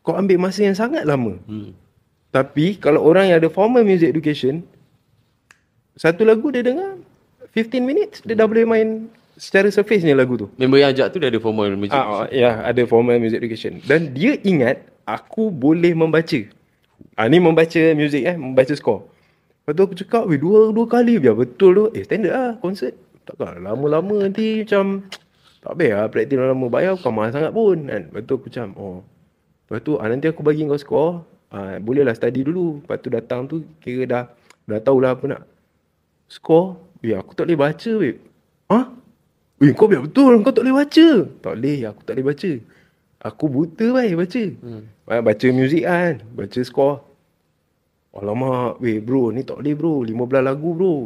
Kau 0.00 0.14
ambil 0.14 0.38
masa 0.38 0.64
yang 0.64 0.78
sangat 0.78 1.02
lama 1.04 1.34
Hmm. 1.44 1.74
Tapi 2.30 2.78
Kalau 2.78 3.02
orang 3.02 3.34
yang 3.34 3.42
ada 3.42 3.50
formal 3.50 3.82
music 3.82 4.08
education 4.08 4.62
Satu 5.98 6.22
lagu 6.22 6.48
dia 6.48 6.62
dengar 6.62 6.96
15 7.52 7.82
minutes 7.82 8.22
Dia 8.22 8.38
dah 8.38 8.46
boleh 8.46 8.62
main 8.62 9.10
Secara 9.34 9.66
surface 9.68 10.06
ni 10.06 10.14
lagu 10.14 10.38
tu 10.38 10.46
Member 10.54 10.78
yang 10.78 10.94
ajak 10.94 11.10
tu 11.10 11.18
dia 11.18 11.30
ada 11.30 11.38
formal 11.38 11.70
music. 11.74 11.94
Ah, 11.94 12.26
ya, 12.30 12.62
ada 12.66 12.82
formal 12.90 13.22
music 13.22 13.38
education. 13.38 13.78
Dan 13.86 14.10
dia 14.10 14.34
ingat 14.42 14.82
aku 15.06 15.46
boleh 15.54 15.94
membaca. 15.94 16.42
Ah, 17.14 17.30
ni 17.30 17.38
membaca 17.38 17.78
music 17.94 18.26
eh, 18.26 18.34
membaca 18.34 18.74
score. 18.74 19.06
Lepas 19.62 19.72
tu 19.78 19.82
aku 19.86 19.94
cakap, 19.94 20.22
weh 20.26 20.42
dua, 20.42 20.74
dua 20.74 20.90
kali 20.90 21.22
biar 21.22 21.38
betul 21.38 21.70
tu. 21.70 21.84
Eh, 21.94 22.02
standard 22.02 22.34
lah 22.34 22.58
konsert. 22.58 22.98
Takkan 23.22 23.62
lama-lama 23.62 24.26
nanti 24.26 24.66
macam, 24.66 25.06
tak 25.68 25.76
payah 25.76 26.00
lah 26.00 26.08
praktis 26.08 26.40
lama 26.40 26.66
bayar 26.72 26.96
bukan 26.96 27.12
mahal 27.12 27.30
sangat 27.36 27.52
pun. 27.52 27.76
Kan? 27.84 28.02
Lepas 28.08 28.22
tu 28.24 28.32
aku 28.40 28.46
macam, 28.48 28.68
oh. 28.80 28.98
Lepas 29.68 29.80
tu, 29.84 29.92
ah, 30.00 30.08
nanti 30.08 30.26
aku 30.32 30.40
bagi 30.40 30.64
kau 30.64 30.80
score. 30.80 31.14
Ah, 31.52 31.76
bolehlah 31.76 32.16
study 32.16 32.40
dulu. 32.40 32.80
Lepas 32.80 33.04
tu 33.04 33.12
datang 33.12 33.44
tu, 33.44 33.68
kira 33.84 34.08
dah, 34.08 34.24
dah 34.64 34.80
tahulah 34.80 35.12
apa 35.12 35.24
nak. 35.28 35.42
Score, 36.24 36.80
eh 37.04 37.12
aku 37.12 37.36
tak 37.36 37.52
boleh 37.52 37.60
baca, 37.60 37.92
weh. 38.00 38.16
Hah? 38.72 38.96
Eh 39.58 39.74
kau 39.74 39.90
biar 39.90 40.06
betul 40.06 40.38
kau 40.40 40.54
tak 40.54 40.62
boleh 40.62 40.76
baca. 40.86 41.08
Tak 41.42 41.52
boleh 41.58 41.78
aku 41.90 42.00
tak 42.06 42.14
boleh 42.14 42.26
baca. 42.30 42.50
Aku 43.26 43.44
buta 43.50 43.86
baik 43.90 44.14
baca. 44.14 44.42
Hmm. 44.62 44.82
Baca 45.04 45.46
muzik 45.50 45.82
kan. 45.82 46.14
Baca 46.30 46.60
score. 46.62 47.02
Alamak 48.14 48.78
weh 48.78 49.02
bro 49.02 49.34
ni 49.34 49.42
tak 49.42 49.58
boleh 49.58 49.74
bro. 49.74 50.06
15 50.06 50.46
lagu 50.46 50.68
bro. 50.72 50.96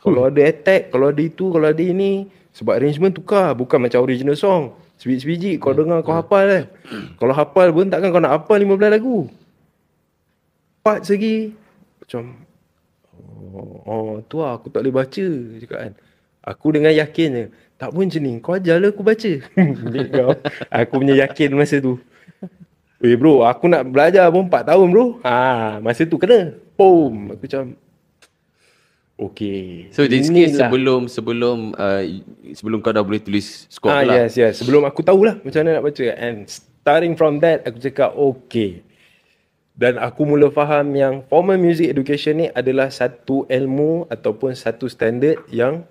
Kalau 0.00 0.32
ada 0.32 0.40
attack, 0.40 0.88
kalau 0.88 1.12
ada 1.12 1.20
itu, 1.20 1.52
kalau 1.52 1.68
ada 1.68 1.84
ini. 1.84 2.24
Sebab 2.54 2.78
arrangement 2.78 3.14
tukar. 3.14 3.54
Bukan 3.54 3.78
macam 3.82 4.02
original 4.02 4.34
song. 4.34 4.74
Sebiji-sebiji 5.00 5.56
kau 5.56 5.72
dengar 5.72 6.04
kau 6.04 6.12
hafal 6.12 6.44
kan. 6.44 6.64
Kalau 7.16 7.32
hafal 7.32 7.68
pun 7.72 7.88
takkan 7.88 8.12
kau 8.12 8.20
nak 8.20 8.42
hafal 8.42 8.60
15 8.60 8.96
lagu. 9.00 9.18
Part 10.84 11.08
segi. 11.08 11.56
Macam. 12.04 12.22
Oh, 13.50 13.80
oh 13.88 14.10
tu 14.28 14.44
lah 14.44 14.60
aku 14.60 14.68
tak 14.68 14.84
boleh 14.84 14.94
baca. 15.00 15.26
Cakap 15.56 15.78
kan. 15.88 15.92
Aku 16.40 16.66
dengan 16.72 16.92
yakinnya. 16.92 17.48
Tak 17.80 17.96
pun 17.96 18.04
macam 18.04 18.20
ni. 18.20 18.32
Kau 18.44 18.52
ajarlah 18.60 18.92
aku 18.92 19.00
baca. 19.00 19.32
Kau. 20.16 20.30
aku 20.68 20.92
punya 21.00 21.16
yakin 21.24 21.56
masa 21.56 21.80
tu. 21.80 21.96
Weh 23.00 23.16
bro, 23.16 23.48
aku 23.48 23.64
nak 23.64 23.88
belajar 23.88 24.28
pun 24.28 24.44
4 24.52 24.68
tahun 24.68 24.86
bro. 24.92 25.06
Ha, 25.24 25.80
masa 25.80 26.04
tu 26.04 26.20
kena. 26.20 26.52
Boom. 26.76 27.32
Aku 27.32 27.48
macam 27.48 27.62
Okay. 29.20 29.92
So 29.92 30.08
basically 30.08 30.48
sebelum 30.48 31.04
sebelum 31.04 31.76
uh, 31.76 32.00
sebelum 32.56 32.80
kau 32.80 32.88
dah 32.88 33.04
boleh 33.04 33.20
tulis 33.20 33.68
score 33.68 33.92
ah, 33.92 34.00
lah. 34.00 34.14
Yes, 34.24 34.40
yes. 34.40 34.64
Sebelum 34.64 34.88
aku 34.88 35.04
tahulah 35.04 35.36
macam 35.44 35.60
mana 35.60 35.76
nak 35.76 35.84
baca. 35.84 36.04
And 36.16 36.48
starting 36.48 37.20
from 37.20 37.44
that, 37.44 37.68
aku 37.68 37.76
cakap 37.84 38.16
okay. 38.16 38.80
Dan 39.76 40.00
aku 40.00 40.24
mula 40.24 40.48
faham 40.48 40.92
yang 40.96 41.24
formal 41.28 41.60
music 41.60 41.92
education 41.92 42.36
ni 42.36 42.46
adalah 42.52 42.88
satu 42.88 43.44
ilmu 43.48 44.08
ataupun 44.08 44.56
satu 44.56 44.88
standard 44.88 45.40
yang 45.52 45.84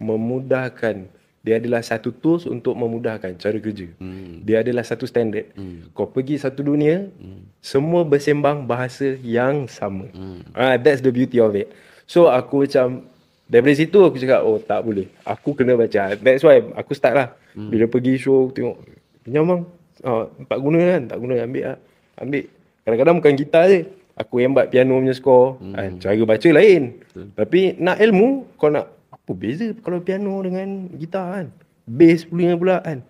memudahkan. 0.00 1.08
Dia 1.44 1.60
adalah 1.60 1.84
satu 1.84 2.08
tools 2.08 2.48
untuk 2.48 2.72
memudahkan 2.72 3.36
cara 3.36 3.60
kerja. 3.60 3.92
Hmm. 4.00 4.40
Dia 4.40 4.64
adalah 4.64 4.80
satu 4.80 5.04
standard. 5.04 5.52
Hmm. 5.52 5.92
Kau 5.92 6.08
pergi 6.08 6.40
satu 6.40 6.64
dunia, 6.64 7.12
hmm. 7.12 7.60
semua 7.60 8.00
bersembang 8.00 8.64
bahasa 8.64 9.12
yang 9.20 9.68
sama. 9.68 10.08
Hmm. 10.16 10.40
Ah, 10.56 10.80
that's 10.80 11.04
the 11.04 11.12
beauty 11.12 11.36
of 11.36 11.52
it. 11.52 11.68
So 12.04 12.28
aku 12.28 12.68
macam 12.68 13.08
daripada 13.48 13.74
situ 13.76 13.98
aku 14.00 14.16
cakap 14.20 14.40
oh 14.44 14.60
tak 14.60 14.80
boleh. 14.84 15.08
Aku 15.24 15.56
kena 15.56 15.76
baca. 15.76 16.16
That's 16.16 16.44
why 16.44 16.60
aku 16.76 16.92
start 16.92 17.14
lah. 17.16 17.28
Hmm. 17.56 17.70
Bila 17.72 17.88
pergi 17.88 18.20
show 18.20 18.52
tengok 18.52 18.80
pinjam 19.24 19.44
bang. 19.48 19.62
Ah, 20.04 20.28
empat 20.28 20.58
guna 20.60 20.78
kan? 20.84 21.02
Tak 21.08 21.18
guna 21.20 21.34
ambil 21.40 21.64
lah. 21.72 21.78
Ambil. 22.20 22.44
Kadang-kadang 22.84 23.16
bukan 23.20 23.34
gitar 23.40 23.64
je. 23.72 23.80
Aku 24.14 24.38
yang 24.38 24.54
buat 24.54 24.70
piano 24.70 24.94
punya 25.00 25.14
score. 25.16 25.58
Hmm. 25.58 25.74
Ah, 25.74 25.88
cara 25.96 26.22
baca 26.22 26.48
lain. 26.52 26.82
Hmm. 27.16 27.28
Tapi 27.34 27.60
nak 27.80 27.98
ilmu, 27.98 28.46
kau 28.60 28.68
nak 28.68 28.92
apa 29.10 29.32
beza 29.32 29.72
kalau 29.80 30.04
piano 30.04 30.36
dengan 30.44 30.92
gitar 31.00 31.40
kan? 31.40 31.46
Bass 31.88 32.28
pula 32.28 32.52
pula 32.60 32.76
kan? 32.84 33.00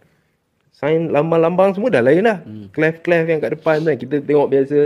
Sign 0.75 1.11
lambang-lambang 1.11 1.75
semua 1.75 1.91
dah 1.91 2.03
lain 2.03 2.23
lah. 2.27 2.39
Hmm. 2.47 2.71
Clef-clef 2.71 3.25
yang 3.27 3.39
kat 3.43 3.51
depan 3.59 3.83
kan. 3.83 3.97
Kita 3.99 4.23
tengok 4.23 4.47
biasa 4.51 4.79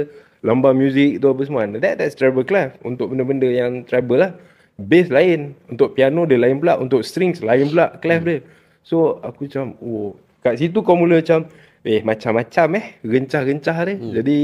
lambang 0.43 0.79
muzik 0.79 1.19
tu 1.19 1.27
apa 1.31 1.43
semua. 1.45 1.67
That, 1.79 1.99
that's 1.99 2.15
treble 2.15 2.47
clef. 2.47 2.77
Untuk 2.87 3.11
benda-benda 3.11 3.49
yang 3.49 3.83
treble 3.87 4.21
lah. 4.21 4.33
Bass 4.79 5.11
lain. 5.11 5.59
Untuk 5.67 5.99
piano 5.99 6.25
dia 6.27 6.39
lain 6.39 6.63
pula. 6.63 6.79
Untuk 6.79 7.03
strings 7.03 7.43
lain 7.43 7.71
pula 7.71 7.99
clef 7.99 8.23
hmm. 8.23 8.29
dia. 8.29 8.39
So 8.87 9.19
aku 9.23 9.51
macam, 9.51 9.75
oh. 9.83 10.15
Kat 10.39 10.55
situ 10.63 10.79
kau 10.87 10.95
mula 10.95 11.19
macam, 11.19 11.51
eh 11.83 12.01
macam-macam 12.07 12.69
eh. 12.79 12.87
Rencah-rencah 13.03 13.79
dia. 13.85 13.95
Hmm. 13.99 14.13
Jadi, 14.15 14.39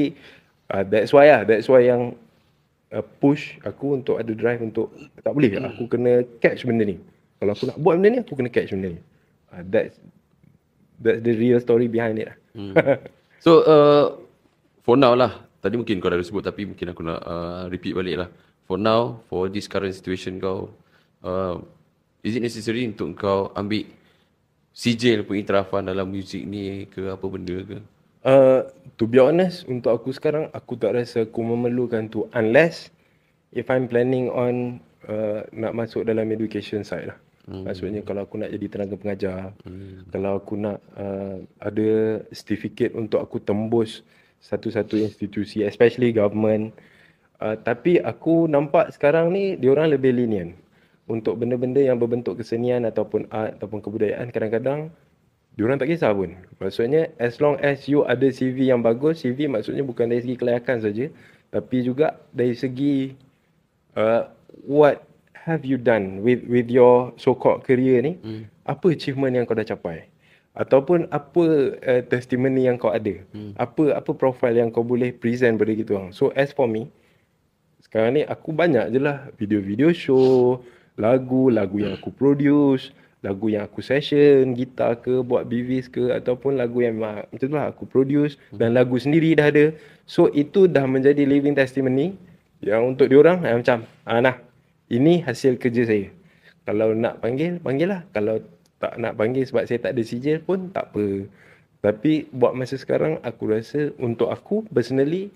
uh, 0.74 0.82
that's 0.82 1.14
why 1.14 1.30
lah. 1.30 1.42
That's 1.46 1.70
why 1.70 1.86
yang 1.86 2.18
uh, 2.94 3.04
push 3.18 3.58
aku 3.66 3.98
untuk 3.98 4.22
ada 4.22 4.30
drive 4.30 4.62
untuk 4.62 4.94
tak 5.18 5.34
boleh 5.34 5.58
hmm. 5.58 5.66
aku 5.74 5.84
kena 5.90 6.22
catch 6.38 6.62
benda 6.62 6.86
ni. 6.86 6.96
Kalau 7.42 7.52
aku 7.52 7.64
nak 7.66 7.78
buat 7.82 7.98
benda 7.98 8.08
ni 8.14 8.18
aku 8.22 8.38
kena 8.38 8.50
catch 8.50 8.70
benda 8.70 8.94
ni. 8.94 9.00
Uh, 9.50 9.62
that's 9.66 9.98
that's 11.02 11.20
the 11.26 11.34
real 11.34 11.58
story 11.58 11.90
behind 11.90 12.22
it. 12.22 12.30
Lah. 12.30 12.36
Hmm. 12.54 12.72
so 13.44 13.66
uh, 13.66 14.04
for 14.86 14.94
now 14.94 15.18
lah 15.18 15.42
tadi 15.64 15.80
mungkin 15.80 15.96
kau 15.96 16.12
dah 16.12 16.20
sebut 16.20 16.44
tapi 16.44 16.68
mungkin 16.68 16.92
aku 16.92 17.00
nak 17.00 17.20
uh, 17.24 17.64
repeat 17.72 17.96
balik 17.96 18.16
lah. 18.20 18.28
For 18.68 18.76
now 18.76 19.24
for 19.32 19.48
this 19.48 19.64
current 19.64 19.96
situation 19.96 20.36
kau 20.36 20.68
uh, 21.24 21.56
is 22.20 22.36
it 22.36 22.44
necessary 22.44 22.84
untuk 22.84 23.16
kau 23.16 23.48
ambil 23.56 23.88
sijil 24.76 25.24
pun 25.24 25.40
itirafan 25.40 25.88
dalam 25.88 26.12
muzik 26.12 26.44
ni 26.44 26.84
ke 26.92 27.08
apa 27.08 27.24
benda 27.24 27.56
ke? 27.64 27.78
Uh, 28.24 28.64
to 28.96 29.04
be 29.04 29.20
honest, 29.20 29.68
untuk 29.68 29.92
aku 29.92 30.08
sekarang, 30.08 30.48
aku 30.56 30.80
tak 30.80 30.96
rasa 30.96 31.28
aku 31.28 31.44
memerlukan 31.44 32.08
tu. 32.08 32.24
Unless, 32.32 32.88
if 33.52 33.68
I'm 33.68 33.84
planning 33.84 34.32
on 34.32 34.80
uh, 35.04 35.44
nak 35.52 35.76
masuk 35.76 36.08
dalam 36.08 36.32
education 36.32 36.82
side 36.88 37.12
lah. 37.12 37.18
Hmm. 37.44 37.68
Maksudnya 37.68 38.00
kalau 38.00 38.24
aku 38.24 38.40
nak 38.40 38.48
jadi 38.48 38.66
tenaga 38.72 38.96
pengajar, 38.96 39.52
hmm. 39.68 40.08
kalau 40.08 40.40
aku 40.40 40.56
nak 40.56 40.80
uh, 40.96 41.36
ada 41.60 42.24
certificate 42.32 42.96
untuk 42.96 43.20
aku 43.20 43.36
tembus 43.44 44.00
satu-satu 44.44 45.00
institusi, 45.00 45.64
especially 45.64 46.12
government. 46.12 46.76
Uh, 47.40 47.56
tapi 47.56 47.96
aku 48.04 48.44
nampak 48.44 48.92
sekarang 48.92 49.32
ni, 49.32 49.56
diorang 49.56 49.88
lebih 49.88 50.12
lenient. 50.12 50.52
Untuk 51.08 51.40
benda-benda 51.40 51.80
yang 51.80 51.96
berbentuk 51.96 52.40
kesenian 52.40 52.84
ataupun 52.84 53.28
art 53.32 53.56
ataupun 53.60 53.80
kebudayaan, 53.80 54.28
kadang-kadang 54.32 54.92
Diorang 55.54 55.78
tak 55.78 55.86
kisah 55.86 56.10
pun. 56.10 56.34
Maksudnya 56.58 57.14
as 57.22 57.38
long 57.38 57.54
as 57.62 57.86
you 57.86 58.02
ada 58.02 58.26
CV 58.26 58.74
yang 58.74 58.82
bagus, 58.82 59.22
CV 59.22 59.46
maksudnya 59.46 59.86
bukan 59.86 60.10
dari 60.10 60.26
segi 60.26 60.34
kelayakan 60.34 60.82
saja, 60.82 61.06
tapi 61.54 61.86
juga 61.86 62.18
dari 62.34 62.58
segi 62.58 63.14
uh, 63.94 64.26
what 64.66 65.06
have 65.46 65.62
you 65.62 65.78
done 65.78 66.26
with 66.26 66.42
with 66.50 66.66
your 66.66 67.14
so 67.14 67.38
called 67.38 67.62
career 67.62 68.02
ni? 68.02 68.18
Hmm. 68.18 68.50
Apa 68.66 68.98
achievement 68.98 69.30
yang 69.30 69.46
kau 69.46 69.54
dah 69.54 69.62
capai? 69.62 70.10
Ataupun 70.54 71.10
apa 71.10 71.44
uh, 71.74 72.02
testimoni 72.06 72.70
yang 72.70 72.78
kau 72.78 72.94
ada? 72.94 73.18
Hmm. 73.34 73.58
Apa 73.58 73.98
apa 73.98 74.14
profile 74.14 74.62
yang 74.62 74.70
kau 74.70 74.86
boleh 74.86 75.10
present 75.10 75.58
pada 75.58 75.74
gitu 75.74 75.98
orang. 75.98 76.14
So 76.14 76.30
as 76.38 76.54
for 76.54 76.70
me, 76.70 76.86
sekarang 77.82 78.18
ni 78.18 78.22
aku 78.22 78.54
banyak 78.54 78.94
je 78.94 79.02
lah 79.02 79.26
video-video 79.34 79.90
show, 79.90 80.62
lagu, 80.94 81.50
lagu 81.50 81.82
yang 81.82 81.98
aku 81.98 82.14
produce, 82.14 82.94
lagu 83.24 83.50
yang 83.50 83.66
aku 83.66 83.82
session, 83.82 84.54
gitar 84.54 85.02
ke, 85.02 85.26
buat 85.26 85.48
BVs 85.48 85.90
ke 85.90 86.14
ataupun 86.14 86.54
lagu 86.54 86.86
yang 86.86 87.02
macam 87.02 87.34
tu 87.34 87.50
lah 87.50 87.74
aku 87.74 87.88
produce 87.88 88.38
dan 88.54 88.78
lagu 88.78 88.94
sendiri 88.94 89.34
dah 89.34 89.50
ada. 89.50 89.74
So 90.06 90.30
itu 90.30 90.70
dah 90.70 90.86
menjadi 90.86 91.26
living 91.26 91.58
testimony 91.58 92.14
yang 92.62 92.94
untuk 92.94 93.10
diorang 93.10 93.42
yang 93.42 93.64
macam 93.64 93.90
ah 94.06 94.22
nah 94.22 94.36
ini 94.86 95.24
hasil 95.24 95.58
kerja 95.58 95.82
saya. 95.88 96.06
Kalau 96.64 96.96
nak 96.96 97.20
panggil, 97.20 97.60
panggil 97.60 97.88
lah. 97.92 98.00
Kalau 98.12 98.40
tak 98.84 99.00
nak 99.00 99.16
panggil 99.16 99.48
sebab 99.48 99.64
saya 99.64 99.80
tak 99.80 99.96
ada 99.96 100.02
sijil 100.04 100.44
pun 100.44 100.68
tak 100.68 100.92
apa. 100.92 101.24
Tapi 101.80 102.28
buat 102.28 102.52
masa 102.52 102.76
sekarang 102.76 103.16
aku 103.24 103.48
rasa 103.48 103.96
untuk 103.96 104.28
aku 104.28 104.68
personally 104.68 105.32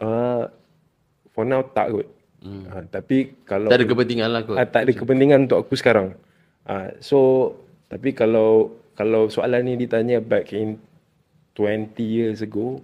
uh, 0.00 0.48
for 1.36 1.44
now 1.44 1.60
tak 1.60 1.92
kot. 1.92 2.08
Hmm. 2.40 2.64
Uh, 2.64 2.84
tapi 2.88 3.36
kalau 3.44 3.68
tak 3.68 3.84
ada 3.84 3.88
kepentingan 3.92 4.28
lah 4.32 4.40
kot. 4.48 4.56
Uh, 4.56 4.64
tak 4.64 4.88
ada 4.88 4.92
kepentingan 4.96 5.44
untuk 5.44 5.60
aku 5.60 5.76
sekarang. 5.76 6.16
Uh, 6.64 6.96
so 7.04 7.18
tapi 7.92 8.16
kalau 8.16 8.72
kalau 8.96 9.28
soalan 9.28 9.68
ni 9.68 9.76
ditanya 9.76 10.24
back 10.24 10.56
in 10.56 10.80
20 11.52 11.92
years 12.00 12.40
ago 12.40 12.80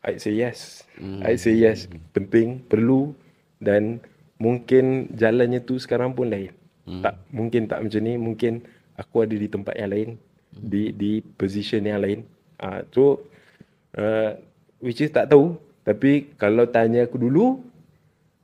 I'd 0.00 0.16
say 0.16 0.32
yes. 0.32 0.88
Hmm. 0.96 1.20
I'd 1.20 1.36
say 1.36 1.52
yes. 1.60 1.84
Penting, 2.16 2.64
perlu 2.64 3.12
dan 3.60 4.00
mungkin 4.40 5.12
jalannya 5.12 5.60
tu 5.60 5.76
sekarang 5.76 6.16
pun 6.16 6.32
lain. 6.32 6.56
Hmm. 6.88 7.04
Tak 7.04 7.14
mungkin 7.28 7.68
tak 7.68 7.84
macam 7.84 8.00
ni, 8.00 8.16
mungkin 8.16 8.64
aku 9.00 9.24
ada 9.24 9.32
di 9.32 9.48
tempat 9.48 9.72
yang 9.80 9.90
lain, 9.90 10.08
hmm. 10.20 10.60
di 10.68 10.82
di 10.92 11.12
position 11.24 11.80
yang 11.88 12.04
lain. 12.04 12.28
Ah 12.60 12.80
uh, 12.80 12.80
so 12.92 13.24
uh, 13.96 14.36
which 14.84 15.00
is 15.00 15.08
tak 15.08 15.32
tahu, 15.32 15.56
tapi 15.88 16.28
kalau 16.36 16.68
tanya 16.68 17.08
aku 17.08 17.16
dulu 17.16 17.64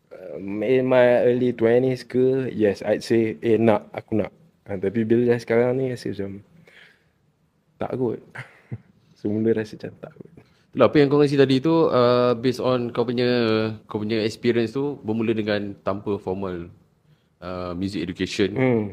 uh, 0.08 0.36
in 0.64 0.88
my 0.88 1.28
early 1.28 1.52
20s 1.52 2.08
ke, 2.08 2.48
yes, 2.56 2.80
I'd 2.80 3.04
say 3.04 3.36
eh 3.44 3.60
nak, 3.60 3.92
aku 3.92 4.16
nak. 4.16 4.32
Ha, 4.66 4.80
tapi 4.80 5.06
bila 5.06 5.30
dah 5.30 5.38
sekarang 5.38 5.78
ni 5.78 5.94
rasa 5.94 6.10
macam 6.10 6.42
tak 7.76 7.92
kot. 7.94 8.18
Semula 9.20 9.54
rasa 9.54 9.78
macam 9.78 9.92
tak 10.00 10.12
kot. 10.16 10.32
Itulah 10.76 10.86
apa 10.92 10.96
yang 11.00 11.08
kau 11.08 11.20
kasi 11.24 11.40
tadi 11.40 11.56
tu 11.62 11.72
uh, 11.88 12.36
based 12.36 12.60
on 12.60 12.92
kau 12.92 13.06
punya 13.06 13.28
kau 13.88 13.96
punya 13.96 14.20
experience 14.20 14.76
tu 14.76 15.00
bermula 15.00 15.32
dengan 15.32 15.72
tanpa 15.80 16.20
formal 16.20 16.68
uh, 17.40 17.72
music 17.72 18.04
education. 18.04 18.50
Hmm. 18.52 18.84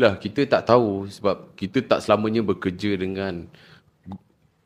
Lah 0.00 0.18
kita 0.18 0.42
tak 0.46 0.66
tahu 0.66 1.06
sebab 1.06 1.54
kita 1.54 1.82
tak 1.86 2.02
selamanya 2.02 2.42
bekerja 2.42 2.98
dengan 2.98 3.46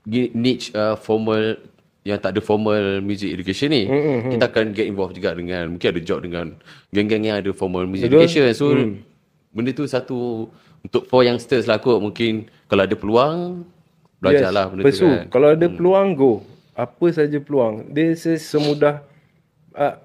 niche 0.08 0.72
uh, 0.72 0.96
formal 0.96 1.60
yang 2.06 2.16
tak 2.16 2.32
ada 2.32 2.40
formal 2.40 3.04
music 3.04 3.36
education 3.36 3.68
ni. 3.68 3.84
Hmm, 3.84 4.00
hmm, 4.00 4.18
hmm. 4.24 4.30
Kita 4.36 4.44
akan 4.48 4.64
get 4.72 4.86
involved 4.88 5.12
juga 5.12 5.36
dengan 5.36 5.76
mungkin 5.76 5.88
ada 5.92 6.00
job 6.00 6.24
dengan 6.24 6.56
geng-geng 6.88 7.28
yang 7.28 7.44
ada 7.44 7.52
formal 7.52 7.84
music 7.84 8.08
Betul? 8.08 8.24
education. 8.24 8.46
So 8.56 8.66
hmm 8.72 9.08
benda 9.52 9.72
tu 9.72 9.84
satu 9.88 10.46
untuk 10.84 11.08
for 11.08 11.24
youngsters 11.24 11.66
lah 11.66 11.80
kot 11.80 11.98
mungkin 11.98 12.46
kalau 12.68 12.84
ada 12.84 12.94
peluang 12.94 13.64
belajarlah 14.22 14.64
yes, 14.68 14.72
benda 14.72 14.84
pesu. 14.84 14.98
tu 15.02 15.06
kan. 15.10 15.26
Kalau 15.30 15.48
ada 15.50 15.66
hmm. 15.66 15.76
peluang 15.78 16.08
go. 16.14 16.32
Apa 16.78 17.06
saja 17.10 17.38
peluang. 17.42 17.90
This 17.90 18.22
is 18.22 18.46
semudah 18.46 19.02
uh, 19.74 19.98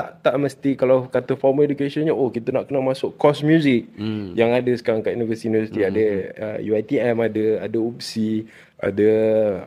tak 0.00 0.24
tak 0.24 0.34
mesti 0.40 0.70
kalau 0.80 1.12
kata 1.12 1.36
formal 1.36 1.68
educationnya 1.68 2.16
oh 2.16 2.32
kita 2.32 2.48
nak 2.48 2.72
kena 2.72 2.80
masuk 2.80 3.20
course 3.20 3.44
music 3.44 3.92
hmm. 4.00 4.32
yang 4.32 4.56
ada 4.56 4.72
sekarang 4.72 5.04
kat 5.04 5.12
universiti-universiti 5.12 5.84
hmm. 5.84 5.90
ada 5.92 6.04
uh, 6.40 6.58
UiTM 6.64 7.16
ada 7.20 7.44
ada 7.68 7.78
UPSI 7.78 8.48
ada 8.80 9.10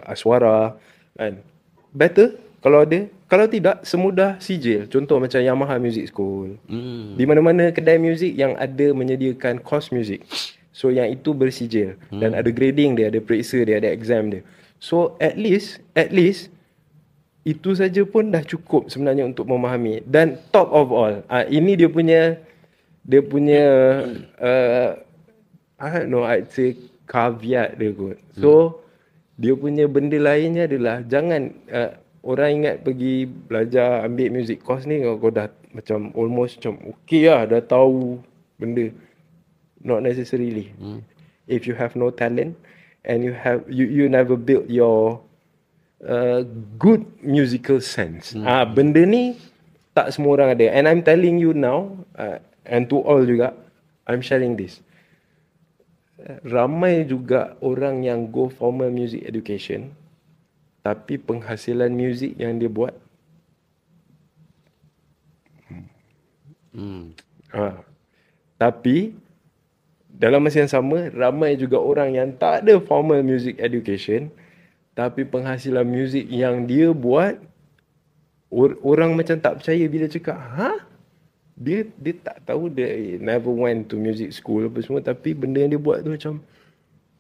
Aswara 0.09 0.73
kan 1.13 1.37
better 1.93 2.33
kalau 2.65 2.81
ada 2.81 3.05
kalau 3.33 3.49
tidak, 3.49 3.81
semudah 3.81 4.37
sijil. 4.37 4.85
Contoh 4.93 5.17
macam 5.17 5.41
Yamaha 5.41 5.81
Music 5.81 6.05
School. 6.13 6.53
Hmm. 6.69 7.17
Di 7.17 7.25
mana-mana 7.25 7.73
kedai 7.73 7.97
muzik 7.97 8.29
yang 8.29 8.53
ada 8.61 8.93
menyediakan 8.93 9.57
course 9.57 9.89
music. 9.89 10.21
So 10.69 10.93
yang 10.93 11.09
itu 11.09 11.33
bersijil. 11.33 11.97
Hmm. 12.13 12.21
Dan 12.21 12.37
ada 12.37 12.45
grading 12.53 12.93
dia, 12.93 13.09
ada 13.09 13.17
periksa 13.17 13.65
dia, 13.65 13.81
ada 13.81 13.89
exam 13.89 14.29
dia. 14.29 14.45
So 14.77 15.17
at 15.17 15.33
least, 15.33 15.81
at 15.97 16.13
least, 16.13 16.52
itu 17.43 17.75
saja 17.75 18.01
pun 18.07 18.31
dah 18.31 18.43
cukup 18.43 18.87
sebenarnya 18.87 19.27
untuk 19.27 19.47
memahami. 19.47 20.03
Dan 20.07 20.39
top 20.51 20.71
of 20.71 20.87
all, 20.95 21.23
uh, 21.27 21.45
ini 21.51 21.75
dia 21.75 21.91
punya, 21.91 22.39
dia 23.03 23.19
punya, 23.19 23.63
uh, 24.39 24.89
I 25.79 25.87
don't 25.91 26.07
know, 26.07 26.23
I'd 26.23 26.47
say 26.51 26.79
caveat 27.03 27.75
dia 27.75 27.91
kot. 27.91 28.15
So, 28.39 28.51
hmm. 28.51 28.73
dia 29.43 29.53
punya 29.59 29.85
benda 29.91 30.15
lainnya 30.15 30.71
adalah 30.71 31.03
jangan, 31.03 31.51
uh, 31.67 31.91
orang 32.23 32.63
ingat 32.63 32.75
pergi 32.87 33.27
belajar 33.27 34.07
ambil 34.07 34.31
music 34.31 34.63
course 34.63 34.87
ni 34.87 35.03
kau 35.03 35.27
dah 35.27 35.51
macam 35.75 36.15
almost 36.15 36.63
macam 36.63 36.79
okay 36.95 37.27
lah 37.27 37.43
dah 37.43 37.59
tahu 37.59 38.23
benda 38.55 38.87
not 39.83 39.99
necessarily 39.99 40.71
hmm. 40.79 41.03
if 41.51 41.67
you 41.67 41.75
have 41.75 41.91
no 41.99 42.07
talent 42.07 42.55
and 43.03 43.27
you 43.27 43.35
have 43.35 43.67
you 43.67 43.83
you 43.83 44.07
never 44.07 44.39
build 44.39 44.63
your 44.71 45.19
uh, 46.03 46.43
good 46.77 47.03
musical 47.23 47.79
sense. 47.79 48.35
Hmm. 48.35 48.45
Ah, 48.45 48.63
benda 48.67 49.01
ni 49.03 49.39
tak 49.95 50.11
semua 50.11 50.35
orang 50.37 50.53
ada. 50.53 50.65
And 50.73 50.85
I'm 50.89 51.01
telling 51.01 51.39
you 51.39 51.55
now, 51.55 51.95
uh, 52.17 52.39
and 52.67 52.89
to 52.91 52.99
all 53.03 53.23
juga, 53.23 53.55
I'm 54.07 54.19
sharing 54.19 54.59
this. 54.59 54.83
Ramai 56.47 57.03
juga 57.03 57.59
orang 57.59 58.07
yang 58.07 58.31
go 58.31 58.47
formal 58.47 58.87
music 58.87 59.27
education, 59.27 59.91
tapi 60.79 61.19
penghasilan 61.19 61.91
music 61.91 62.39
yang 62.39 62.55
dia 62.55 62.71
buat, 62.71 62.95
hmm. 66.71 67.11
Ah. 67.51 67.83
Tapi 68.55 69.11
dalam 70.13 70.39
masa 70.39 70.63
yang 70.63 70.71
sama 70.71 71.11
ramai 71.11 71.59
juga 71.59 71.81
orang 71.81 72.15
yang 72.15 72.29
tak 72.37 72.63
ada 72.63 72.79
formal 72.79 73.19
music 73.25 73.59
education 73.59 74.31
tapi 74.93 75.25
penghasilan 75.25 75.85
muzik 75.85 76.29
yang 76.29 76.69
dia 76.69 76.93
buat 76.93 77.41
or, 78.53 78.77
orang 78.85 79.17
macam 79.17 79.37
tak 79.41 79.61
percaya 79.61 79.83
bila 79.89 80.05
cakap 80.05 80.37
ha 80.37 80.71
dia 81.53 81.85
dia 81.97 82.13
tak 82.17 82.45
tahu 82.45 82.69
dia 82.69 83.17
never 83.21 83.49
went 83.49 83.89
to 83.89 83.97
music 83.97 84.33
school 84.33 84.65
apa 84.65 84.81
semua 84.81 85.01
tapi 85.01 85.33
benda 85.37 85.61
yang 85.61 85.77
dia 85.77 85.81
buat 85.81 86.01
tu 86.05 86.13
macam 86.13 86.41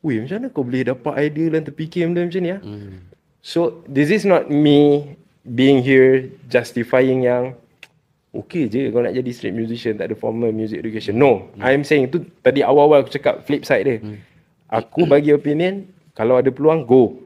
weh 0.05 0.17
macam 0.21 0.37
mana 0.41 0.47
kau 0.53 0.65
boleh 0.65 0.83
dapat 0.85 1.13
idea 1.21 1.47
dan 1.53 1.61
terfikir 1.65 2.05
benda 2.05 2.25
macam 2.25 2.41
ni 2.41 2.51
ya 2.53 2.59
hmm. 2.61 2.97
so 3.41 3.81
this 3.89 4.09
is 4.09 4.25
not 4.25 4.49
me 4.49 5.13
being 5.45 5.81
here 5.81 6.29
justifying 6.49 7.25
yang 7.25 7.53
okay 8.33 8.65
je 8.65 8.89
kau 8.89 9.05
nak 9.05 9.13
jadi 9.13 9.29
street 9.33 9.53
musician 9.53 9.97
tak 9.97 10.13
ada 10.13 10.15
formal 10.17 10.49
music 10.49 10.81
education 10.81 11.13
no 11.13 11.49
hmm. 11.53 11.61
i'm 11.61 11.85
saying 11.85 12.09
tu 12.09 12.25
tadi 12.41 12.65
awal-awal 12.65 13.05
aku 13.05 13.13
cakap 13.13 13.45
flip 13.45 13.65
side 13.65 13.85
dia 13.85 13.97
hmm. 14.01 14.17
aku 14.69 15.05
bagi 15.05 15.29
opinion 15.29 15.85
kalau 16.17 16.41
ada 16.41 16.49
peluang 16.49 16.85
go 16.85 17.22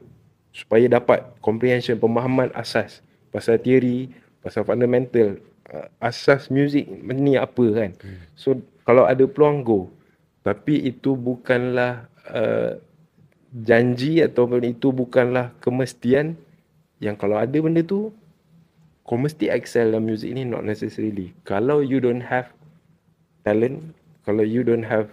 supaya 0.52 0.88
dapat 0.90 1.22
comprehension 1.44 2.00
pemahaman 2.00 2.50
asas 2.56 3.04
pasal 3.30 3.60
teori 3.60 4.10
pasal 4.40 4.64
fundamental 4.64 5.36
uh, 5.70 5.86
asas 6.00 6.48
muzik 6.48 6.88
ni 6.88 7.36
apa 7.36 7.64
kan. 7.74 7.90
Hmm. 8.00 8.20
so 8.34 8.58
kalau 8.88 9.04
ada 9.04 9.28
peluang 9.28 9.60
go. 9.60 9.80
Tapi 10.40 10.88
itu 10.88 11.12
bukanlah 11.12 12.08
uh, 12.24 12.80
janji 13.52 14.24
ataupun 14.24 14.64
itu 14.64 14.88
bukanlah 14.88 15.52
kemestian. 15.60 16.40
Yang 16.96 17.16
kalau 17.20 17.36
ada 17.36 17.52
benda 17.60 17.84
tu 17.84 18.16
kau 19.04 19.20
mesti 19.20 19.52
excel 19.52 19.92
dalam 19.92 20.08
muzik 20.08 20.32
ni 20.32 20.48
not 20.48 20.64
necessarily. 20.64 21.36
Kalau 21.44 21.84
you 21.84 22.00
don't 22.00 22.24
have 22.24 22.48
talent 23.44 23.92
kalau 24.24 24.44
you 24.44 24.60
don't 24.60 24.84
have 24.84 25.08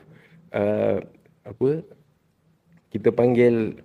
uh, 0.51 0.99
apa 1.47 1.83
kita 2.95 3.11
panggil 3.11 3.75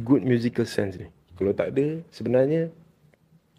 good 0.00 0.24
musical 0.24 0.64
sense 0.64 0.96
ni. 0.96 1.12
Kalau 1.36 1.52
tak 1.52 1.76
ada, 1.76 2.00
sebenarnya 2.08 2.72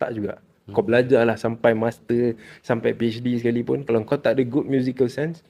tak 0.02 0.18
juga. 0.18 0.42
Hmm. 0.66 0.74
Kau 0.74 0.82
belajarlah 0.82 1.38
sampai 1.38 1.78
master, 1.78 2.34
sampai 2.66 2.98
PhD 2.98 3.38
sekalipun. 3.38 3.86
Kalau 3.86 4.02
kau 4.02 4.18
tak 4.18 4.34
ada 4.34 4.42
good 4.42 4.66
musical 4.66 5.06
sense, 5.06 5.46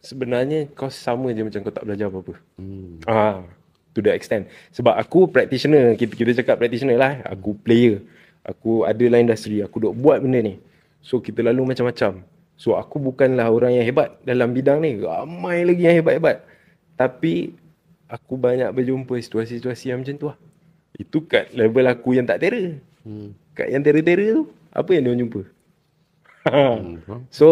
sebenarnya 0.00 0.64
kau 0.72 0.88
sama 0.88 1.28
je 1.36 1.44
macam 1.44 1.60
kau 1.60 1.76
tak 1.76 1.84
belajar 1.84 2.08
apa-apa. 2.08 2.40
Hmm. 2.56 3.04
Ah, 3.04 3.44
to 3.92 4.00
the 4.00 4.08
extent. 4.08 4.48
Sebab 4.72 4.96
aku 4.96 5.28
practitioner, 5.28 6.00
kita, 6.00 6.16
kita 6.16 6.32
cakap 6.40 6.56
practitioner 6.56 6.96
lah. 6.96 7.20
Aku 7.28 7.52
player. 7.52 8.00
Aku 8.48 8.88
ada 8.88 9.04
lah 9.12 9.20
industri. 9.20 9.60
Aku 9.60 9.76
duk 9.76 9.92
buat 9.92 10.24
benda 10.24 10.40
ni. 10.40 10.56
So, 11.04 11.20
kita 11.20 11.44
lalu 11.44 11.76
macam-macam. 11.76 12.24
So, 12.56 12.80
aku 12.80 12.96
bukanlah 12.96 13.52
orang 13.52 13.76
yang 13.76 13.84
hebat 13.84 14.16
dalam 14.24 14.56
bidang 14.56 14.80
ni. 14.80 15.04
Ramai 15.04 15.68
lagi 15.68 15.84
yang 15.84 16.00
hebat-hebat. 16.00 16.53
Tapi 16.94 17.54
aku 18.06 18.34
banyak 18.38 18.70
berjumpa 18.70 19.18
situasi-situasi 19.18 19.90
yang 19.90 20.00
macam 20.02 20.14
tu 20.14 20.26
lah. 20.30 20.38
Itu 20.94 21.26
kat 21.26 21.50
level 21.50 21.86
aku 21.90 22.14
yang 22.14 22.26
tak 22.26 22.42
terror. 22.42 22.78
Hmm. 23.02 23.34
Kat 23.54 23.70
yang 23.70 23.82
terror-terror 23.82 24.28
tu, 24.30 24.42
apa 24.70 24.90
yang 24.94 25.02
dia 25.10 25.20
jumpa? 25.26 25.40
hmm. 26.46 27.26
so, 27.38 27.48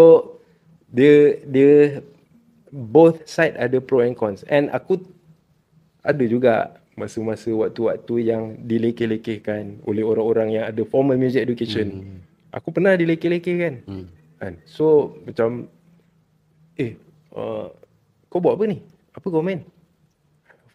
dia 0.92 1.40
dia 1.48 2.04
both 2.70 3.26
side 3.26 3.58
ada 3.58 3.82
pro 3.82 4.04
and 4.04 4.14
cons. 4.14 4.46
And 4.46 4.70
aku 4.70 5.02
ada 6.02 6.24
juga 6.26 6.82
masa-masa 6.94 7.48
waktu-waktu 7.48 8.14
yang 8.28 8.42
dilekeh-lekehkan 8.68 9.80
oleh 9.88 10.04
orang-orang 10.04 10.60
yang 10.60 10.64
ada 10.68 10.82
formal 10.84 11.16
music 11.16 11.42
education. 11.42 12.04
Hmm. 12.04 12.18
Aku 12.52 12.68
pernah 12.68 12.92
dilekeh-lekehkan. 12.92 13.88
Hmm. 13.88 14.06
Kan? 14.36 14.60
So, 14.68 15.16
macam, 15.24 15.70
eh, 16.76 16.98
uh, 17.32 17.72
kau 18.28 18.42
buat 18.42 18.60
apa 18.60 18.64
ni? 18.68 18.78
Apa 19.22 19.30
kau 19.30 19.38
main? 19.38 19.62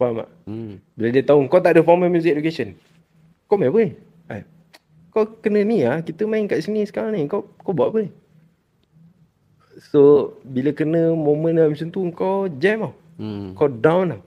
Faham 0.00 0.24
tak? 0.24 0.28
Hmm. 0.48 0.80
Bila 0.96 1.08
dia 1.12 1.20
tahu 1.20 1.44
kau 1.52 1.60
tak 1.60 1.76
ada 1.76 1.84
formal 1.84 2.08
music 2.08 2.32
education. 2.32 2.72
Kau 3.44 3.60
main 3.60 3.68
apa 3.68 3.78
ni? 3.84 3.92
Eh, 4.32 4.42
kau 5.12 5.28
kena 5.44 5.60
ni 5.68 5.84
ah, 5.84 6.00
kita 6.00 6.24
main 6.24 6.48
kat 6.48 6.64
sini 6.64 6.80
sekarang 6.88 7.12
ni. 7.12 7.28
Kau 7.28 7.44
kau 7.60 7.76
buat 7.76 7.92
apa 7.92 8.08
ni? 8.08 8.10
So, 9.92 10.32
bila 10.48 10.72
kena 10.72 11.12
momen 11.12 11.60
macam 11.60 11.92
tu 11.92 12.00
kau 12.16 12.48
jam 12.56 12.88
tau. 12.88 12.92
Hmm. 13.20 13.52
Kau 13.52 13.68
down 13.68 14.16
tau. 14.16 14.22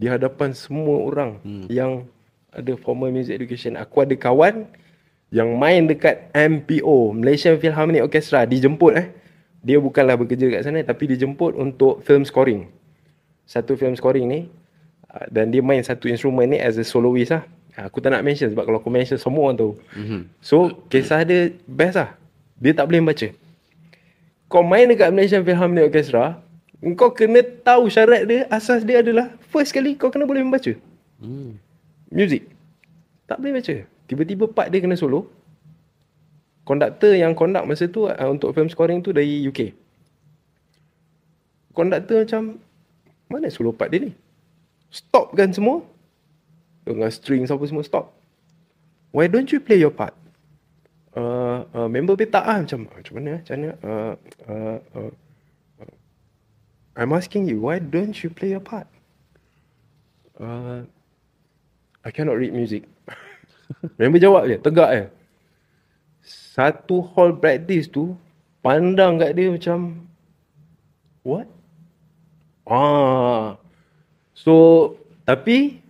Di 0.00 0.08
hadapan 0.08 0.56
semua 0.56 1.04
orang 1.04 1.36
hmm. 1.44 1.68
yang 1.68 2.08
ada 2.48 2.72
formal 2.80 3.12
music 3.12 3.36
education. 3.36 3.76
Aku 3.76 4.08
ada 4.08 4.16
kawan 4.16 4.64
yang 5.28 5.52
main 5.60 5.84
dekat 5.84 6.32
MPO, 6.32 7.12
Malaysian 7.12 7.60
Philharmonic 7.60 8.08
Orchestra, 8.08 8.48
dijemput 8.48 8.96
eh. 8.96 9.12
Dia 9.60 9.76
bukanlah 9.76 10.16
bekerja 10.16 10.48
kat 10.48 10.60
sana 10.64 10.80
tapi 10.80 11.12
dijemput 11.12 11.56
untuk 11.60 12.00
film 12.04 12.24
scoring 12.24 12.83
satu 13.44 13.76
film 13.76 13.94
scoring 13.96 14.26
ni 14.26 14.40
uh, 15.12 15.26
dan 15.28 15.52
dia 15.52 15.60
main 15.60 15.80
satu 15.80 16.08
instrumen 16.08 16.50
ni 16.52 16.58
as 16.60 16.80
a 16.80 16.84
soloist 16.84 17.32
lah. 17.32 17.44
Uh, 17.76 17.88
aku 17.88 18.00
tak 18.00 18.12
nak 18.12 18.24
mention 18.24 18.48
sebab 18.50 18.64
kalau 18.64 18.78
aku 18.80 18.90
mention 18.92 19.16
semua 19.20 19.50
orang 19.50 19.58
tahu. 19.60 19.72
Mm-hmm. 19.96 20.20
So 20.40 20.72
kisah 20.88 21.22
dia 21.24 21.52
best 21.68 21.96
lah. 22.00 22.10
Dia 22.58 22.72
tak 22.72 22.88
boleh 22.88 23.02
baca. 23.04 23.28
Kau 24.48 24.62
main 24.62 24.86
dekat 24.86 25.10
Malaysian 25.10 25.42
Philharmonic 25.42 25.90
Orchestra, 25.90 26.38
kau 26.94 27.10
kena 27.10 27.42
tahu 27.42 27.90
syarat 27.90 28.28
dia, 28.28 28.40
asas 28.52 28.84
dia 28.86 29.00
adalah 29.02 29.32
first 29.50 29.74
kali 29.74 29.96
kau 29.98 30.12
kena 30.12 30.28
boleh 30.28 30.44
membaca. 30.44 30.70
Mm. 31.18 31.58
Music. 32.14 32.46
Tak 33.24 33.40
boleh 33.40 33.58
baca. 33.58 33.74
Tiba-tiba 34.04 34.44
part 34.52 34.68
dia 34.68 34.84
kena 34.84 34.94
solo. 34.94 35.26
Konduktor 36.64 37.12
yang 37.12 37.36
conduct 37.36 37.66
masa 37.68 37.84
tu 37.88 38.08
uh, 38.08 38.28
untuk 38.28 38.52
film 38.56 38.68
scoring 38.72 39.00
tu 39.04 39.12
dari 39.12 39.44
UK. 39.44 39.76
Konduktor 41.74 42.24
macam 42.24 42.62
mana 43.34 43.50
solo 43.50 43.74
part 43.74 43.90
dia 43.90 44.06
ni? 44.06 44.12
Stop 44.94 45.34
kan 45.34 45.50
semua? 45.50 45.82
Dengan 46.86 47.10
string 47.10 47.42
apa 47.50 47.64
semua 47.66 47.82
stop. 47.82 48.14
Why 49.10 49.26
don't 49.26 49.50
you 49.50 49.58
play 49.58 49.82
your 49.82 49.90
part? 49.90 50.14
Uh, 51.14 51.62
uh, 51.70 51.86
member 51.86 52.18
tak 52.26 52.42
ah 52.42 52.58
macam 52.58 52.90
macam 52.90 53.12
mana 53.14 53.38
macam 53.38 53.54
mana 53.54 53.70
uh, 53.86 54.14
uh, 54.50 54.78
uh, 54.98 55.12
uh, 55.78 55.94
I'm 56.98 57.14
asking 57.14 57.46
you 57.46 57.62
why 57.62 57.78
don't 57.78 58.18
you 58.18 58.34
play 58.34 58.50
your 58.50 58.58
part 58.58 58.90
uh, 60.42 60.82
I 62.02 62.10
cannot 62.10 62.34
read 62.34 62.50
music 62.50 62.90
member 64.02 64.18
jawab 64.18 64.50
je 64.50 64.58
tegak 64.58 64.90
je 64.90 65.04
satu 66.26 67.06
hall 67.14 67.38
practice 67.38 67.86
tu 67.86 68.18
pandang 68.58 69.22
kat 69.22 69.38
dia 69.38 69.54
macam 69.54 70.10
what 71.22 71.46
Ah. 72.64 73.60
So, 74.34 74.96
tapi 75.24 75.80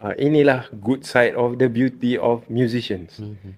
uh, 0.00 0.14
inilah 0.16 0.68
good 0.80 1.04
side 1.04 1.36
of 1.36 1.56
the 1.60 1.68
beauty 1.68 2.16
of 2.18 2.44
musicians. 2.48 3.20
Mm-hmm. 3.20 3.52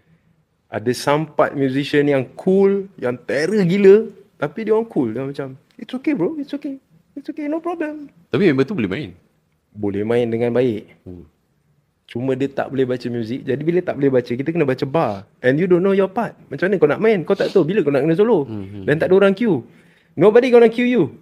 Ada 0.71 0.93
sampat 0.95 1.59
musician 1.59 2.07
yang 2.07 2.31
cool, 2.39 2.87
yang 2.95 3.19
terror 3.19 3.67
gila, 3.67 4.07
tapi 4.39 4.67
dia 4.67 4.73
orang 4.75 4.87
cool. 4.87 5.11
Dia 5.11 5.27
macam, 5.27 5.59
it's 5.75 5.91
okay 5.91 6.15
bro, 6.15 6.39
it's 6.39 6.55
okay. 6.55 6.79
It's 7.19 7.27
okay, 7.27 7.51
no 7.51 7.59
problem. 7.59 8.07
Tapi 8.31 8.55
member 8.55 8.63
tu 8.63 8.79
boleh 8.79 8.87
main? 8.87 9.11
Boleh 9.75 10.07
main 10.07 10.31
dengan 10.31 10.55
baik. 10.55 10.87
Hmm. 11.03 11.27
Cuma 12.11 12.35
dia 12.35 12.51
tak 12.51 12.71
boleh 12.71 12.87
baca 12.87 13.07
muzik. 13.07 13.47
Jadi 13.47 13.63
bila 13.63 13.79
tak 13.83 13.99
boleh 13.99 14.11
baca, 14.11 14.31
kita 14.31 14.51
kena 14.51 14.67
baca 14.67 14.85
bar. 14.87 15.13
And 15.43 15.59
you 15.59 15.67
don't 15.67 15.83
know 15.83 15.95
your 15.95 16.11
part. 16.11 16.35
Macam 16.51 16.71
mana 16.71 16.79
kau 16.79 16.91
nak 16.91 17.03
main? 17.03 17.19
Kau 17.23 17.39
tak 17.39 17.55
tahu 17.55 17.63
bila 17.67 17.87
kau 17.87 17.95
nak 17.95 18.03
kena 18.03 18.15
solo. 18.19 18.47
Hmm. 18.47 18.83
Dan 18.83 18.99
tak 18.99 19.11
ada 19.11 19.15
orang 19.19 19.35
cue. 19.35 19.63
Nobody 20.19 20.51
gonna 20.51 20.71
cue 20.71 20.91
you. 20.91 21.15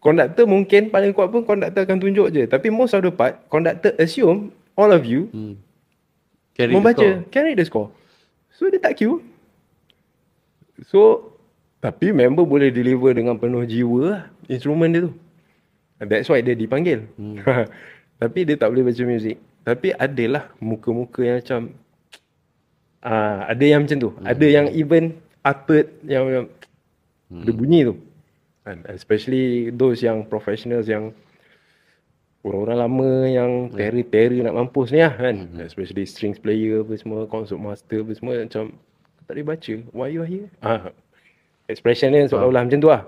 Konduktor 0.00 0.48
mungkin 0.48 0.88
paling 0.88 1.12
kuat 1.12 1.28
pun 1.28 1.44
konduktor 1.44 1.84
akan 1.84 2.00
tunjuk 2.00 2.32
je. 2.32 2.48
Tapi 2.48 2.72
most 2.72 2.96
of 2.96 3.04
the 3.04 3.12
part, 3.12 3.36
konduktor 3.52 3.92
assume 4.00 4.48
all 4.72 4.88
of 4.88 5.04
you 5.04 5.28
hmm. 5.28 5.60
carry 6.56 6.72
membaca, 6.72 7.04
the 7.04 7.28
carry 7.28 7.52
the 7.52 7.64
score. 7.68 7.92
So 8.56 8.72
dia 8.72 8.80
tak 8.80 8.96
queue. 8.96 9.20
So, 10.88 11.32
tapi 11.84 12.12
member 12.16 12.48
boleh 12.48 12.72
deliver 12.72 13.12
dengan 13.12 13.36
penuh 13.36 13.68
jiwa 13.68 14.00
lah, 14.08 14.22
instrumen 14.48 14.88
dia 14.88 15.04
tu. 15.04 15.12
That's 16.00 16.28
why 16.32 16.40
dia 16.40 16.56
dipanggil. 16.56 17.04
Hmm. 17.20 17.44
tapi 18.20 18.48
dia 18.48 18.56
tak 18.56 18.72
boleh 18.72 18.88
baca 18.88 19.02
muzik. 19.04 19.36
Tapi 19.60 19.92
adalah 19.92 20.48
muka-muka 20.56 21.20
yang 21.20 21.36
macam, 21.44 21.60
uh, 23.04 23.38
ada 23.44 23.64
yang 23.64 23.84
macam 23.84 23.98
tu. 24.00 24.10
Hmm. 24.16 24.24
Ada 24.24 24.46
yang 24.48 24.66
even 24.72 25.20
uttered 25.44 25.88
yang, 26.08 26.24
yang 26.32 26.46
hmm. 27.28 27.44
ada 27.44 27.52
bunyi 27.52 27.80
tu. 27.92 27.94
And 28.70 28.86
especially 28.86 29.74
those 29.74 30.06
yang 30.06 30.30
professionals 30.30 30.86
yang 30.86 31.10
orang-orang 32.46 32.78
lama 32.78 33.10
yang 33.26 33.50
peri-peri 33.74 34.46
nak 34.46 34.54
mampus 34.54 34.94
ni 34.94 35.02
lah 35.02 35.12
kan. 35.18 35.50
Especially 35.58 36.06
strings 36.06 36.38
player 36.38 36.86
apa 36.86 36.94
semua, 36.94 37.26
concert 37.26 37.58
master 37.58 38.06
apa 38.06 38.12
semua 38.14 38.34
macam 38.46 38.70
tak 39.26 39.32
boleh 39.34 39.46
baca. 39.46 39.74
Why 39.90 40.08
you 40.14 40.22
are 40.22 40.30
here? 40.30 40.46
Ah. 40.62 40.94
Expression 41.66 42.14
dia 42.14 42.26
seolah-olah 42.30 42.62
macam 42.66 42.78
tu 42.78 42.90
lah. 42.90 43.02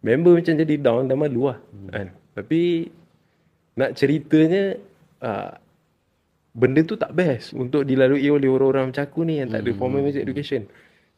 Member 0.00 0.40
macam 0.40 0.54
jadi 0.56 0.74
down 0.80 1.08
dan 1.08 1.16
malu 1.20 1.52
lah. 1.52 1.58
Kan? 1.92 2.12
Tapi 2.36 2.88
nak 3.76 3.96
ceritanya 3.96 4.80
ah, 5.20 5.60
benda 6.56 6.80
tu 6.84 6.96
tak 6.96 7.12
best 7.12 7.52
untuk 7.52 7.84
dilalui 7.84 8.24
oleh 8.32 8.48
orang-orang 8.48 8.92
macam 8.92 9.04
aku 9.04 9.28
ni 9.28 9.44
yang 9.44 9.52
tak 9.52 9.60
ada 9.60 9.70
formal 9.76 10.00
music 10.00 10.24
education. 10.24 10.64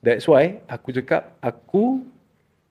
That's 0.02 0.26
why 0.30 0.62
aku 0.70 0.94
cakap 0.94 1.34
aku 1.42 2.02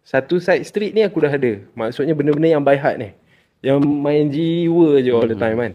satu 0.08 0.40
side 0.40 0.64
street 0.64 0.96
ni 0.96 1.04
aku 1.04 1.20
dah 1.20 1.36
ada. 1.36 1.60
Maksudnya 1.76 2.16
benda-benda 2.16 2.48
yang 2.48 2.64
by 2.64 2.80
heart 2.80 2.96
ni. 2.96 3.12
Yang 3.60 3.84
main 3.84 4.32
jiwa 4.32 5.04
je 5.04 5.12
all 5.12 5.28
the 5.28 5.36
time 5.36 5.60
kan. 5.60 5.74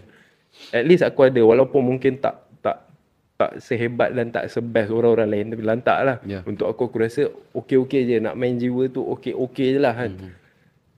At 0.72 0.88
least 0.88 1.04
aku 1.04 1.28
ada 1.28 1.44
walaupun 1.44 1.84
mungkin 1.84 2.16
tak 2.16 2.40
tak 2.64 2.88
tak 3.36 3.60
sehebat 3.60 4.16
dan 4.16 4.32
tak 4.32 4.48
sebest 4.48 4.88
orang-orang 4.88 5.28
lain 5.28 5.46
tapi 5.52 5.60
lantak 5.60 5.98
lah. 6.00 6.16
Ya. 6.24 6.40
Untuk 6.48 6.64
aku 6.64 6.88
aku 6.88 7.04
rasa 7.04 7.28
okey-okey 7.52 8.08
je 8.08 8.16
nak 8.24 8.32
main 8.32 8.56
jiwa 8.56 8.88
tu 8.88 9.04
okey-okey 9.04 9.76
je 9.76 9.80
lah 9.84 9.92
kan. 9.92 10.16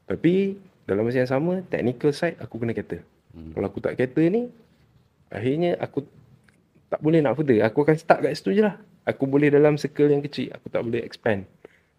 Tapi 0.07 0.55
dalam 0.87 1.03
masa 1.03 1.27
yang 1.27 1.33
sama 1.35 1.59
technical 1.67 2.15
side 2.15 2.39
aku 2.39 2.63
kena 2.63 2.71
kata. 2.71 3.03
Kalau 3.35 3.67
aku 3.67 3.83
tak 3.83 3.99
kata 3.99 4.23
ni 4.31 4.47
akhirnya 5.35 5.75
aku 5.83 6.07
tak 6.87 7.03
boleh 7.03 7.19
nak 7.19 7.35
further. 7.35 7.59
Aku 7.67 7.83
akan 7.83 7.99
stuck 7.99 8.23
kat 8.23 8.39
situ 8.39 8.55
je 8.55 8.63
lah. 8.63 8.79
Aku 9.03 9.27
boleh 9.27 9.51
dalam 9.51 9.75
circle 9.75 10.15
yang 10.15 10.23
kecil. 10.23 10.55
Aku 10.55 10.71
tak 10.71 10.87
boleh 10.87 11.03
expand. 11.03 11.51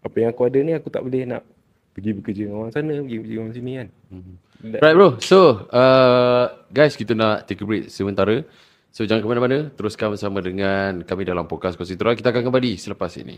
Apa 0.04 0.16
yang 0.20 0.30
aku 0.34 0.42
ada 0.48 0.58
ni 0.60 0.72
aku 0.74 0.88
tak 0.92 1.02
boleh 1.04 1.24
nak 1.24 1.42
pergi 1.96 2.10
bekerja 2.12 2.42
dengan 2.48 2.58
orang 2.66 2.72
sana, 2.76 2.92
pergi 3.00 3.16
bekerja 3.16 3.32
dengan 3.32 3.44
orang 3.48 3.56
sini 3.56 3.72
kan. 3.72 3.88
That- 4.66 4.82
Right 4.84 4.96
bro. 4.96 5.08
So, 5.20 5.68
uh, 5.68 6.44
guys 6.72 6.96
kita 6.96 7.12
nak 7.16 7.48
take 7.48 7.60
a 7.60 7.66
break 7.68 7.88
sementara. 7.92 8.44
So 8.92 9.04
jangan 9.04 9.20
ke 9.20 9.28
mana-mana. 9.28 9.58
Teruskan 9.76 10.16
bersama 10.16 10.40
dengan 10.40 11.04
kami 11.04 11.28
dalam 11.28 11.44
podcast 11.44 11.76
Kongsi 11.76 12.00
Terang. 12.00 12.16
Kita 12.16 12.32
akan 12.32 12.48
kembali 12.48 12.80
selepas 12.80 13.12
ini. 13.20 13.36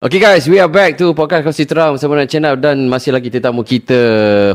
Okay 0.00 0.16
guys, 0.16 0.48
we 0.48 0.56
are 0.56 0.64
back 0.64 0.96
to 0.96 1.12
Podcast 1.12 1.44
Kongsi 1.44 1.68
Terang 1.68 1.92
bersama 1.92 2.16
dengan 2.16 2.56
Up 2.56 2.64
dan 2.64 2.88
masih 2.88 3.12
lagi 3.12 3.28
tetamu 3.28 3.60
kita 3.60 4.00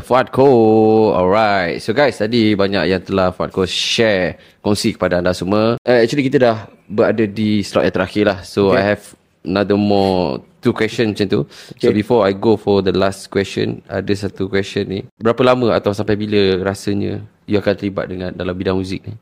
Fuad 0.02 0.34
Ko. 0.34 1.14
Alright. 1.14 1.78
So 1.78 1.94
guys, 1.94 2.18
tadi 2.18 2.58
banyak 2.58 2.90
yang 2.90 2.98
telah 2.98 3.30
Fuad 3.30 3.54
Ko 3.54 3.62
share 3.62 4.42
kongsi 4.58 4.98
kepada 4.98 5.22
anda 5.22 5.30
semua. 5.30 5.78
Uh, 5.86 6.02
actually 6.02 6.26
kita 6.26 6.42
dah 6.42 6.66
berada 6.90 7.30
di 7.30 7.62
slot 7.62 7.86
yang 7.86 7.94
terakhir 7.94 8.24
lah. 8.26 8.38
So 8.42 8.74
Okay. 8.74 8.82
I 8.82 8.98
have 8.98 9.14
another 9.46 9.78
more 9.78 10.42
two 10.66 10.74
question 10.74 11.14
macam 11.14 11.30
tu. 11.30 11.40
So 11.78 11.94
Okay. 11.94 12.02
before 12.02 12.26
I 12.26 12.34
go 12.34 12.58
for 12.58 12.82
the 12.82 12.90
last 12.90 13.30
question, 13.30 13.86
ada 13.86 14.10
satu 14.18 14.50
question 14.50 14.90
ni. 14.90 15.06
Berapa 15.14 15.46
lama 15.46 15.78
atau 15.78 15.94
sampai 15.94 16.18
bila 16.18 16.58
rasanya 16.66 17.22
you 17.46 17.54
akan 17.62 17.78
terlibat 17.78 18.10
dengan 18.10 18.34
dalam 18.34 18.50
bidang 18.50 18.82
muzik 18.82 19.06
ni? 19.06 19.14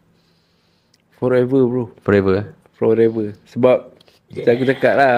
Forever 1.20 1.68
bro. 1.68 1.92
Forever 2.00 2.32
eh? 2.40 2.46
Forever. 2.80 3.36
Sebab 3.44 3.93
kita 4.30 4.48
aku 4.56 4.64
cakap 4.66 4.94
lah. 4.96 5.16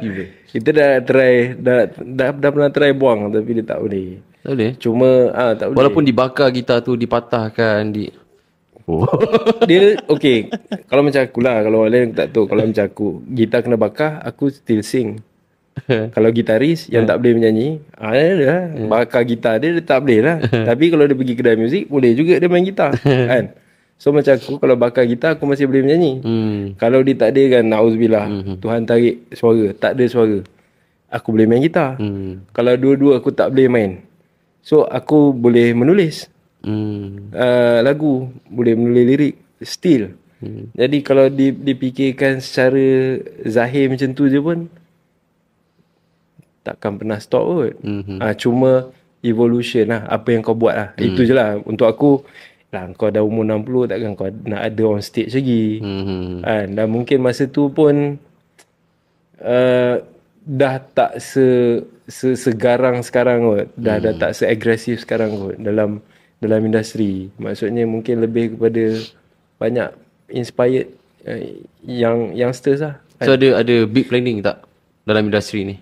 Ya. 0.00 0.24
kita 0.56 0.68
dah 0.72 0.90
try, 1.04 1.34
dah, 1.58 1.90
dah, 1.92 2.28
dah 2.32 2.50
pernah 2.50 2.70
try 2.72 2.90
buang 2.96 3.28
tapi 3.28 3.60
dia 3.60 3.64
tak 3.66 3.78
boleh. 3.82 4.22
Tak 4.40 4.50
boleh? 4.54 4.70
Cuma 4.78 5.08
ah 5.34 5.52
tak 5.52 5.66
boleh. 5.70 5.78
Walaupun 5.82 6.02
dibakar 6.06 6.48
gitar 6.54 6.80
tu, 6.80 6.94
dipatahkan, 6.94 7.82
di... 7.92 8.06
Oh. 8.86 9.02
dia 9.68 9.98
okay 10.06 10.46
kalau 10.86 11.02
macam 11.02 11.18
aku 11.18 11.42
lah 11.42 11.58
kalau 11.58 11.82
orang 11.82 11.90
lain 11.90 12.14
tak 12.14 12.30
tahu 12.30 12.46
kalau 12.46 12.70
macam 12.70 12.86
aku 12.86 13.18
gitar 13.34 13.66
kena 13.66 13.74
bakar 13.74 14.22
aku 14.22 14.46
still 14.54 14.78
sing 14.86 15.18
kalau 16.14 16.30
gitaris 16.30 16.86
yang 16.86 17.02
tak 17.02 17.18
boleh 17.18 17.34
menyanyi 17.34 17.82
ah 17.98 18.14
dia 18.14 18.46
lah 18.46 18.62
bakar 18.86 19.26
gitar 19.26 19.58
dia 19.58 19.74
dia 19.74 19.82
tak 19.82 20.06
boleh 20.06 20.22
lah 20.22 20.38
tapi 20.38 20.94
kalau 20.94 21.02
dia 21.02 21.18
pergi 21.18 21.34
kedai 21.34 21.58
muzik 21.58 21.90
boleh 21.90 22.14
juga 22.14 22.38
dia 22.38 22.46
main 22.46 22.62
gitar 22.62 22.94
kan 23.02 23.58
so 23.96 24.12
macam 24.12 24.36
aku 24.36 24.60
kalau 24.60 24.76
bakar 24.76 25.08
gitar 25.08 25.34
aku 25.34 25.48
masih 25.48 25.64
boleh 25.64 25.82
menyanyi. 25.82 26.12
Hmm. 26.20 26.60
kalau 26.76 27.00
dia 27.00 27.16
tak 27.16 27.32
ada 27.32 27.42
kan 27.58 27.64
nauzubillah 27.64 28.26
Tuhan 28.60 28.84
tarik 28.84 29.28
suara. 29.32 29.72
Tak 29.72 29.96
ada 29.96 30.04
suara. 30.06 30.38
Aku 31.08 31.32
boleh 31.32 31.46
main 31.48 31.64
gitar. 31.64 31.96
Hmm. 31.96 32.44
kalau 32.52 32.76
dua-dua 32.76 33.18
aku 33.18 33.32
tak 33.32 33.52
boleh 33.52 33.68
main. 33.72 33.90
So 34.60 34.82
aku 34.84 35.30
boleh 35.30 35.72
menulis. 35.72 36.26
Hmm. 36.66 37.30
uh, 37.30 37.78
lagu. 37.86 38.28
Boleh 38.50 38.74
menulis 38.74 39.04
lirik. 39.06 39.34
Still. 39.64 40.12
Hmm. 40.36 40.68
jadi 40.76 41.00
kalau 41.00 41.32
di, 41.32 41.48
dipikirkan 41.48 42.44
secara 42.44 43.16
zahir 43.48 43.88
macam 43.88 44.12
tu 44.12 44.28
je 44.28 44.36
pun 44.36 44.68
takkan 46.60 46.98
pernah 46.98 47.16
stop 47.22 47.46
kot. 47.46 47.74
Mhm. 47.80 48.18
uh, 48.20 48.34
cuma 48.34 48.70
evolution 49.22 49.86
lah. 49.86 50.02
Apa 50.10 50.34
yang 50.34 50.42
kau 50.42 50.58
buat 50.58 50.74
lah. 50.74 50.88
Hmm. 50.98 51.06
itu 51.06 51.22
je 51.22 51.32
lah. 51.32 51.62
Untuk 51.62 51.86
aku 51.86 52.26
lah 52.76 52.84
kau 52.92 53.08
dah 53.08 53.24
umur 53.24 53.48
60 53.48 53.88
takkan 53.88 54.12
kau 54.12 54.28
nak 54.44 54.60
ada 54.60 54.82
on 54.84 55.00
stage 55.00 55.32
lagi 55.32 55.80
Hmm. 55.80 56.44
kan 56.44 56.66
dan 56.76 56.86
mungkin 56.92 57.24
masa 57.24 57.48
tu 57.48 57.72
pun 57.72 58.20
uh, 59.40 59.94
dah 60.46 60.76
tak 60.92 61.18
se, 61.18 61.80
se 62.04 62.36
segarang 62.36 63.00
sekarang 63.00 63.40
kot 63.48 63.66
dah 63.80 63.96
dah 63.98 64.12
tak 64.14 64.36
seagresif 64.36 65.00
sekarang 65.02 65.32
kot 65.40 65.56
dalam 65.56 66.04
dalam 66.38 66.60
industri 66.68 67.32
maksudnya 67.40 67.88
mungkin 67.88 68.20
lebih 68.20 68.54
kepada 68.54 69.00
banyak 69.56 69.88
inspired 70.28 70.92
uh, 71.24 71.40
yang 71.82 72.36
youngsters 72.36 72.84
lah 72.84 73.00
So 73.16 73.32
ada 73.32 73.64
ada 73.64 73.88
big 73.88 74.12
planning 74.12 74.44
tak 74.44 74.60
dalam 75.08 75.32
industri 75.32 75.64
ni? 75.64 75.76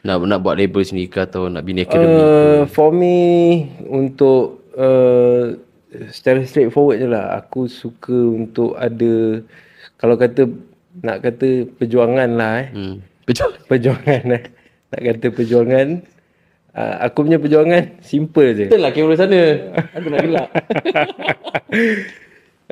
Nak 0.00 0.24
nak 0.24 0.40
buat 0.40 0.56
label 0.56 0.80
sendiri 0.80 1.12
ke 1.12 1.20
atau 1.28 1.52
nak 1.52 1.60
bina 1.60 1.84
academy? 1.84 2.16
Uh, 2.16 2.62
for 2.72 2.88
me 2.88 3.16
untuk 3.84 4.64
uh, 4.72 5.52
secara 6.10 6.40
straightforward 6.44 6.98
je 7.02 7.08
lah 7.08 7.38
aku 7.38 7.66
suka 7.70 8.14
untuk 8.14 8.74
ada 8.78 9.42
kalau 9.98 10.18
kata 10.18 10.50
nak 11.02 11.26
kata 11.26 11.66
perjuangan 11.78 12.30
lah 12.34 12.52
eh 12.64 12.68
hmm. 12.70 12.96
Betul. 13.24 13.50
perjuangan 13.70 14.22
eh. 14.34 14.44
nak 14.94 15.00
kata 15.00 15.26
perjuangan 15.34 15.88
uh, 16.74 16.94
aku 17.06 17.26
punya 17.26 17.38
perjuangan 17.40 17.82
simple 18.02 18.48
je 18.54 18.66
Betul 18.68 18.82
lah 18.82 18.90
kamera 18.92 19.16
sana. 19.16 19.42
Aku 19.94 20.06
nak 20.10 20.20
gelak. 20.26 20.48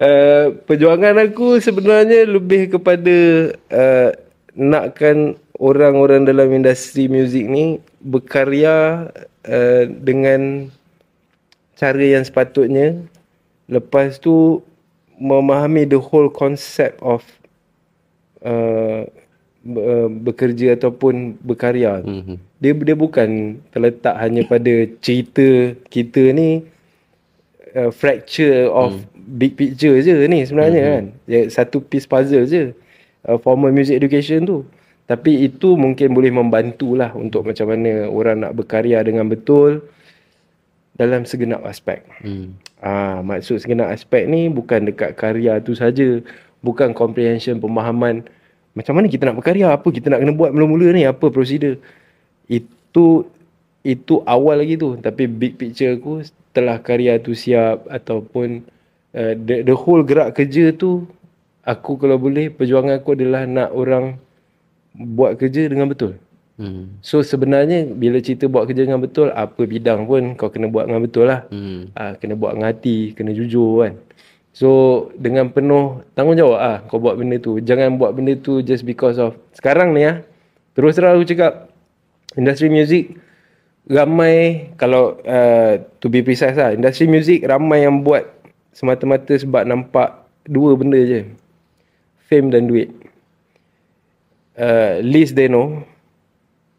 uh, 0.03 0.45
perjuangan 0.69 1.15
aku 1.23 1.63
sebenarnya 1.63 2.27
lebih 2.27 2.77
kepada 2.79 3.17
uh, 3.71 4.11
nakkan 4.53 5.39
orang-orang 5.63 6.27
dalam 6.27 6.51
industri 6.53 7.07
muzik 7.07 7.47
ni 7.47 7.79
berkarya 8.03 9.09
uh, 9.47 9.85
dengan 9.89 10.69
cara 11.79 12.03
yang 12.03 12.23
sepatutnya 12.27 13.03
lepas 13.71 14.19
tu 14.19 14.63
memahami 15.19 15.87
the 15.87 16.01
whole 16.01 16.27
concept 16.33 16.99
of 16.99 17.23
uh, 18.43 19.07
uh, 19.67 20.09
bekerja 20.11 20.75
ataupun 20.75 21.39
berkarya. 21.43 22.03
Mhm. 22.03 22.37
dia 22.63 22.73
dia 22.75 22.97
bukan 22.99 23.59
terletak 23.75 24.15
hanya 24.19 24.47
pada 24.47 24.87
cerita 25.03 25.75
kita 25.91 26.31
ni 26.31 26.63
uh, 27.75 27.91
fracture 27.91 28.71
of 28.71 29.03
big 29.15 29.55
picture 29.55 29.99
je 30.03 30.27
ni 30.27 30.47
sebenarnya 30.47 30.83
kan. 30.83 31.05
Ya, 31.27 31.47
satu 31.51 31.83
piece 31.83 32.07
puzzle 32.07 32.47
je 32.47 32.75
uh, 33.27 33.39
formal 33.39 33.71
music 33.71 33.99
education 33.99 34.47
tu. 34.47 34.59
Tapi 35.07 35.45
itu 35.45 35.75
mungkin 35.75 36.15
boleh 36.15 36.31
membantulah 36.31 37.11
untuk 37.19 37.45
macam 37.45 37.69
mana 37.69 38.07
orang 38.07 38.47
nak 38.47 38.53
berkarya 38.55 39.03
dengan 39.03 39.27
betul 39.27 39.83
dalam 40.97 41.25
segenap 41.25 41.65
aspek 41.65 42.05
Hmm. 42.21 42.59
Ah, 42.83 43.23
maksud 43.23 43.63
segenap 43.63 43.95
aspek 43.95 44.27
ni 44.27 44.51
bukan 44.51 44.91
dekat 44.91 45.15
karya 45.15 45.63
tu 45.63 45.73
saja, 45.79 46.19
bukan 46.61 46.91
comprehension 46.91 47.63
pemahaman 47.63 48.27
macam 48.73 48.97
mana 48.97 49.07
kita 49.09 49.29
nak 49.29 49.37
berkarya, 49.41 49.77
apa 49.77 49.85
kita 49.93 50.09
nak 50.09 50.25
kena 50.25 50.33
buat 50.33 50.51
mula-mula 50.57 50.97
ni, 50.97 51.05
apa 51.05 51.29
prosedur. 51.29 51.77
Itu 52.49 53.29
itu 53.85 54.15
awal 54.25 54.65
lagi 54.65 54.79
tu, 54.79 54.97
tapi 54.97 55.27
big 55.29 55.59
picture 55.59 55.99
aku 55.99 56.25
setelah 56.25 56.79
karya 56.81 57.19
tu 57.19 57.35
siap 57.35 57.85
ataupun 57.91 58.63
uh, 59.13 59.35
the, 59.37 59.67
the 59.67 59.75
whole 59.75 60.01
gerak 60.07 60.33
kerja 60.39 60.71
tu 60.73 61.05
aku 61.67 61.99
kalau 61.99 62.17
boleh 62.17 62.49
perjuangan 62.49 63.03
aku 63.03 63.19
adalah 63.19 63.45
nak 63.45 63.75
orang 63.75 64.17
buat 64.97 65.37
kerja 65.37 65.69
dengan 65.69 65.91
betul. 65.93 66.17
Hmm. 66.61 67.01
So 67.01 67.25
sebenarnya 67.25 67.89
bila 67.89 68.21
cerita 68.21 68.45
buat 68.47 68.69
kerja 68.69 68.85
dengan 68.85 69.01
betul, 69.01 69.33
apa 69.33 69.63
bidang 69.65 70.05
pun 70.05 70.37
kau 70.37 70.53
kena 70.53 70.69
buat 70.69 70.87
dengan 70.87 71.03
betul 71.03 71.25
lah. 71.27 71.49
Hmm. 71.49 71.91
Ah, 71.97 72.15
kena 72.17 72.37
buat 72.37 72.57
dengan 72.57 72.69
hati, 72.71 73.17
kena 73.17 73.33
jujur 73.33 73.87
kan. 73.87 73.97
So 74.53 74.69
dengan 75.17 75.49
penuh 75.49 76.05
tanggungjawab 76.13 76.59
ah 76.61 76.79
kau 76.87 77.01
buat 77.01 77.17
benda 77.17 77.41
tu. 77.41 77.57
Jangan 77.59 77.97
buat 77.97 78.13
benda 78.13 78.37
tu 78.37 78.61
just 78.61 78.85
because 78.85 79.17
of 79.17 79.37
sekarang 79.57 79.97
ni 79.97 80.05
ah. 80.05 80.21
Terus 80.73 80.97
terang 80.97 81.21
aku 81.21 81.29
cakap 81.29 81.73
industri 82.37 82.73
muzik 82.73 83.17
ramai 83.89 84.71
kalau 84.79 85.19
uh, 85.27 85.83
to 85.99 86.07
be 86.07 86.23
precise 86.23 86.55
lah 86.55 86.71
industri 86.71 87.11
music 87.11 87.43
ramai 87.43 87.83
yang 87.83 88.07
buat 88.07 88.31
semata-mata 88.71 89.35
sebab 89.35 89.67
nampak 89.67 90.23
dua 90.47 90.79
benda 90.79 90.99
je 91.03 91.27
fame 92.31 92.49
dan 92.55 92.71
duit 92.71 92.95
uh, 94.55 95.03
least 95.03 95.35
they 95.35 95.51
know 95.51 95.83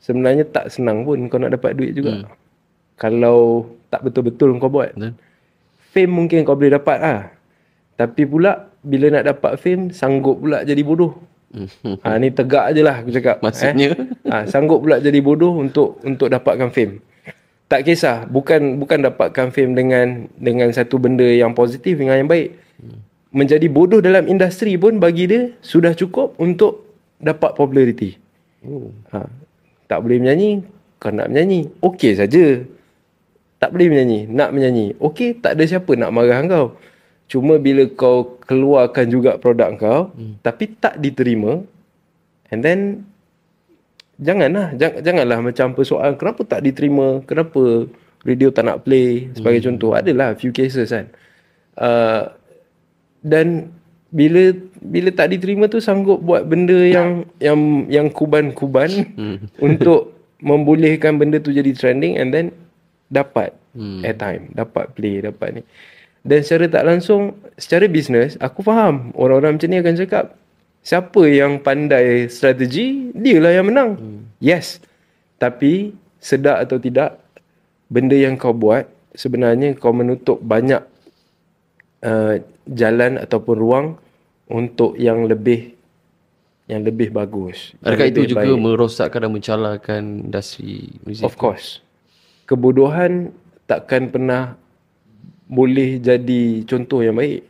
sebenarnya 0.03 0.43
tak 0.43 0.67
senang 0.67 1.07
pun 1.07 1.15
kau 1.31 1.39
nak 1.39 1.55
dapat 1.55 1.79
duit 1.79 1.95
juga 1.95 2.11
hmm. 2.21 2.27
kalau 2.99 3.71
tak 3.87 4.03
betul-betul 4.03 4.51
kau 4.59 4.67
buat 4.67 4.91
Betul. 4.91 5.15
fame 5.95 6.11
mungkin 6.11 6.43
kau 6.43 6.59
boleh 6.59 6.75
dapat 6.75 6.97
lah 6.99 7.19
tapi 7.95 8.27
pula 8.27 8.67
bila 8.83 9.07
nak 9.15 9.31
dapat 9.31 9.55
fame 9.55 9.95
sanggup 9.95 10.43
pula 10.43 10.67
jadi 10.67 10.83
bodoh 10.83 11.15
ha, 12.03 12.19
ni 12.19 12.33
tegak 12.35 12.75
je 12.75 12.81
lah 12.83 12.99
aku 12.99 13.15
cakap 13.15 13.39
Maksudnya? 13.39 13.95
eh? 13.95 14.07
ha, 14.27 14.43
sanggup 14.43 14.83
pula 14.83 14.99
jadi 14.99 15.23
bodoh 15.23 15.55
untuk 15.55 16.03
untuk 16.03 16.27
dapatkan 16.27 16.67
fame 16.73 16.99
tak 17.71 17.87
kisah 17.87 18.27
bukan 18.27 18.77
bukan 18.77 19.07
dapatkan 19.07 19.55
fame 19.55 19.71
dengan 19.71 20.27
dengan 20.35 20.67
satu 20.69 20.99
benda 20.99 21.25
yang 21.25 21.55
positif 21.55 21.95
dengan 21.95 22.19
yang 22.19 22.29
baik 22.29 22.59
menjadi 23.33 23.65
bodoh 23.71 24.03
dalam 24.03 24.27
industri 24.29 24.75
pun 24.75 24.99
bagi 24.99 25.25
dia 25.25 25.49
sudah 25.63 25.95
cukup 25.95 26.35
untuk 26.37 26.85
dapat 27.23 27.55
populariti 27.55 28.19
Oh. 28.63 28.95
ha, 29.11 29.27
tak 29.93 30.01
boleh 30.01 30.17
menyanyi 30.17 30.65
kau 30.97 31.13
nak 31.13 31.29
menyanyi 31.29 31.69
okey 31.85 32.17
saja 32.17 32.65
tak 33.61 33.69
boleh 33.77 33.93
menyanyi 33.93 34.25
nak 34.25 34.49
menyanyi 34.49 34.97
okey 34.97 35.37
tak 35.37 35.53
ada 35.53 35.69
siapa 35.69 35.93
nak 35.93 36.09
marah 36.09 36.41
kau 36.49 36.73
cuma 37.29 37.61
bila 37.61 37.85
kau 37.93 38.41
keluarkan 38.41 39.05
juga 39.13 39.37
produk 39.37 39.69
kau 39.77 40.01
hmm. 40.17 40.41
tapi 40.41 40.73
tak 40.81 40.97
diterima 40.97 41.61
and 42.49 42.65
then 42.65 43.05
janganlah 44.17 44.73
jangan, 44.81 45.05
janganlah 45.05 45.39
macam 45.45 45.77
persoalan 45.77 46.17
kenapa 46.17 46.41
tak 46.41 46.65
diterima 46.65 47.21
kenapa 47.29 47.85
radio 48.25 48.49
tak 48.49 48.65
nak 48.65 48.81
play 48.81 49.29
sebagai 49.37 49.61
hmm. 49.61 49.67
contoh 49.69 49.93
adalah 49.93 50.33
few 50.33 50.49
cases 50.49 50.89
kan 50.89 51.05
uh, 51.77 52.33
dan 53.21 53.69
bila 54.13 54.53
bila 54.77 55.09
tak 55.09 55.33
diterima 55.33 55.65
tu 55.65 55.81
sanggup 55.81 56.21
buat 56.21 56.45
benda 56.45 56.77
yang 56.77 57.25
yang 57.41 57.89
yang 57.89 58.07
kuban-kuban 58.13 59.09
Hmm. 59.17 59.37
untuk 59.67 60.13
membolehkan 60.37 61.17
benda 61.17 61.41
tu 61.41 61.49
jadi 61.49 61.73
trending 61.73 62.21
and 62.21 62.29
then 62.29 62.53
dapat 63.09 63.57
Hmm. 63.73 64.05
airtime, 64.05 64.53
dapat 64.53 64.93
play, 64.93 65.17
dapat 65.25 65.49
ni. 65.49 65.61
Dan 66.21 66.45
secara 66.45 66.69
tak 66.69 66.83
langsung, 66.85 67.33
secara 67.57 67.89
bisnes, 67.89 68.37
aku 68.37 68.61
faham 68.61 69.09
orang-orang 69.17 69.57
macam 69.57 69.65
ni 69.65 69.81
akan 69.81 69.95
cakap, 69.97 70.25
siapa 70.85 71.25
yang 71.25 71.57
pandai 71.57 72.29
strategi, 72.29 73.09
dia 73.17 73.41
lah 73.41 73.49
yang 73.49 73.65
menang. 73.73 73.97
Hmm. 73.97 74.21
Yes. 74.37 74.77
Tapi, 75.41 75.89
sedar 76.21 76.61
atau 76.61 76.77
tidak, 76.77 77.17
benda 77.89 78.13
yang 78.13 78.37
kau 78.37 78.53
buat, 78.53 78.85
sebenarnya 79.17 79.73
kau 79.73 79.89
menutup 79.89 80.37
banyak 80.37 80.85
uh, 82.05 82.39
jalan 82.69 83.17
ataupun 83.17 83.55
ruang 83.57 83.87
untuk 84.53 84.93
yang 85.01 85.25
lebih 85.25 85.73
yang 86.69 86.85
lebih 86.85 87.11
bagus. 87.11 87.75
Adakah 87.83 88.07
itu 88.07 88.21
juga 88.31 88.47
baik. 88.47 88.61
merosakkan 88.61 89.27
dan 89.27 89.31
mencalakan 89.33 90.03
industri 90.29 90.95
muzik? 91.03 91.25
Of 91.27 91.35
course. 91.35 91.83
Kebodohan 92.47 93.35
takkan 93.67 94.07
pernah 94.07 94.55
boleh 95.49 95.99
jadi 95.99 96.63
contoh 96.63 97.03
yang 97.03 97.19
baik. 97.19 97.43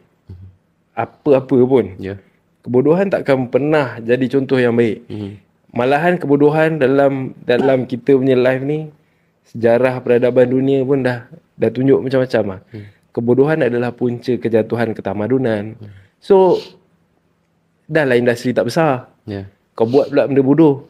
Apa-apa 0.97 1.57
pun. 1.65 1.85
Ya. 2.01 2.17
Kebodohan 2.65 3.11
takkan 3.13 3.51
pernah 3.51 4.01
jadi 4.01 4.25
contoh 4.31 4.57
yang 4.57 4.73
baik. 4.73 5.05
Hmm. 5.11 5.37
Malahan 5.73 6.21
kebodohan 6.21 6.77
dalam 6.77 7.33
dalam 7.45 7.85
kita 7.89 8.13
punya 8.13 8.37
life 8.37 8.61
ni 8.61 8.93
sejarah 9.49 10.01
peradaban 10.05 10.49
dunia 10.49 10.85
pun 10.85 11.01
dah 11.01 11.25
dah 11.57 11.69
tunjuk 11.69 12.01
macam-macam 12.01 12.43
ah. 12.57 12.59
Hmm. 12.73 12.85
Kebodohan 13.13 13.59
adalah 13.61 13.93
punca 13.93 14.33
kejatuhan 14.37 14.97
ketamadunan. 14.97 15.77
Hmm. 15.77 15.89
So 16.17 16.57
dah 17.87 18.03
lah 18.07 18.15
industri 18.15 18.55
tak 18.55 18.67
besar. 18.67 19.11
Ya. 19.27 19.47
Kau 19.73 19.89
buat 19.89 20.11
pula 20.13 20.29
benda 20.29 20.43
bodoh. 20.45 20.87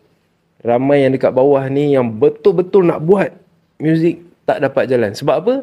Ramai 0.64 1.04
yang 1.04 1.12
dekat 1.12 1.36
bawah 1.36 1.64
ni 1.68 1.92
yang 1.92 2.08
betul-betul 2.08 2.88
nak 2.88 3.04
buat 3.04 3.36
muzik 3.80 4.24
tak 4.48 4.64
dapat 4.64 4.88
jalan. 4.88 5.12
Sebab 5.12 5.36
apa? 5.44 5.56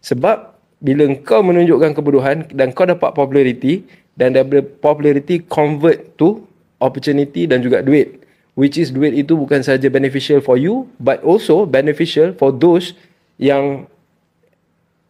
Sebab 0.00 0.56
bila 0.80 1.08
kau 1.24 1.40
menunjukkan 1.40 1.96
kebodohan 1.96 2.44
dan 2.52 2.72
kau 2.72 2.84
dapat 2.84 3.12
popularity 3.16 3.84
dan 4.16 4.32
daripada 4.32 4.64
popularity 4.64 5.44
convert 5.44 6.16
to 6.20 6.44
opportunity 6.80 7.48
dan 7.48 7.64
juga 7.64 7.80
duit. 7.80 8.20
Which 8.56 8.80
is 8.80 8.88
duit 8.88 9.12
itu 9.12 9.36
bukan 9.36 9.60
saja 9.60 9.88
beneficial 9.92 10.40
for 10.40 10.56
you 10.56 10.88
but 10.96 11.20
also 11.20 11.68
beneficial 11.68 12.32
for 12.32 12.52
those 12.52 12.96
yang 13.36 13.84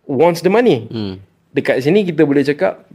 wants 0.07 0.43
the 0.43 0.51
money. 0.51 0.91
Hmm. 0.91 1.23
Dekat 1.55 1.83
sini 1.83 2.03
kita 2.03 2.27
boleh 2.27 2.43
cakap 2.43 2.86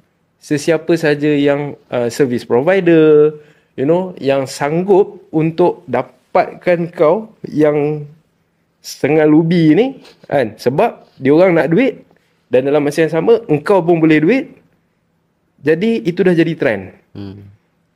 sesiapa 0.41 0.89
saja 0.97 1.29
yang 1.29 1.77
uh, 1.93 2.09
service 2.09 2.43
provider, 2.43 3.37
you 3.77 3.85
know, 3.85 4.17
yang 4.17 4.49
sanggup 4.49 5.21
untuk 5.29 5.85
dapatkan 5.85 6.89
kau 6.91 7.29
yang 7.45 8.09
setengah 8.81 9.29
lubi 9.29 9.77
ni 9.77 10.01
kan 10.25 10.57
sebab 10.57 11.05
dia 11.21 11.29
orang 11.37 11.53
nak 11.53 11.69
duit 11.69 12.01
dan 12.49 12.65
dalam 12.65 12.81
masa 12.81 13.05
yang 13.05 13.13
sama 13.13 13.45
engkau 13.45 13.79
pun 13.85 14.01
boleh 14.01 14.19
duit. 14.19 14.45
Jadi 15.61 16.01
itu 16.09 16.25
dah 16.25 16.33
jadi 16.33 16.57
trend. 16.57 16.83
Hmm. 17.13 17.45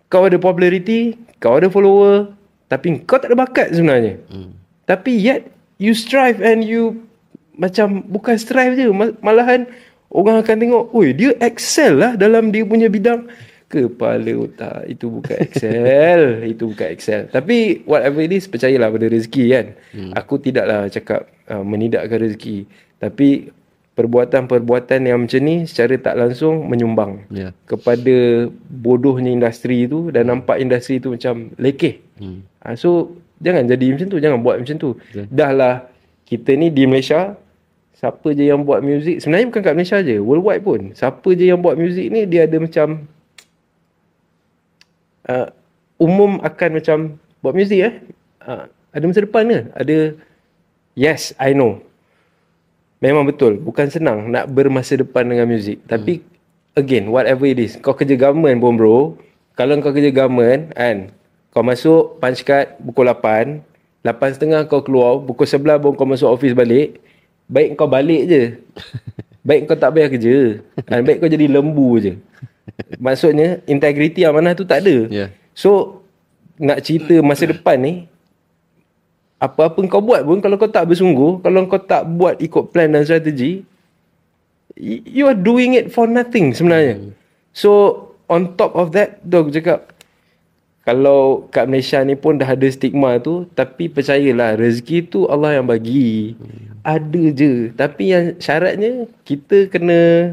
Kau 0.05 0.29
ada 0.29 0.37
popularity, 0.37 1.17
kau 1.41 1.57
ada 1.57 1.65
follower, 1.65 2.29
tapi 2.69 3.01
kau 3.09 3.17
tak 3.17 3.33
ada 3.33 3.37
bakat 3.41 3.73
sebenarnya. 3.73 4.21
Hmm. 4.29 4.53
Tapi 4.85 5.17
yet 5.17 5.49
you 5.81 5.97
strive 5.97 6.39
and 6.45 6.61
you 6.61 7.03
macam 7.57 8.05
bukan 8.05 8.37
strive 8.37 8.77
je 8.77 8.85
ma- 8.93 9.17
malahan 9.23 9.65
orang 10.09 10.41
akan 10.41 10.55
tengok, 10.57 10.83
"Oi, 10.93 11.13
dia 11.13 11.31
excel 11.39 11.97
lah 11.97 12.11
dalam 12.15 12.49
dia 12.49 12.65
punya 12.65 12.87
bidang." 12.87 13.25
Kepala 13.65 14.29
otak 14.37 14.85
itu 14.85 15.09
bukan 15.09 15.41
excel, 15.41 16.21
itu 16.53 16.63
bukan 16.69 16.87
excel. 16.93 17.25
Tapi 17.27 17.81
whatever 17.83 18.21
it 18.21 18.31
is 18.31 18.45
percayalah 18.45 18.93
pada 18.93 19.09
rezeki 19.09 19.45
kan. 19.51 19.65
Hmm. 19.89 20.11
Aku 20.13 20.37
tidaklah 20.37 20.85
cakap 20.87 21.25
uh, 21.49 21.65
menidakkan 21.65 22.21
rezeki, 22.21 22.69
tapi 23.01 23.49
perbuatan-perbuatan 23.95 25.07
yang 25.07 25.23
macam 25.23 25.41
ni 25.41 25.65
secara 25.65 25.95
tak 25.97 26.15
langsung 26.19 26.67
menyumbang 26.67 27.25
Ya. 27.31 27.55
kepada 27.65 28.47
bodohnya 28.69 29.31
industri 29.31 29.87
tu 29.87 30.11
dan 30.11 30.27
nampak 30.29 30.59
industri 30.59 30.99
tu 30.99 31.15
macam 31.15 31.49
lekeh. 31.57 32.03
Hmm. 32.21 32.43
Ha, 32.61 32.75
so 32.77 33.15
jangan 33.39 33.65
jadi 33.65 33.95
macam 33.95 34.07
tu, 34.11 34.17
jangan 34.21 34.39
buat 34.43 34.61
macam 34.61 34.75
tu. 34.77 34.89
Betul. 34.99 35.25
Dah 35.31 35.51
lah 35.55 35.75
kita 36.27 36.53
ni 36.53 36.69
di 36.69 36.83
Malaysia 36.85 37.33
siapa 37.95 38.27
je 38.35 38.43
yang 38.43 38.61
buat 38.67 38.83
muzik 38.83 39.23
sebenarnya 39.23 39.47
bukan 39.49 39.61
kat 39.63 39.73
Malaysia 39.73 39.99
je, 40.03 40.19
worldwide 40.19 40.63
pun. 40.63 40.81
Siapa 40.91 41.29
je 41.31 41.45
yang 41.47 41.59
buat 41.63 41.79
muzik 41.79 42.11
ni 42.11 42.27
dia 42.27 42.43
ada 42.43 42.57
macam 42.59 43.07
uh, 45.31 45.47
umum 45.95 46.43
akan 46.43 46.69
macam 46.75 46.97
buat 47.39 47.55
muzik 47.55 47.79
eh. 47.79 47.93
Uh, 48.43 48.67
ada 48.91 49.03
masa 49.07 49.23
depan 49.23 49.43
ke? 49.47 49.61
Ada 49.75 49.97
Yes, 50.95 51.35
I 51.35 51.51
know. 51.51 51.83
Memang 53.03 53.27
betul, 53.27 53.59
bukan 53.59 53.91
senang 53.91 54.31
nak 54.31 54.47
bermasa 54.47 54.95
depan 54.95 55.27
dengan 55.27 55.43
muzik. 55.51 55.83
Tapi 55.83 56.23
again, 56.79 57.11
whatever 57.11 57.43
it 57.43 57.59
is, 57.59 57.75
kau 57.75 57.91
kerja 57.91 58.15
government 58.15 58.63
pun 58.63 58.79
bro, 58.79 58.97
kalau 59.59 59.75
kau 59.83 59.91
kerja 59.91 60.15
government 60.15 60.71
kan, 60.71 61.11
kau 61.51 61.67
masuk 61.67 62.15
punch 62.23 62.47
card 62.47 62.79
pukul 62.79 63.11
8, 63.11 63.59
8.30 64.07 64.71
kau 64.71 64.79
keluar, 64.87 65.19
pukul 65.19 65.43
11 65.43 65.83
pun 65.83 65.91
kau 65.99 66.07
masuk 66.07 66.31
office 66.31 66.55
balik, 66.55 67.03
baik 67.49 67.77
kau 67.77 67.89
balik 67.89 68.23
je. 68.29 68.41
Baik 69.45 69.69
kau 69.69 69.77
tak 69.77 69.93
payah 69.93 70.09
kerja. 70.09 70.57
Kan? 70.89 71.05
Baik 71.05 71.21
kau 71.21 71.29
jadi 71.29 71.45
lembu 71.45 72.01
je. 72.01 72.17
Maksudnya, 72.97 73.61
integriti 73.69 74.25
amanah 74.25 74.57
tu 74.57 74.65
tak 74.65 74.81
ada. 74.81 75.05
Ya. 75.05 75.29
So, 75.53 76.01
nak 76.57 76.81
cerita 76.81 77.21
masa 77.21 77.45
depan 77.45 77.77
ni, 77.77 77.93
apa-apa 79.37 79.77
kau 79.85 80.01
buat 80.01 80.25
pun 80.25 80.41
kalau 80.41 80.57
kau 80.57 80.65
tak 80.65 80.89
bersungguh, 80.89 81.45
kalau 81.45 81.69
kau 81.69 81.77
tak 81.77 82.09
buat 82.09 82.41
ikut 82.41 82.73
plan 82.73 82.89
dan 82.89 83.05
strategi, 83.05 83.61
you 84.81 85.29
are 85.29 85.37
doing 85.37 85.77
it 85.77 85.93
for 85.93 86.09
nothing 86.09 86.51
sebenarnya. 86.51 87.13
So, 87.53 88.01
on 88.27 88.57
top 88.59 88.73
of 88.75 88.91
that, 88.97 89.21
aku 89.23 89.53
cakap, 89.53 89.94
kalau 90.85 91.49
kat 91.49 91.65
Malaysia 91.65 91.99
ni 92.05 92.13
pun 92.13 92.37
dah 92.37 92.47
ada 92.47 92.67
stigma 92.69 93.17
tu, 93.17 93.49
tapi 93.57 93.89
percayalah, 93.89 94.55
rezeki 94.55 95.09
tu 95.09 95.25
Allah 95.25 95.57
yang 95.57 95.65
bagi. 95.65 96.37
Ada 96.85 97.23
je. 97.33 97.73
Tapi 97.73 98.03
yang 98.13 98.25
syaratnya, 98.37 99.09
kita 99.25 99.65
kena 99.67 100.31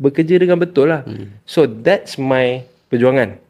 bekerja 0.00 0.40
dengan 0.40 0.56
betul 0.56 0.88
lah. 0.88 1.04
So, 1.44 1.68
that's 1.68 2.16
my 2.16 2.64
perjuangan. 2.88 3.44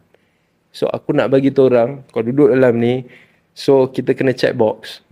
So 0.74 0.90
aku 0.90 1.14
nak 1.14 1.30
bagi 1.30 1.54
tu 1.54 1.70
orang 1.70 2.02
kau 2.10 2.26
duduk 2.26 2.50
dalam 2.50 2.74
ni 2.82 3.06
so 3.54 3.86
kita 3.86 4.10
kena 4.10 4.34
check 4.34 4.58
box. 4.58 5.06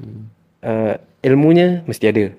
Uh, 0.58 0.98
ilmunya 1.22 1.86
mesti 1.86 2.10
ada. 2.10 2.34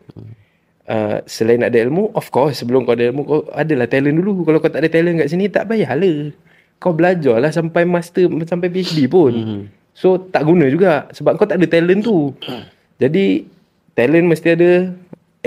Uh, 0.84 1.23
selain 1.23 1.63
ada 1.63 1.79
ilmu 1.79 2.11
of 2.11 2.27
course 2.27 2.59
sebelum 2.59 2.84
kau 2.84 2.91
ada 2.91 3.07
ilmu 3.07 3.23
kau 3.23 3.47
adalah 3.55 3.88
talent 3.88 4.19
dulu. 4.19 4.43
Kalau 4.43 4.59
kau 4.59 4.67
tak 4.67 4.84
ada 4.84 4.91
talent 4.91 5.23
kat 5.23 5.31
sini 5.31 5.47
tak 5.47 5.71
payahlah. 5.71 6.36
Kau 6.84 6.91
belajar 6.91 7.39
lah 7.39 7.47
sampai 7.47 7.88
master 7.88 8.27
sampai 8.43 8.67
PhD 8.67 9.07
pun. 9.07 9.63
So 9.95 10.19
tak 10.19 10.43
guna 10.43 10.67
juga 10.67 11.07
sebab 11.15 11.39
kau 11.39 11.47
tak 11.47 11.63
ada 11.63 11.67
talent 11.71 12.03
tu. 12.03 12.36
Jadi 12.99 13.47
talent 13.95 14.27
mesti 14.27 14.47
ada, 14.51 14.91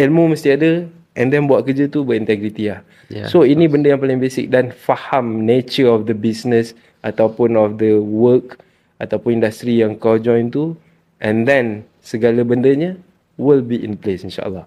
ilmu 0.01 0.33
mesti 0.33 0.49
ada 0.57 0.89
and 1.19 1.29
then 1.29 1.45
buat 1.45 1.69
kerja 1.69 1.93
tu 1.93 2.09
berintegriti 2.09 2.73
lah. 2.73 2.81
Yeah, 3.13 3.29
so 3.31 3.45
ini 3.45 3.71
benda 3.71 3.93
yang 3.93 4.01
paling 4.03 4.19
basic 4.19 4.51
dan 4.51 4.73
faham 4.73 5.45
nature 5.47 5.87
of 5.87 6.09
the 6.09 6.17
business 6.17 6.75
ataupun 7.07 7.55
of 7.55 7.79
the 7.79 8.01
work 8.01 8.59
ataupun 8.99 9.39
industri 9.39 9.79
yang 9.79 9.95
kau 9.95 10.19
join 10.19 10.51
tu 10.51 10.75
and 11.21 11.47
then 11.47 11.87
segala 12.03 12.43
bendanya 12.43 12.97
will 13.37 13.63
be 13.63 13.79
in 13.79 13.95
place 13.95 14.25
insyaAllah. 14.25 14.67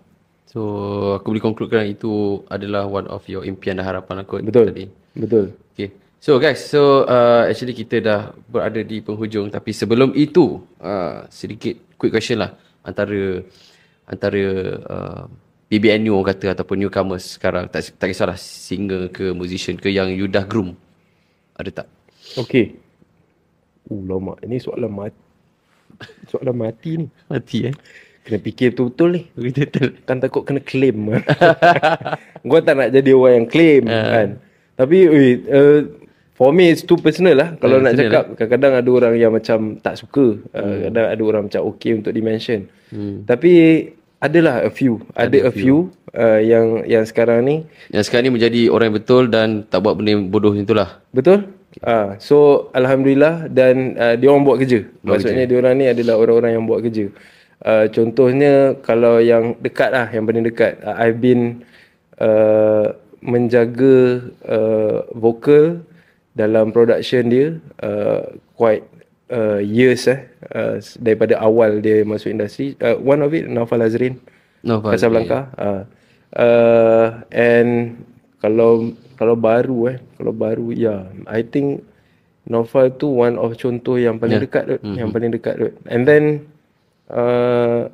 So 0.49 0.61
aku 1.19 1.35
boleh 1.35 1.43
concludekan 1.45 1.85
itu 1.85 2.41
adalah 2.49 2.89
one 2.89 3.05
of 3.11 3.21
your 3.29 3.45
impian 3.45 3.77
dan 3.77 3.85
harapan 3.85 4.25
aku 4.25 4.41
Betul. 4.41 4.73
tadi. 4.73 4.85
Betul. 5.13 5.45
Okay. 5.77 5.93
So 6.19 6.35
guys, 6.35 6.59
so 6.67 7.07
uh, 7.07 7.47
actually 7.47 7.71
kita 7.71 8.03
dah 8.03 8.19
berada 8.51 8.83
di 8.83 8.99
penghujung 8.99 9.47
tapi 9.47 9.71
sebelum 9.71 10.11
itu 10.19 10.59
uh, 10.83 11.23
sedikit 11.31 11.79
quick 11.95 12.11
question 12.11 12.43
lah 12.43 12.59
antara 12.83 13.39
antara 14.03 14.43
uh, 14.83 15.23
BBNU 15.71 16.11
orang 16.11 16.35
kata 16.35 16.59
ataupun 16.59 16.75
newcomers 16.83 17.39
sekarang 17.39 17.71
tak 17.71 17.95
tak 17.95 18.11
kisahlah 18.11 18.35
singer 18.35 19.07
ke 19.15 19.31
musician 19.31 19.79
ke 19.79 19.87
yang 19.87 20.11
you 20.11 20.27
dah 20.27 20.43
groom. 20.43 20.75
Ada 21.55 21.83
tak? 21.83 21.87
Okay. 22.35 22.75
Uh, 23.87 24.03
lama. 24.03 24.35
Ini 24.43 24.59
soalan 24.59 24.91
mati. 24.91 25.23
Soalan 26.27 26.55
mati 26.59 26.99
ni. 26.99 27.07
Mati 27.31 27.71
eh. 27.71 27.75
Kena 28.27 28.43
fikir 28.43 28.75
betul-betul 28.75 29.09
ni. 29.15 29.21
Betul. 29.39 29.95
Kan 30.03 30.19
takut 30.19 30.43
kena 30.43 30.59
claim. 30.59 31.15
Gua 32.49 32.59
tak 32.59 32.75
nak 32.75 32.91
jadi 32.91 33.15
orang 33.15 33.33
yang 33.39 33.47
claim 33.47 33.83
Ah. 33.87 34.03
kan. 34.19 34.29
Tapi 34.75 34.97
eh, 35.07 35.31
uh, 35.47 35.79
for 36.39 36.55
me 36.55 36.71
it's 36.71 36.87
too 36.87 36.95
personal 36.95 37.35
lah. 37.35 37.59
Kalau 37.59 37.83
Ah, 37.83 37.91
nak 37.91 37.93
cakap 37.99 38.23
kadang-kadang 38.39 38.73
ada 38.79 38.89
orang 38.95 39.13
yang 39.19 39.35
macam 39.35 39.75
tak 39.83 39.99
suka. 39.99 40.39
Uh, 40.55 40.87
kadang 40.87 41.05
ada 41.11 41.23
orang 41.27 41.43
macam 41.51 41.61
okay 41.67 41.91
untuk 41.99 42.15
dimension. 42.15 42.71
Hmm. 42.95 43.27
Tapi 43.27 43.51
adalah 44.23 44.63
a 44.63 44.71
few. 44.71 45.03
Ada, 45.15 45.47
a 45.47 45.51
few, 45.51 45.91
uh, 46.15 46.39
yang 46.39 46.83
yang 46.87 47.03
sekarang 47.03 47.43
ni 47.43 47.55
Yang 47.91 48.07
sekarang 48.07 48.31
ni 48.31 48.33
menjadi 48.39 48.61
orang 48.71 48.91
yang 48.91 48.97
betul 49.03 49.23
dan 49.27 49.67
tak 49.67 49.83
buat 49.83 49.99
benda 49.99 50.15
bodoh 50.23 50.55
macam 50.55 50.63
itulah. 50.63 50.89
Betul? 51.11 51.51
Ah, 51.85 52.17
so 52.17 52.67
alhamdulillah 52.73 53.45
dan 53.51 53.99
uh, 53.99 54.15
dia 54.15 54.27
orang 54.31 54.47
buat 54.47 54.57
kerja. 54.63 54.87
Maksudnya 55.05 55.43
dia 55.45 55.57
orang 55.59 55.75
ni 55.75 55.85
adalah 55.91 56.15
orang-orang 56.17 56.51
yang 56.55 56.65
buat 56.65 56.81
kerja. 56.81 57.11
Uh, 57.59 57.85
contohnya 57.91 58.79
kalau 58.79 59.19
yang 59.19 59.59
dekat 59.59 59.91
lah, 59.91 60.07
yang 60.07 60.23
paling 60.23 60.47
dekat, 60.47 60.79
uh, 60.79 60.95
I've 60.95 61.19
been 61.19 61.67
uh, 62.17 62.95
menjaga 63.19 64.23
uh, 64.47 65.03
vokal 65.11 65.83
dalam 66.33 66.71
production 66.71 67.27
dia 67.27 67.47
uh, 67.81 68.25
quite 68.55 68.85
uh, 69.33 69.61
years 69.61 70.05
eh 70.09 70.29
uh, 70.53 70.77
daripada 71.01 71.37
awal 71.41 71.81
dia 71.81 72.05
masuk 72.05 72.33
industri. 72.33 72.77
Uh, 72.79 72.97
one 73.01 73.21
of 73.21 73.33
it 73.33 73.49
Naufal 73.49 73.81
Azrin. 73.81 74.21
Fahad. 74.63 74.91
Casablanca. 74.91 75.39
Uh, 75.55 75.81
uh, 76.35 77.07
and 77.31 77.99
kalau 78.43 78.95
kalau 79.19 79.35
baru 79.35 79.95
eh, 79.95 79.97
kalau 80.15 80.31
baru 80.31 80.71
ya, 80.71 80.79
yeah, 80.79 81.01
I 81.27 81.43
think 81.43 81.83
Novel 82.49 82.89
tu 82.97 83.13
one 83.13 83.37
of 83.37 83.53
contoh 83.61 84.01
yang 84.01 84.17
paling 84.17 84.41
yeah. 84.41 84.45
dekat 84.49 84.63
mm-hmm. 84.81 84.95
yang 84.97 85.09
paling 85.13 85.29
dekat 85.29 85.53
tu. 85.61 85.69
And 85.85 86.01
then 86.09 86.49
uh, 87.13 87.93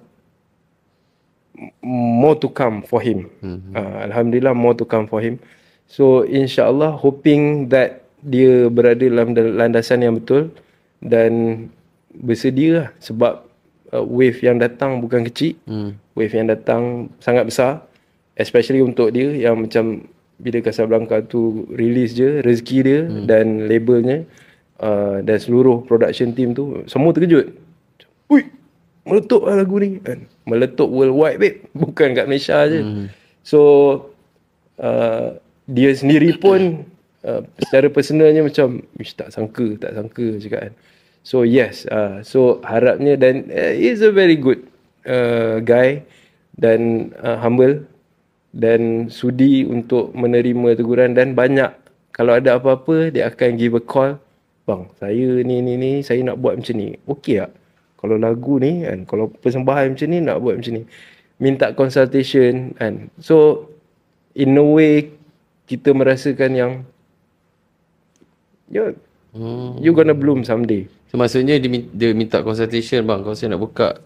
more 1.83 2.39
to 2.39 2.47
come 2.47 2.87
for 2.87 3.03
him. 3.03 3.27
Mm-hmm. 3.43 3.75
Uh, 3.75 3.97
Alhamdulillah 4.07 4.55
more 4.55 4.71
to 4.79 4.87
come 4.87 5.11
for 5.11 5.19
him. 5.19 5.43
So 5.91 6.23
insyaallah 6.23 6.95
hoping 7.03 7.67
that 7.75 8.04
dia 8.25 8.67
berada 8.73 9.05
dalam 9.05 9.37
landasan 9.37 10.01
yang 10.01 10.17
betul 10.17 10.49
dan 11.05 11.65
bersedia 12.09 12.69
lah 12.73 12.87
sebab 12.97 13.45
uh, 13.93 14.01
wave 14.01 14.41
yang 14.41 14.57
datang 14.57 14.97
bukan 14.97 15.21
kecil. 15.29 15.53
Mm. 15.69 16.01
Wave 16.17 16.33
yang 16.33 16.47
datang 16.49 17.13
sangat 17.21 17.45
besar 17.45 17.85
especially 18.35 18.83
untuk 18.83 19.11
dia 19.15 19.31
yang 19.31 19.63
macam 19.63 20.03
bila 20.35 20.59
Casablanca 20.59 21.23
tu 21.23 21.63
release 21.71 22.11
je 22.11 22.43
rezeki 22.43 22.77
dia 22.83 22.99
hmm. 23.07 23.23
dan 23.23 23.45
labelnya 23.71 24.27
uh, 24.83 25.23
dan 25.23 25.37
seluruh 25.39 25.87
production 25.87 26.35
team 26.35 26.51
tu 26.51 26.83
semua 26.91 27.15
terkejut. 27.15 27.55
Ui, 28.27 28.43
meletup 29.07 29.47
lah 29.47 29.63
lagu 29.63 29.79
ni 29.79 30.03
kan. 30.03 30.27
Meletup 30.43 30.91
worldwide 30.91 31.39
babe, 31.39 31.63
bukan 31.71 32.11
kat 32.11 32.27
Malaysia 32.27 32.67
je. 32.67 32.83
Hmm. 32.83 33.07
So 33.47 33.59
uh, 34.75 35.39
dia 35.71 35.95
sendiri 35.95 36.35
pun 36.35 36.83
uh, 37.25 37.41
secara 37.57 37.89
personalnya 37.89 38.45
macam 38.45 38.85
ish 39.01 39.17
tak 39.17 39.33
sangka, 39.33 39.75
tak 39.81 39.97
sangka 39.97 40.37
cakap 40.37 40.59
kan. 40.69 40.73
So 41.25 41.41
yes, 41.41 41.89
uh, 41.89 42.21
so 42.21 42.61
harapnya 42.61 43.17
dan 43.17 43.49
uh, 43.49 43.73
he's 43.73 44.05
a 44.05 44.13
very 44.13 44.37
good 44.37 44.61
uh, 45.09 45.57
guy 45.65 46.05
dan 46.53 47.11
uh, 47.17 47.41
humble 47.41 47.83
dan 48.55 49.11
sudi 49.11 49.67
untuk 49.67 50.15
menerima 50.15 50.79
teguran 50.79 51.11
dan 51.11 51.35
banyak 51.35 51.73
kalau 52.15 52.31
ada 52.39 52.55
apa-apa 52.55 53.11
dia 53.11 53.27
akan 53.27 53.59
give 53.59 53.75
a 53.75 53.83
call 53.83 54.15
bang 54.63 54.87
saya 54.95 55.43
ni 55.43 55.59
ni 55.59 55.75
ni 55.75 55.91
saya 55.99 56.23
nak 56.23 56.39
buat 56.39 56.55
macam 56.55 56.75
ni. 56.79 56.95
Okey 57.05 57.43
tak? 57.43 57.51
Kalau 57.99 58.15
lagu 58.15 58.55
ni 58.63 58.87
kan 58.87 59.03
kalau 59.03 59.27
persembahan 59.27 59.93
macam 59.93 60.07
ni 60.07 60.17
nak 60.23 60.37
buat 60.39 60.55
macam 60.61 60.73
ni. 60.79 60.83
Minta 61.35 61.75
consultation 61.75 62.71
kan. 62.79 63.11
So 63.19 63.67
in 64.31 64.55
a 64.55 64.63
way 64.63 65.11
kita 65.67 65.91
merasakan 65.91 66.51
yang 66.55 66.71
you, 68.71 68.95
hmm. 69.35 69.77
you 69.81 69.91
gonna 69.93 70.15
bloom 70.15 70.43
someday 70.43 70.87
So 71.15 71.19
maksudnya 71.21 71.55
dia, 71.61 71.69
dia 71.95 72.09
minta 72.11 72.43
consultation 72.43 73.07
bang 73.07 73.23
kalau 73.23 73.37
saya 73.37 73.55
nak 73.55 73.63
buka 73.63 74.03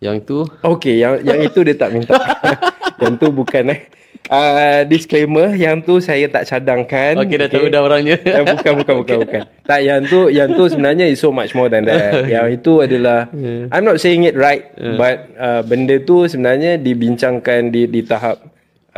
yang 0.00 0.20
tu 0.24 0.44
Okay, 0.60 1.00
yang 1.00 1.20
yang 1.24 1.40
itu 1.40 1.64
dia 1.64 1.76
tak 1.76 1.92
minta. 1.92 2.16
yang 3.02 3.16
tu 3.16 3.32
bukan 3.32 3.72
eh. 3.72 3.80
Uh, 4.26 4.82
disclaimer, 4.90 5.54
yang 5.54 5.78
tu 5.84 6.02
saya 6.02 6.26
tak 6.26 6.50
cadangkan. 6.50 7.14
Okey 7.22 7.36
dah 7.38 7.48
tahu 7.52 7.70
dah 7.70 7.80
orangnya. 7.86 8.18
Eh, 8.18 8.42
bukan, 8.42 8.72
bukan, 8.82 8.94
bukan, 9.04 9.16
bukan. 9.22 9.40
Tak, 9.62 9.80
yang 9.86 10.02
tu, 10.02 10.32
yang 10.32 10.50
tu 10.50 10.66
sebenarnya 10.66 11.06
is 11.06 11.22
so 11.22 11.30
much 11.30 11.54
more 11.54 11.70
than 11.70 11.86
that. 11.86 12.24
Yang 12.34 12.58
itu 12.58 12.72
adalah, 12.82 13.30
I'm 13.70 13.86
not 13.86 14.02
saying 14.02 14.26
it 14.26 14.34
right, 14.34 14.66
but 14.98 15.30
uh, 15.38 15.62
benda 15.62 16.02
tu 16.02 16.26
sebenarnya 16.26 16.74
dibincangkan 16.82 17.70
di 17.70 17.86
di 17.86 18.02
tahap 18.02 18.42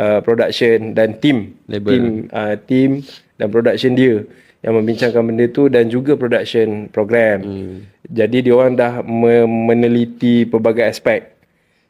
uh, 0.01 0.25
production 0.25 0.97
dan 0.97 1.21
team, 1.21 1.61
Label. 1.69 1.93
team, 1.93 2.05
uh, 2.33 2.55
team 2.65 2.91
dan 3.37 3.53
production 3.53 3.93
dia 3.93 4.25
yang 4.63 4.75
membincangkan 4.75 5.23
benda 5.23 5.47
tu 5.51 5.71
dan 5.71 5.87
juga 5.87 6.19
production 6.19 6.91
program. 6.91 7.39
Hmm. 7.47 7.77
Jadi 8.11 8.51
dia 8.51 8.55
orang 8.59 8.75
dah 8.75 9.07
me- 9.07 9.47
meneliti 9.47 10.43
pelbagai 10.49 10.83
aspek. 10.83 11.31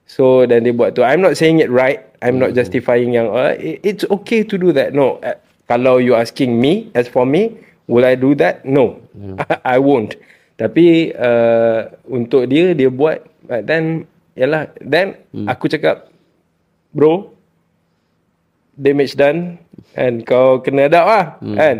So 0.08 0.44
dan 0.44 0.64
dia 0.64 0.76
buat 0.76 0.92
tu. 0.92 1.04
I'm 1.04 1.24
not 1.24 1.36
saying 1.36 1.60
it 1.64 1.72
right. 1.72 2.04
I'm 2.20 2.36
not 2.36 2.52
justifying 2.52 3.16
yang 3.16 3.32
uh, 3.32 3.56
it- 3.56 3.80
it's 3.84 4.04
okay 4.08 4.44
to 4.44 4.60
do 4.60 4.72
that. 4.76 4.92
No. 4.92 5.20
Uh, 5.24 5.36
kalau 5.68 6.00
you 6.00 6.16
asking 6.16 6.56
me, 6.60 6.92
as 6.92 7.08
for 7.08 7.24
me, 7.24 7.56
will 7.88 8.04
I 8.04 8.16
do 8.16 8.36
that? 8.40 8.64
No. 8.64 9.00
I 9.64 9.80
won't. 9.80 10.16
Tapi 10.58 11.14
uh, 11.14 11.88
untuk 12.10 12.50
dia 12.50 12.74
dia 12.74 12.90
buat 12.90 13.22
uh, 13.48 13.62
then 13.62 14.04
yalah 14.34 14.70
then 14.78 15.18
aku 15.50 15.66
cakap 15.66 16.10
bro 16.94 17.34
damage 18.78 19.18
done 19.18 19.58
and 19.98 20.22
kau 20.22 20.62
kena 20.62 20.86
adapt 20.86 21.06
lah 21.10 21.24
hmm. 21.42 21.56
kan 21.58 21.76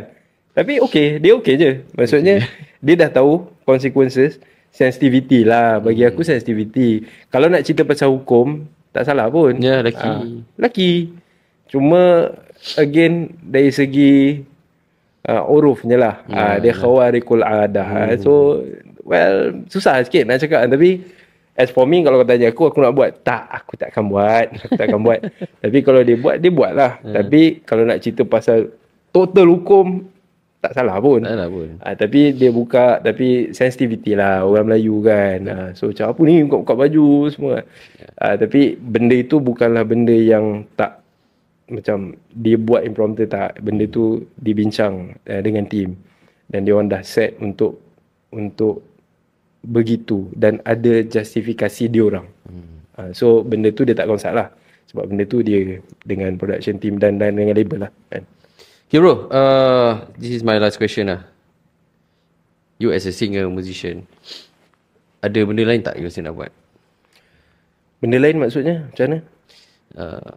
tapi 0.59 0.82
okay 0.82 1.22
dia 1.22 1.38
okay 1.38 1.54
je. 1.54 1.70
Maksudnya 1.94 2.42
dia 2.82 2.94
dah 2.98 3.22
tahu 3.22 3.46
consequences 3.62 4.42
sensitivity 4.74 5.46
lah. 5.46 5.78
Bagi 5.78 6.02
aku 6.02 6.26
sensitivity. 6.26 7.06
Kalau 7.30 7.46
nak 7.46 7.62
cerita 7.62 7.86
pasal 7.86 8.11
hukum 8.11 8.66
tak 8.90 9.06
salah 9.06 9.30
pun. 9.30 9.54
Ya, 9.62 9.78
laki. 9.86 10.11
Ah, 10.11 10.22
laki. 10.59 11.14
Cuma 11.70 12.34
again 12.74 13.38
dari 13.38 13.70
segi 13.70 14.42
uh, 15.30 15.46
urufnya 15.46 15.94
lah. 15.94 16.14
Uh, 16.26 16.59
dia 16.59 16.74
khawarikul 16.74 17.46
adah. 17.46 17.86
Hmm. 18.11 18.18
so 18.18 18.59
well 19.06 19.54
susah 19.70 20.02
sikit 20.02 20.26
nak 20.26 20.42
cakap. 20.42 20.66
Tapi 20.66 21.06
as 21.54 21.70
for 21.70 21.86
me 21.86 22.02
kalau 22.02 22.18
kau 22.18 22.26
tanya 22.26 22.50
aku 22.50 22.66
aku 22.66 22.82
nak 22.82 22.98
buat. 22.98 23.14
Tak 23.22 23.46
aku 23.62 23.78
tak 23.78 23.94
akan 23.94 24.11
buat. 24.11 24.46
Aku 24.59 24.74
tak 24.74 24.90
akan 24.90 25.00
buat. 25.06 25.20
Tapi 25.62 25.78
kalau 25.86 26.02
dia 26.02 26.18
buat 26.18 26.42
dia 26.42 26.50
buat 26.50 26.72
lah. 26.74 26.98
Tapi 26.98 27.62
kalau 27.62 27.86
nak 27.86 28.02
cerita 28.02 28.26
pasal 28.26 28.74
total 29.14 29.46
hukum 29.54 30.17
tak 30.59 30.74
salah 30.74 30.98
pun 30.98 31.22
Tak 31.22 31.38
salah 31.38 31.48
pun. 31.48 31.68
Ah, 31.78 31.94
tapi 31.94 32.34
dia 32.34 32.50
buka 32.50 32.98
tapi 32.98 33.54
sensitivity 33.54 34.18
lah 34.18 34.42
orang 34.42 34.66
Melayu 34.66 34.98
kan. 35.06 35.38
Ah, 35.46 35.68
so 35.78 35.90
macam 35.94 36.06
apa 36.11 36.20
ni 36.26 36.34
buka-buka 36.42 36.74
baju 36.74 37.06
semua. 37.30 37.56
Ah, 38.18 38.34
tapi 38.34 38.74
benda 38.74 39.14
itu 39.14 39.38
bukanlah 39.38 39.86
benda 39.86 40.14
yang 40.14 40.66
tak 40.74 40.98
macam 41.68 42.16
dia 42.32 42.56
buat 42.56 42.82
impromptu 42.82 43.28
tak. 43.28 43.61
Benda 43.61 43.84
tu 43.86 44.24
dibincang 44.40 45.14
uh, 45.28 45.40
dengan 45.44 45.68
tim 45.68 45.94
dan 46.48 46.64
dia 46.64 46.72
orang 46.74 46.88
dah 46.88 47.04
set 47.04 47.36
untuk 47.38 47.78
untuk 48.32 48.82
begitu 49.62 50.32
dan 50.32 50.64
ada 50.64 51.04
justifikasi 51.04 51.84
dia 51.92 52.02
orang. 52.02 52.26
Hmm. 52.48 52.76
Uh, 52.98 53.11
so 53.12 53.44
benda 53.44 53.68
tu 53.70 53.84
dia 53.84 53.94
tak 53.94 54.09
consult 54.09 54.34
lah. 54.34 54.48
Sebab 54.88 55.04
benda 55.12 55.28
tu 55.28 55.44
dia 55.44 55.78
dengan 56.09 56.32
production 56.40 56.80
team 56.80 56.96
dan 56.96 57.20
dan 57.20 57.36
dengan 57.36 57.52
label 57.52 57.86
lah 57.86 57.92
kan. 58.09 58.24
Okay 58.89 59.05
bro, 59.05 59.28
uh, 59.28 60.09
this 60.16 60.32
is 60.32 60.41
my 60.41 60.57
last 60.57 60.80
question 60.80 61.12
lah. 61.12 61.20
You 62.80 62.89
as 62.89 63.05
a 63.05 63.12
singer, 63.12 63.45
musician, 63.53 64.09
ada 65.20 65.45
benda 65.45 65.61
lain 65.61 65.84
tak 65.84 66.01
you 66.01 66.09
nak 66.24 66.32
buat? 66.32 66.49
Benda 68.01 68.16
lain 68.16 68.41
maksudnya 68.41 68.89
macam 68.89 69.05
mana? 69.05 69.18
Uh, 69.93 70.32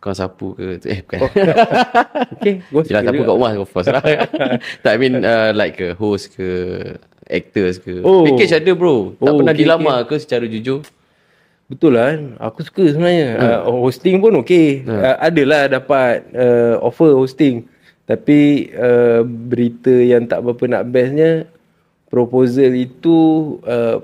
tukang 0.00 0.16
sapu 0.16 0.56
ke 0.56 0.80
eh 0.88 1.04
bukan 1.04 1.20
oh. 1.20 1.32
okay 2.40 2.64
go 2.72 2.80
Yelah 2.80 3.04
sapu 3.04 3.20
kat 3.20 3.34
rumah 3.36 3.52
of 3.52 3.68
course 3.68 3.88
lah 3.92 4.00
tak 4.84 4.92
I 4.92 4.96
mean 4.96 5.20
uh, 5.20 5.52
like 5.52 5.76
ke 5.76 5.92
host 5.92 6.32
ke 6.32 6.48
actors 7.28 7.76
ke 7.76 8.00
Oh. 8.00 8.24
package 8.24 8.56
ada 8.56 8.72
bro 8.72 9.12
tak 9.20 9.28
Oh, 9.28 9.36
pernah 9.36 9.52
okay, 9.52 9.60
dilamar 9.60 10.08
ke 10.08 10.16
secara 10.16 10.48
jujur 10.48 10.80
Betul 11.70 11.94
lah 11.94 12.10
kan. 12.10 12.20
Aku 12.50 12.66
suka 12.66 12.82
sebenarnya. 12.90 13.28
Hmm. 13.38 13.70
Uh, 13.70 13.78
hosting 13.86 14.18
pun 14.18 14.34
okey. 14.42 14.82
Hmm. 14.82 14.98
Uh, 14.98 15.16
adalah 15.22 15.70
dapat 15.70 16.26
uh, 16.34 16.82
offer 16.82 17.14
hosting. 17.14 17.70
Tapi 18.10 18.74
uh, 18.74 19.22
berita 19.22 19.94
yang 19.94 20.26
tak 20.26 20.42
berapa 20.42 20.66
nak 20.66 20.90
bestnya 20.90 21.46
proposal 22.10 22.74
itu 22.74 23.18
uh, 23.62 24.02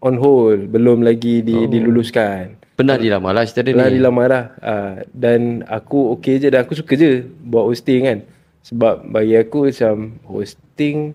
on 0.00 0.16
hold, 0.16 0.72
belum 0.72 1.04
lagi 1.04 1.44
di, 1.44 1.52
oh. 1.52 1.68
diluluskan. 1.68 2.56
pernah 2.74 2.98
dilamar 2.98 3.38
lah 3.38 3.46
cerita 3.46 3.70
dia 3.70 3.86
ni 3.86 4.02
dilamar 4.02 4.26
dah. 4.26 4.44
Uh, 4.58 4.94
dan 5.14 5.62
aku 5.70 6.16
okey 6.18 6.42
je 6.42 6.48
dan 6.50 6.66
aku 6.66 6.74
suka 6.74 6.96
je 6.98 7.22
buat 7.44 7.68
hosting 7.68 8.02
kan. 8.08 8.18
Sebab 8.64 9.12
bagi 9.12 9.36
aku 9.36 9.68
macam 9.68 10.16
hosting 10.24 11.12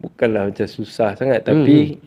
bukanlah 0.00 0.50
macam 0.50 0.66
susah 0.66 1.14
sangat 1.14 1.44
tapi 1.44 2.00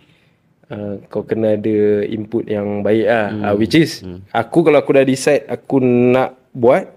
uh, 0.71 0.93
kau 1.11 1.27
kena 1.27 1.59
ada 1.59 2.07
input 2.07 2.47
yang 2.47 2.81
baik 2.81 3.05
lah. 3.05 3.27
Hmm. 3.29 3.43
Uh, 3.43 3.55
which 3.59 3.75
is 3.75 4.01
aku 4.31 4.63
kalau 4.63 4.79
aku 4.79 4.95
dah 4.95 5.05
decide 5.05 5.43
aku 5.51 5.83
nak 5.83 6.39
buat 6.55 6.87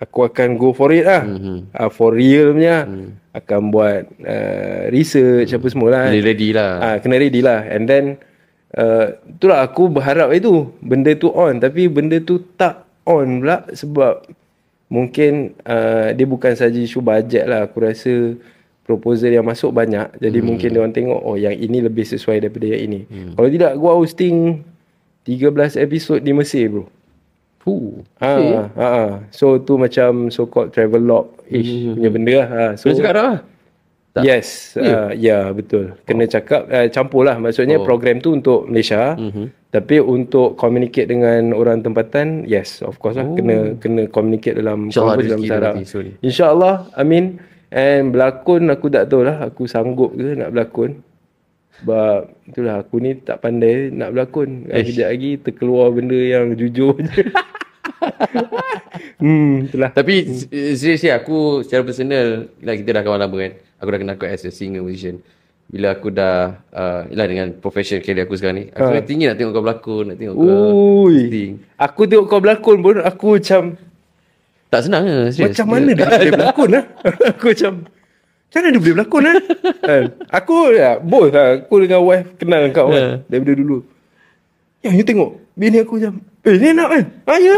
aku 0.00 0.30
akan 0.30 0.48
go 0.56 0.72
for 0.72 0.90
it 0.94 1.04
lah. 1.04 1.22
Hmm. 1.22 1.68
Uh, 1.70 1.90
for 1.92 2.16
real 2.16 2.56
punya. 2.56 2.88
Hmm. 2.88 3.20
Akan 3.36 3.70
buat 3.70 4.08
uh, 4.24 4.90
research 4.90 5.54
apa 5.54 5.66
semua 5.70 5.88
lah. 5.92 6.04
Dia 6.10 6.24
ready 6.24 6.50
lah 6.50 6.72
Ah, 6.82 6.96
kena 6.98 7.20
ready 7.20 7.44
lah. 7.44 7.62
And 7.68 7.84
then 7.86 8.04
uh, 8.74 9.14
itulah 9.28 9.62
aku 9.62 9.92
berharap 9.92 10.32
itu 10.34 10.72
benda 10.82 11.14
tu 11.14 11.30
on 11.30 11.60
tapi 11.60 11.86
benda 11.86 12.18
tu 12.18 12.42
tak 12.56 12.88
on 13.06 13.44
pula 13.44 13.62
sebab 13.70 14.26
mungkin 14.88 15.54
uh, 15.68 16.10
dia 16.16 16.26
bukan 16.26 16.56
saja 16.56 16.78
isu 16.78 16.98
bajet 17.04 17.46
lah. 17.46 17.68
Aku 17.68 17.84
rasa 17.84 18.34
proposal 18.88 19.28
yang 19.28 19.44
masuk 19.44 19.68
banyak. 19.76 20.16
Jadi 20.16 20.38
hmm. 20.40 20.46
mungkin 20.48 20.68
dia 20.72 20.80
orang 20.80 20.96
tengok 20.96 21.20
oh 21.20 21.36
yang 21.36 21.52
ini 21.52 21.84
lebih 21.84 22.08
sesuai 22.08 22.40
daripada 22.40 22.72
yang 22.72 22.82
ini. 22.88 23.00
Hmm. 23.04 23.36
Kalau 23.36 23.48
tidak 23.52 23.72
gua 23.76 23.92
hosting 24.00 24.64
13 25.28 25.76
episod 25.76 26.18
di 26.24 26.32
Mesir 26.32 26.72
bro. 26.72 26.88
Fuh, 27.60 28.00
Ha, 28.16 28.32
ha, 28.32 28.62
ha. 28.80 29.04
So 29.28 29.60
tu 29.60 29.76
macam 29.76 30.32
so 30.32 30.48
called 30.48 30.72
travel 30.72 31.04
log 31.04 31.26
ish 31.52 31.68
hmm. 31.68 32.00
punya 32.00 32.08
benda 32.08 32.32
lah. 32.40 32.48
Ha. 32.48 32.64
So 32.80 32.88
cakap 32.96 33.12
dah 33.12 33.24
lah 33.28 33.38
Tak. 34.18 34.24
Yes, 34.24 34.74
ya 34.74 34.82
uh, 34.82 35.10
yeah, 35.14 35.44
betul. 35.54 35.94
Kena 36.02 36.24
cakap 36.26 36.66
uh, 36.66 36.88
campur 36.90 37.22
lah. 37.22 37.38
Maksudnya 37.38 37.78
oh. 37.78 37.86
program 37.86 38.18
tu 38.18 38.34
untuk 38.34 38.66
Malaysia. 38.66 39.14
Mm-hmm. 39.14 39.46
Tapi 39.68 40.00
untuk 40.00 40.56
communicate 40.56 41.12
dengan 41.12 41.52
orang 41.52 41.84
tempatan, 41.84 42.48
yes, 42.48 42.80
of 42.80 42.96
course 42.98 43.14
lah. 43.14 43.28
Oh. 43.28 43.36
Kena 43.36 43.76
kena 43.76 44.08
communicate 44.08 44.58
dalam 44.58 44.88
InsyaAllah 44.88 45.22
dalam 45.22 45.84
sorry. 45.84 46.16
InsyaAllah, 46.24 46.88
amin. 46.98 47.36
And 47.68 48.16
berlakon 48.16 48.72
aku 48.72 48.88
tak 48.88 49.12
tahu 49.12 49.28
lah. 49.28 49.44
Aku 49.52 49.68
sanggup 49.68 50.16
ke 50.16 50.36
nak 50.36 50.52
berlakon. 50.52 51.04
Sebab 51.78 52.34
itulah 52.48 52.82
aku 52.82 52.96
ni 52.98 53.20
tak 53.20 53.44
pandai 53.44 53.92
nak 53.92 54.16
berlakon. 54.16 54.66
Eish. 54.72 54.96
Kejap 54.96 55.08
lagi 55.12 55.30
terkeluar 55.38 55.92
benda 55.92 56.16
yang 56.16 56.56
jujur 56.56 56.96
je. 56.96 57.22
hmm, 59.22 59.68
itulah. 59.68 59.90
Tapi 59.92 60.14
hmm. 60.24 60.74
seriously 60.74 61.12
aku 61.12 61.62
secara 61.66 61.82
personal 61.84 62.48
Bila 62.58 62.72
kita 62.78 62.90
dah 62.94 63.02
kawan 63.04 63.20
lama 63.20 63.36
kan 63.36 63.52
Aku 63.78 63.88
dah 63.90 63.98
kenal 64.00 64.16
kau 64.18 64.28
as 64.28 64.44
a 64.46 64.50
singer 64.54 64.82
musician 64.84 65.18
Bila 65.66 65.96
aku 65.96 66.08
dah 66.12 66.62
uh, 66.72 67.00
Yelah 67.10 67.26
dengan 67.26 67.46
profession 67.58 67.98
career 68.02 68.26
aku 68.26 68.38
sekarang 68.38 68.56
ni 68.62 68.64
Aku 68.70 68.90
ha. 68.92 69.02
tinggi 69.02 69.24
nak 69.26 69.36
tengok 69.38 69.52
kau 69.54 69.64
berlakon 69.64 70.04
Nak 70.14 70.16
tengok 70.18 70.34
kau 70.34 70.46
Ui. 71.06 71.18
acting 71.26 71.52
Aku 71.78 72.02
tengok 72.06 72.26
kau 72.26 72.40
berlakon 72.42 72.76
pun 72.82 72.96
aku 73.02 73.26
macam 73.38 73.62
Tak 74.68 74.80
senang 74.84 75.02
ke 75.08 75.32
serius. 75.32 75.56
Macam 75.56 75.66
mana 75.72 75.90
dia 75.96 76.04
boleh 76.04 76.32
berlakon 76.36 76.68
lah 76.76 76.84
Aku 77.32 77.44
macam 77.56 77.72
Macam 77.88 78.58
mana 78.60 78.68
dia 78.68 78.80
boleh 78.80 78.94
berlakon 79.00 79.22
lah 79.24 79.34
kan? 79.80 80.04
Aku 80.28 80.56
ya, 80.76 80.90
both 81.00 81.32
lah 81.32 81.46
Aku 81.64 81.74
dengan 81.80 82.00
wife 82.04 82.28
kenal 82.36 82.62
kau 82.68 82.92
kan 82.92 83.00
Ya. 83.00 83.08
Daripada 83.32 83.52
dulu. 83.56 83.78
Yang 84.84 84.94
you 85.00 85.04
tengok 85.08 85.30
Bini 85.56 85.78
aku 85.80 85.96
macam 85.96 86.20
Eh 86.44 86.54
ni 86.60 86.68
nak 86.76 86.88
kan 86.92 87.04
Ha 87.24 87.34
ya. 87.40 87.56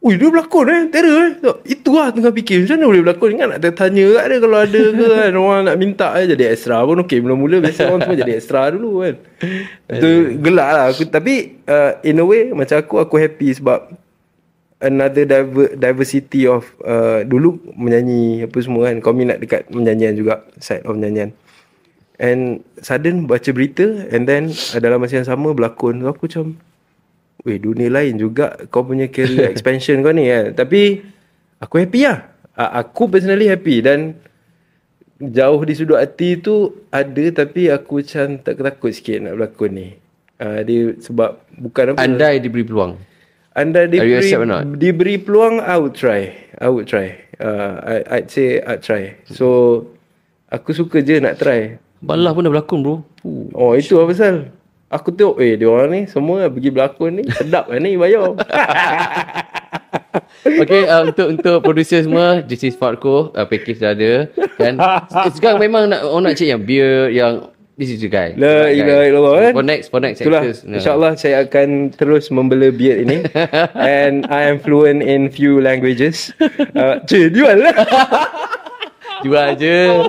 Ui 0.00 0.16
dia 0.16 0.32
berlakon 0.32 0.64
eh? 0.70 0.80
Terror 0.88 1.18
eh? 1.20 1.30
Tak, 1.44 1.56
Itu 1.66 1.90
lah 1.92 2.08
tengah 2.08 2.32
fikir 2.32 2.64
Macam 2.64 2.76
mana 2.78 2.86
boleh 2.88 3.02
berlakon? 3.04 3.28
Ingat 3.36 3.48
nak 3.50 3.60
tanya 3.76 4.04
kat 4.16 4.24
dia 4.30 4.38
Kalau 4.40 4.58
ada 4.62 4.80
ke 4.80 5.06
kan? 5.12 5.32
Orang 5.36 5.60
nak 5.68 5.76
minta 5.76 6.08
eh, 6.16 6.26
Jadi 6.30 6.42
extra 6.48 6.80
pun 6.86 7.02
okey 7.04 7.18
Mula-mula 7.20 7.60
biasa 7.60 7.90
orang 7.90 8.00
semua 8.06 8.16
jadi 8.16 8.32
extra 8.38 8.70
dulu 8.70 9.02
kan? 9.04 9.14
Itu 9.92 10.08
gelak 10.40 10.70
lah. 10.72 10.84
Aku, 10.94 11.02
Tapi 11.04 11.34
uh, 11.66 11.98
In 12.00 12.16
a 12.16 12.24
way 12.24 12.48
Macam 12.54 12.78
aku 12.80 12.96
Aku 13.02 13.18
happy 13.20 13.52
sebab 13.52 13.90
another 14.80 15.28
diver, 15.28 15.76
diversity 15.76 16.48
of 16.48 16.72
uh, 16.82 17.22
dulu 17.22 17.60
menyanyi 17.76 18.48
apa 18.48 18.58
semua 18.64 18.90
kan. 18.90 18.96
Kau 19.04 19.14
minat 19.14 19.38
dekat 19.38 19.68
menyanyian 19.70 20.16
juga 20.16 20.44
side 20.58 20.84
of 20.88 20.96
menyanyian. 20.96 21.36
And 22.20 22.60
sudden 22.84 23.24
baca 23.24 23.48
berita 23.52 24.08
and 24.12 24.28
then 24.28 24.52
uh, 24.52 24.80
dalam 24.80 25.00
masa 25.00 25.20
yang 25.20 25.28
sama 25.28 25.52
berlakon. 25.52 26.04
So 26.04 26.08
aku 26.10 26.28
macam 26.28 26.60
weh 27.44 27.56
dunia 27.56 27.88
lain 27.88 28.20
juga 28.20 28.56
kau 28.68 28.84
punya 28.84 29.08
career 29.08 29.48
expansion 29.54 30.00
kau 30.00 30.12
ni 30.12 30.28
kan. 30.28 30.56
Tapi 30.56 31.04
aku 31.60 31.74
happy 31.80 32.00
lah. 32.08 32.32
Uh, 32.56 32.84
aku 32.84 33.08
personally 33.12 33.48
happy. 33.48 33.84
Dan 33.84 34.16
jauh 35.20 35.60
di 35.68 35.76
sudut 35.76 36.00
hati 36.00 36.40
tu 36.40 36.88
ada 36.88 37.24
tapi 37.44 37.68
aku 37.68 38.00
macam 38.00 38.40
tak 38.40 38.56
takut 38.56 38.92
sikit 38.92 39.20
nak 39.28 39.36
berlakon 39.36 39.70
ni. 39.76 39.88
Uh, 40.40 40.64
dia 40.64 40.96
sebab 40.96 41.36
bukan 41.52 41.92
apa 41.92 42.00
Andai 42.00 42.40
diberi 42.40 42.64
peluang 42.64 43.09
anda 43.54 43.86
you 43.86 43.98
diberi, 43.98 44.18
accept 44.22 44.42
or 44.42 44.46
not? 44.46 44.62
diberi 44.78 45.14
peluang, 45.18 45.58
I 45.58 45.76
would 45.78 45.94
try. 45.98 46.34
I 46.60 46.68
would 46.70 46.86
try. 46.86 47.18
Uh, 47.40 47.80
I, 47.82 47.94
I'd 48.20 48.28
say 48.30 48.62
I'd 48.62 48.84
try. 48.84 49.16
So, 49.26 49.86
aku 50.52 50.70
suka 50.76 51.02
je 51.02 51.18
nak 51.18 51.40
try. 51.40 51.82
Balah 51.98 52.32
pun 52.32 52.46
dah 52.46 52.52
berlakon 52.52 52.80
bro. 52.84 52.96
Oh, 53.52 53.74
itu 53.74 53.98
apa 53.98 54.14
pasal? 54.14 54.54
Aku 54.90 55.14
tengok, 55.14 55.38
eh, 55.38 55.54
dia 55.54 55.70
orang 55.70 55.88
ni 55.90 56.00
semua 56.10 56.50
pergi 56.50 56.70
berlakon 56.70 57.10
ni. 57.20 57.24
Sedap 57.30 57.70
lah 57.70 57.78
ni, 57.78 57.94
bayar. 57.98 58.34
Okay 60.44 60.88
uh, 60.88 61.12
untuk 61.12 61.26
untuk 61.36 61.56
producer 61.62 62.00
semua 62.00 62.40
This 62.42 62.64
is 62.64 62.74
Farco 62.74 63.30
uh, 63.36 63.46
Package 63.46 63.80
dah 63.80 63.92
ada 63.92 64.12
Kan 64.56 64.74
Sekarang 65.36 65.60
memang 65.60 65.92
nak 65.92 66.00
Orang 66.06 66.30
nak 66.30 66.34
cek 66.40 66.48
yang 66.48 66.62
beer 66.64 67.12
Yang 67.12 67.52
This 67.80 67.96
is 67.96 68.04
the 68.04 68.12
guy 68.12 68.36
La 68.36 68.68
ilaha 68.68 69.08
illallah 69.08 69.34
kan. 69.40 69.52
For 69.56 69.64
next 69.64 69.86
For 69.88 70.00
next 70.04 70.20
Itulah, 70.20 70.44
actors 70.44 70.68
no. 70.68 70.76
insyaAllah 70.76 71.16
saya 71.16 71.48
akan 71.48 71.96
terus 71.96 72.28
membela 72.28 72.68
beard 72.68 73.08
ini. 73.08 73.24
And 73.96 74.28
I 74.28 74.52
am 74.52 74.60
fluent 74.60 75.00
in 75.00 75.32
few 75.32 75.64
languages. 75.64 76.36
Uh, 76.76 77.00
Cik, 77.08 77.32
jual 77.32 77.56
lah. 77.56 77.72
Jual 79.24 79.52
je 79.60 80.08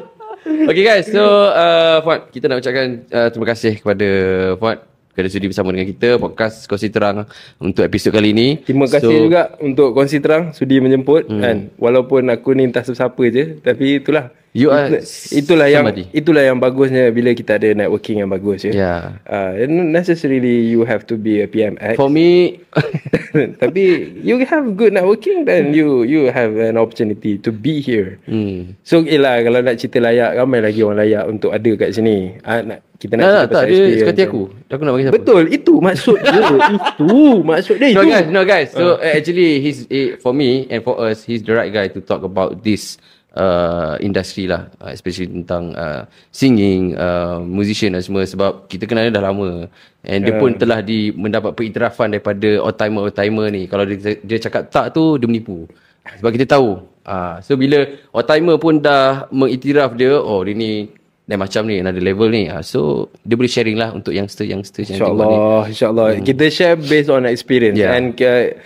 Okay 0.71 0.83
guys 0.87 1.11
So 1.11 1.51
uh, 1.51 1.99
Fuad 1.99 2.31
Kita 2.31 2.47
nak 2.47 2.63
ucapkan 2.63 3.03
uh, 3.11 3.27
Terima 3.27 3.47
kasih 3.51 3.83
kepada 3.83 4.07
Fuad 4.55 4.87
Kerana 5.11 5.27
sudi 5.27 5.51
bersama 5.51 5.75
dengan 5.75 5.87
kita 5.91 6.15
Podcast 6.15 6.63
Kongsi 6.63 6.87
Terang 6.87 7.27
Untuk 7.59 7.83
episod 7.83 8.15
kali 8.15 8.31
ini 8.31 8.63
Terima 8.63 8.87
kasih 8.87 9.11
so, 9.11 9.23
juga 9.27 9.51
untuk 9.59 9.91
kongsi 9.91 10.23
terang 10.23 10.55
sudi 10.55 10.79
menjemput 10.79 11.27
hmm. 11.27 11.41
kan. 11.43 11.57
Walaupun 11.75 12.31
aku 12.31 12.55
ni 12.55 12.71
entah 12.71 12.87
siapa 12.87 13.19
je 13.27 13.59
tapi 13.59 13.99
itulah 13.99 14.31
You 14.51 14.67
are 14.67 14.91
itulah 15.31 15.71
yang 15.71 15.87
itulah 16.11 16.43
yang 16.43 16.59
bagusnya 16.59 17.07
bila 17.15 17.31
kita 17.31 17.55
ada 17.55 17.71
networking 17.71 18.19
yang 18.19 18.27
bagus 18.27 18.67
ya. 18.67 18.73
Yeah 18.75 19.03
Uh, 19.23 19.63
not 19.71 20.03
necessarily 20.03 20.67
you 20.67 20.83
have 20.83 21.07
to 21.07 21.15
be 21.15 21.39
a 21.39 21.47
PMX. 21.47 21.95
For 21.95 22.11
me 22.11 22.59
tapi 23.63 24.11
you 24.19 24.43
have 24.43 24.75
good 24.75 24.91
networking 24.91 25.47
then 25.47 25.71
you 25.71 26.03
you 26.03 26.27
have 26.27 26.51
an 26.59 26.75
opportunity 26.75 27.39
to 27.39 27.49
be 27.55 27.79
here. 27.79 28.19
hmm. 28.27 28.75
So 28.83 29.07
ialah 29.07 29.39
kalau 29.47 29.59
nak 29.63 29.79
cerita 29.79 30.03
layak 30.03 30.35
ramai 30.35 30.59
lagi 30.59 30.83
orang 30.83 30.99
layak 30.99 31.23
untuk 31.31 31.55
ada 31.55 31.71
kat 31.79 31.95
sini. 31.95 32.35
Ah, 32.43 32.59
nak 32.59 32.83
kita 32.99 33.15
nak 33.15 33.23
Nah, 33.23 33.31
cerita 33.31 33.47
tak, 33.47 33.55
pasal 33.55 33.63
dia 33.63 33.71
experience 33.71 34.01
suka 34.03 34.11
hati 34.13 34.23
aku 34.29 34.41
Aku 34.69 34.81
nak 34.85 34.91
bagi 34.93 35.03
siapa 35.07 35.15
Betul, 35.17 35.43
itu 35.49 35.73
maksud 35.81 36.17
dia. 36.21 36.41
itu 37.01 37.21
maksud 37.41 37.75
dia 37.81 37.87
No 37.97 38.01
itu. 38.03 38.11
guys, 38.11 38.27
no 38.29 38.41
guys. 38.45 38.69
So 38.75 38.85
uh. 38.99 39.15
actually, 39.15 39.49
he's 39.63 39.79
eh, 39.89 40.19
for 40.19 40.35
me 40.35 40.67
and 40.69 40.83
for 40.83 40.99
us, 40.99 41.23
he's 41.25 41.41
the 41.41 41.55
right 41.55 41.71
guy 41.71 41.87
to 41.89 41.99
talk 42.03 42.21
about 42.21 42.61
this 42.61 42.99
uh, 43.35 43.95
industry 44.03 44.47
lah, 44.47 44.67
uh, 44.83 44.91
especially 44.91 45.31
tentang 45.31 45.71
uh, 45.75 46.03
singing, 46.31 46.95
uh, 46.95 47.39
musician 47.39 47.95
dan 47.95 48.03
semua. 48.03 48.27
Sebab 48.27 48.67
kita 48.67 48.87
kenal 48.87 49.07
dia 49.07 49.15
dah 49.15 49.31
lama, 49.31 49.67
and 50.03 50.21
dia 50.25 50.35
pun 50.35 50.55
telah 50.55 50.83
di 50.83 51.11
mendapat 51.15 51.55
pengiktirafan 51.55 52.11
daripada 52.11 52.59
old 52.59 52.75
timer 52.75 53.01
old 53.07 53.15
timer 53.15 53.47
ni. 53.51 53.67
Kalau 53.67 53.87
dia, 53.87 54.19
dia 54.19 54.37
cakap 54.39 54.67
tak 54.71 54.95
tu, 54.95 55.15
dia 55.15 55.27
menipu. 55.27 55.67
Sebab 56.01 56.31
kita 56.33 56.57
tahu. 56.57 56.81
Uh, 57.01 57.41
so 57.41 57.57
bila 57.57 57.87
old 58.13 58.27
timer 58.27 58.55
pun 58.61 58.77
dah 58.81 59.25
mengiktiraf 59.31 59.95
dia, 59.97 60.17
oh 60.17 60.41
dia 60.43 60.53
ni 60.53 60.91
lain 61.29 61.39
macam 61.39 61.63
ni, 61.63 61.79
another 61.79 62.03
level 62.03 62.27
ni. 62.27 62.51
Uh, 62.51 62.59
so 62.59 63.07
dia 63.23 63.39
boleh 63.39 63.47
sharing 63.47 63.79
lah 63.79 63.95
untuk 63.95 64.11
tengok 64.11 64.51
ni. 64.51 64.83
InsyaAllah, 64.83 65.63
insyaAllah. 65.71 66.07
Hmm. 66.19 66.25
Kita 66.27 66.45
share 66.51 66.75
based 66.75 67.07
on 67.07 67.23
experience. 67.23 67.79
Yeah. 67.79 67.95
And 67.95 68.11
uh, 68.19 68.59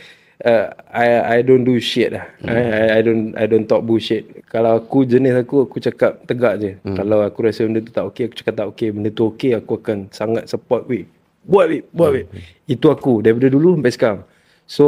uh, 0.43 0.67
I 0.91 1.39
I 1.39 1.47
don't 1.47 1.63
do 1.63 1.79
shit 1.79 2.11
lah. 2.11 2.27
Hmm. 2.43 2.51
I, 2.51 2.59
I 2.59 2.83
I 2.97 2.99
don't 3.05 3.25
I 3.39 3.45
don't 3.47 3.67
talk 3.69 3.87
bullshit. 3.87 4.43
Kalau 4.51 4.75
aku 4.81 5.07
jenis 5.07 5.37
aku, 5.39 5.69
aku 5.69 5.79
cakap 5.79 6.25
tegak 6.27 6.59
je. 6.59 6.71
Hmm. 6.83 6.97
Kalau 6.99 7.23
aku 7.23 7.47
rasa 7.47 7.63
benda 7.63 7.79
tu 7.79 7.95
tak 7.95 8.03
okey, 8.11 8.27
aku 8.27 8.35
cakap 8.43 8.53
tak 8.59 8.67
okey. 8.75 8.89
Benda 8.91 9.09
tu 9.13 9.31
okey, 9.31 9.55
aku 9.55 9.79
akan 9.79 10.11
sangat 10.11 10.49
support. 10.51 10.83
Weh, 10.91 11.07
buat 11.45 11.65
babe 11.69 11.85
buat 11.93 12.09
babe 12.11 12.27
itu 12.65 12.87
aku 12.89 13.21
daripada 13.21 13.47
dulu 13.53 13.77
sampai 13.77 13.93
sekarang 13.93 14.21
so 14.65 14.85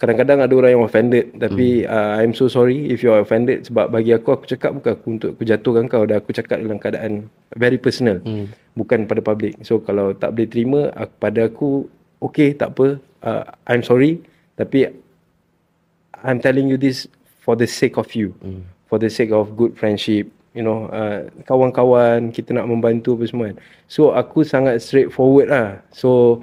kadang-kadang 0.00 0.40
ada 0.40 0.54
orang 0.56 0.72
yang 0.78 0.84
offended 0.86 1.34
tapi 1.36 1.84
uh, 1.84 2.16
I'm 2.16 2.32
so 2.32 2.48
sorry 2.48 2.88
if 2.88 3.04
you 3.04 3.12
are 3.12 3.20
offended 3.20 3.68
sebab 3.68 3.92
bagi 3.92 4.16
aku 4.16 4.32
aku 4.32 4.46
cakap 4.48 4.72
bukan 4.72 4.96
aku 4.96 5.06
untuk 5.10 5.30
aku 5.36 5.42
jatuhkan 5.44 5.84
kau 5.90 6.06
dan 6.08 6.22
aku 6.22 6.30
cakap 6.32 6.62
dalam 6.62 6.78
keadaan 6.80 7.28
very 7.58 7.76
personal 7.76 8.22
bukan 8.78 9.04
pada 9.04 9.20
public 9.20 9.60
so 9.66 9.82
kalau 9.82 10.16
tak 10.16 10.32
boleh 10.32 10.48
terima 10.48 10.80
aku, 10.96 11.14
pada 11.20 11.40
aku 11.50 11.68
okay 12.22 12.54
tak 12.56 12.72
apa 12.78 12.96
uh, 13.26 13.44
I'm 13.68 13.84
sorry 13.84 14.24
tapi 14.60 14.92
I'm 16.20 16.36
telling 16.36 16.68
you 16.68 16.76
this 16.76 17.08
for 17.40 17.56
the 17.56 17.64
sake 17.64 17.96
of 17.96 18.12
you. 18.12 18.36
Mm. 18.44 18.68
For 18.92 19.00
the 19.00 19.08
sake 19.08 19.32
of 19.32 19.56
good 19.56 19.72
friendship. 19.80 20.28
You 20.52 20.66
know, 20.66 20.90
uh, 20.90 21.30
kawan-kawan, 21.46 22.34
kita 22.34 22.52
nak 22.52 22.66
membantu 22.66 23.14
apa 23.14 23.24
semua 23.30 23.44
kan. 23.54 23.58
So, 23.86 24.10
aku 24.12 24.42
sangat 24.42 24.82
straightforward 24.82 25.46
lah. 25.46 25.78
So, 25.94 26.42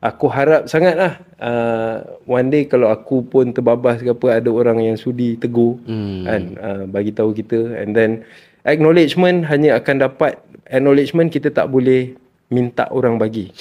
aku 0.00 0.26
harap 0.32 0.66
sangat 0.72 0.96
lah. 0.96 1.20
Uh, 1.36 2.16
one 2.24 2.48
day 2.48 2.64
kalau 2.64 2.88
aku 2.88 3.20
pun 3.20 3.52
terbabas 3.52 4.00
ke 4.00 4.08
apa, 4.08 4.40
ada 4.40 4.48
orang 4.48 4.80
yang 4.80 4.96
sudi 4.96 5.36
tegur. 5.36 5.78
Mm. 5.84 6.20
Kan, 6.24 6.42
uh, 6.58 6.84
bagi 6.88 7.12
tahu 7.12 7.36
kita. 7.36 7.76
And 7.76 7.92
then, 7.92 8.24
acknowledgement 8.64 9.44
hanya 9.52 9.76
akan 9.76 10.10
dapat, 10.10 10.40
acknowledgement 10.72 11.28
kita 11.28 11.52
tak 11.52 11.68
boleh 11.68 12.16
minta 12.48 12.88
orang 12.88 13.20
bagi 13.20 13.52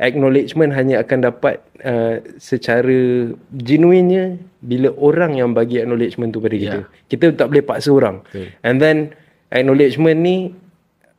acknowledgement 0.00 0.72
hanya 0.72 1.04
akan 1.04 1.28
dapat 1.28 1.60
uh, 1.84 2.24
secara 2.40 3.30
genuinnya 3.52 4.40
bila 4.64 4.88
orang 4.96 5.36
yang 5.36 5.52
bagi 5.52 5.78
acknowledgement 5.78 6.32
tu 6.32 6.40
pada 6.40 6.56
kita. 6.56 6.78
Yeah. 6.88 7.06
Kita 7.12 7.36
tak 7.36 7.52
boleh 7.52 7.64
paksa 7.64 7.92
orang. 7.92 8.24
Okay. 8.32 8.56
And 8.64 8.80
then 8.80 9.12
acknowledgement 9.52 10.18
ni 10.24 10.56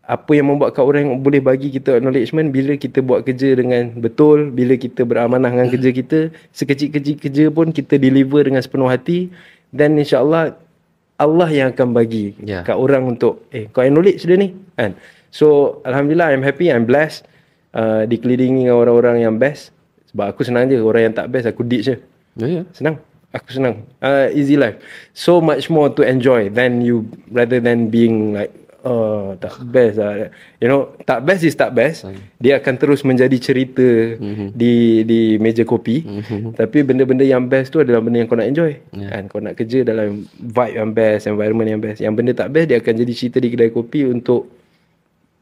apa 0.09 0.33
yang 0.33 0.51
membuatkan 0.51 0.81
orang 0.81 1.21
boleh 1.21 1.39
bagi 1.39 1.69
kita 1.71 2.01
acknowledgement 2.01 2.49
bila 2.49 2.73
kita 2.75 2.99
buat 3.05 3.23
kerja 3.23 3.53
dengan 3.55 3.95
betul, 3.95 4.49
bila 4.49 4.75
kita 4.75 5.05
beramanah 5.05 5.53
dengan 5.53 5.69
kerja 5.69 5.89
kita, 5.93 6.19
sekecil-kecil 6.51 7.15
kerja 7.21 7.45
pun 7.53 7.69
kita 7.69 8.01
deliver 8.01 8.43
dengan 8.43 8.59
sepenuh 8.59 8.91
hati 8.91 9.31
dan 9.71 9.95
insya-Allah 9.95 10.57
Allah 11.21 11.49
yang 11.53 11.69
akan 11.69 11.93
bagi 11.93 12.33
yeah. 12.41 12.65
kat 12.65 12.75
orang 12.75 13.05
untuk 13.05 13.45
eh 13.53 13.69
kau 13.69 13.85
acknowledge 13.85 14.25
dia 14.25 14.35
ni 14.41 14.57
kan. 14.73 14.97
So 15.29 15.79
alhamdulillah 15.85 16.33
I'm 16.33 16.41
happy, 16.43 16.73
I'm 16.73 16.89
blessed 16.89 17.29
uh, 17.75 18.03
dikelilingi 18.07 18.67
dengan 18.67 18.77
orang-orang 18.79 19.23
yang 19.23 19.35
best. 19.35 19.71
Sebab 20.11 20.27
aku 20.27 20.43
senang 20.43 20.67
je 20.67 20.79
orang 20.79 21.11
yang 21.11 21.15
tak 21.15 21.27
best 21.31 21.47
aku 21.47 21.63
ditch 21.63 21.87
je. 21.87 21.95
Yeah, 22.35 22.63
yeah. 22.63 22.65
senang? 22.75 22.99
Aku 23.31 23.47
senang. 23.55 23.87
Uh, 24.03 24.27
easy 24.35 24.59
life. 24.59 24.75
So 25.15 25.39
much 25.39 25.71
more 25.71 25.87
to 25.95 26.03
enjoy 26.03 26.51
than 26.51 26.83
you 26.83 27.07
rather 27.31 27.63
than 27.63 27.87
being 27.87 28.35
like 28.35 28.51
oh 28.83 29.39
tak 29.39 29.55
best 29.71 30.03
lah. 30.03 30.35
You 30.59 30.67
know 30.67 30.91
tak 31.07 31.23
best 31.23 31.47
is 31.47 31.55
tak 31.55 31.71
best. 31.71 32.03
Dia 32.43 32.59
akan 32.59 32.75
terus 32.75 33.07
menjadi 33.07 33.37
cerita 33.39 33.87
mm-hmm. 34.19 34.51
di 34.51 35.07
di 35.07 35.21
meja 35.39 35.63
kopi. 35.63 36.03
Mm-hmm. 36.03 36.59
tapi 36.59 36.83
benda-benda 36.83 37.23
yang 37.23 37.47
best 37.47 37.71
tu 37.71 37.79
adalah 37.79 38.03
benda 38.03 38.19
yang 38.19 38.27
kau 38.27 38.35
nak 38.35 38.51
enjoy. 38.51 38.83
Yeah. 38.91 39.15
kan? 39.15 39.23
Kau 39.31 39.39
nak 39.39 39.55
kerja 39.55 39.87
dalam 39.87 40.27
vibe 40.27 40.75
yang 40.75 40.91
best 40.91 41.23
environment 41.31 41.67
yang 41.71 41.79
best. 41.79 42.03
Yang 42.03 42.13
benda 42.19 42.31
tak 42.35 42.51
best 42.51 42.67
dia 42.67 42.83
akan 42.83 42.93
jadi 42.99 43.13
cerita 43.15 43.37
di 43.39 43.47
kedai 43.47 43.71
kopi 43.71 44.11
untuk 44.11 44.51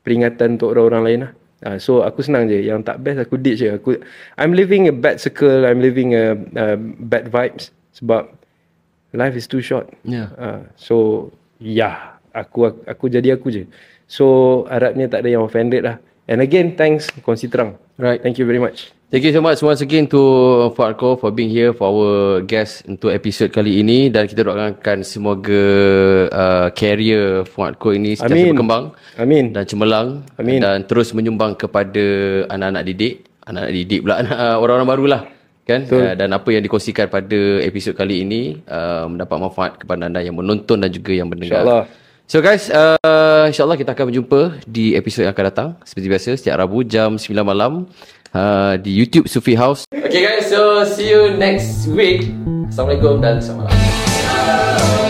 peringatan 0.06 0.62
untuk 0.62 0.78
orang-orang 0.78 1.04
lain 1.10 1.20
lah 1.26 1.34
Uh, 1.60 1.76
so 1.76 2.02
aku 2.06 2.24
senang 2.24 2.48
je. 2.48 2.60
Yang 2.64 2.88
tak 2.88 2.98
best 3.04 3.20
aku 3.20 3.36
ditch 3.36 3.60
je. 3.60 3.76
Aku 3.76 4.00
I'm 4.40 4.56
living 4.56 4.88
a 4.88 4.96
bad 4.96 5.20
circle. 5.20 5.68
I'm 5.68 5.84
living 5.84 6.16
a, 6.16 6.36
a 6.56 6.80
bad 6.80 7.28
vibes 7.28 7.76
sebab 7.92 8.32
life 9.12 9.36
is 9.36 9.50
too 9.50 9.60
short. 9.60 9.92
Yeah. 10.08 10.32
Uh, 10.40 10.62
so 10.80 10.96
yeah 11.60 12.20
aku 12.32 12.72
aku 12.88 13.12
jadi 13.12 13.36
aku 13.36 13.52
je. 13.52 13.64
So 14.10 14.66
harapnya 14.72 15.12
tak 15.12 15.28
ada 15.28 15.36
yang 15.36 15.44
offended 15.44 15.84
lah. 15.84 16.00
And 16.30 16.40
again 16.40 16.80
thanks 16.80 17.12
kongsi 17.26 17.52
terang 17.52 17.76
right. 18.00 18.22
Thank 18.22 18.40
you 18.40 18.48
very 18.48 18.62
much. 18.62 18.96
Thank 19.10 19.26
you 19.26 19.34
so 19.34 19.42
much 19.42 19.58
once 19.66 19.82
again 19.82 20.06
to 20.14 20.22
Fuadko 20.78 21.18
for 21.18 21.34
being 21.34 21.50
here 21.50 21.74
for 21.74 21.90
our 21.90 22.46
guest 22.46 22.86
untuk 22.86 23.10
episod 23.10 23.50
kali 23.50 23.82
ini. 23.82 24.14
Dan 24.14 24.30
kita 24.30 24.46
doakan 24.46 25.02
semoga 25.02 25.66
uh, 26.30 26.70
career 26.78 27.42
Fuadko 27.42 27.90
ini 27.90 28.14
sentiasa 28.14 28.38
Amin. 28.38 28.54
berkembang 28.54 28.94
Amin. 29.18 29.56
dan 29.56 29.64
cemerlang 29.66 30.28
Amin. 30.38 30.62
dan 30.62 30.86
terus 30.86 31.16
menyumbang 31.16 31.58
kepada 31.58 32.06
anak-anak 32.52 32.84
didik, 32.86 33.26
anak-anak 33.48 33.74
didik 33.74 34.00
pula 34.06 34.16
orang-orang 34.62 34.88
barulah 34.88 35.22
kan 35.70 35.86
uh, 35.86 36.14
dan 36.18 36.34
apa 36.34 36.50
yang 36.50 36.66
dikongsikan 36.66 37.06
pada 37.14 37.62
episod 37.62 37.94
kali 37.94 38.26
ini 38.26 38.58
uh, 38.66 39.06
mendapat 39.06 39.38
manfaat 39.38 39.72
kepada 39.78 40.10
anda 40.10 40.18
yang 40.26 40.34
menonton 40.34 40.82
dan 40.82 40.90
juga 40.90 41.14
yang 41.14 41.30
mendengar. 41.30 41.62
Insyaallah. 41.62 41.86
So 42.30 42.46
guys, 42.46 42.70
uh, 42.70 43.50
insyaAllah 43.50 43.78
kita 43.78 43.98
akan 43.98 44.14
berjumpa 44.14 44.62
di 44.70 44.94
episod 44.94 45.26
yang 45.26 45.34
akan 45.34 45.46
datang. 45.50 45.70
Seperti 45.82 46.06
biasa, 46.10 46.30
setiap 46.38 46.62
Rabu 46.62 46.86
jam 46.86 47.18
9 47.18 47.26
malam 47.42 47.90
uh, 48.34 48.78
di 48.78 48.94
YouTube 48.94 49.26
Sufi 49.26 49.58
House. 49.58 49.90
Okay 49.90 50.22
guys, 50.22 50.46
so 50.50 50.86
see 50.86 51.10
you 51.10 51.34
next 51.38 51.90
week. 51.90 52.30
Assalamualaikum 52.70 53.18
dan 53.18 53.42
selamat 53.42 53.74
malam. 53.74 55.09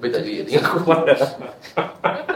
pitäisi 0.00 0.26
viitin 0.26 0.60
kuolla. 0.84 1.06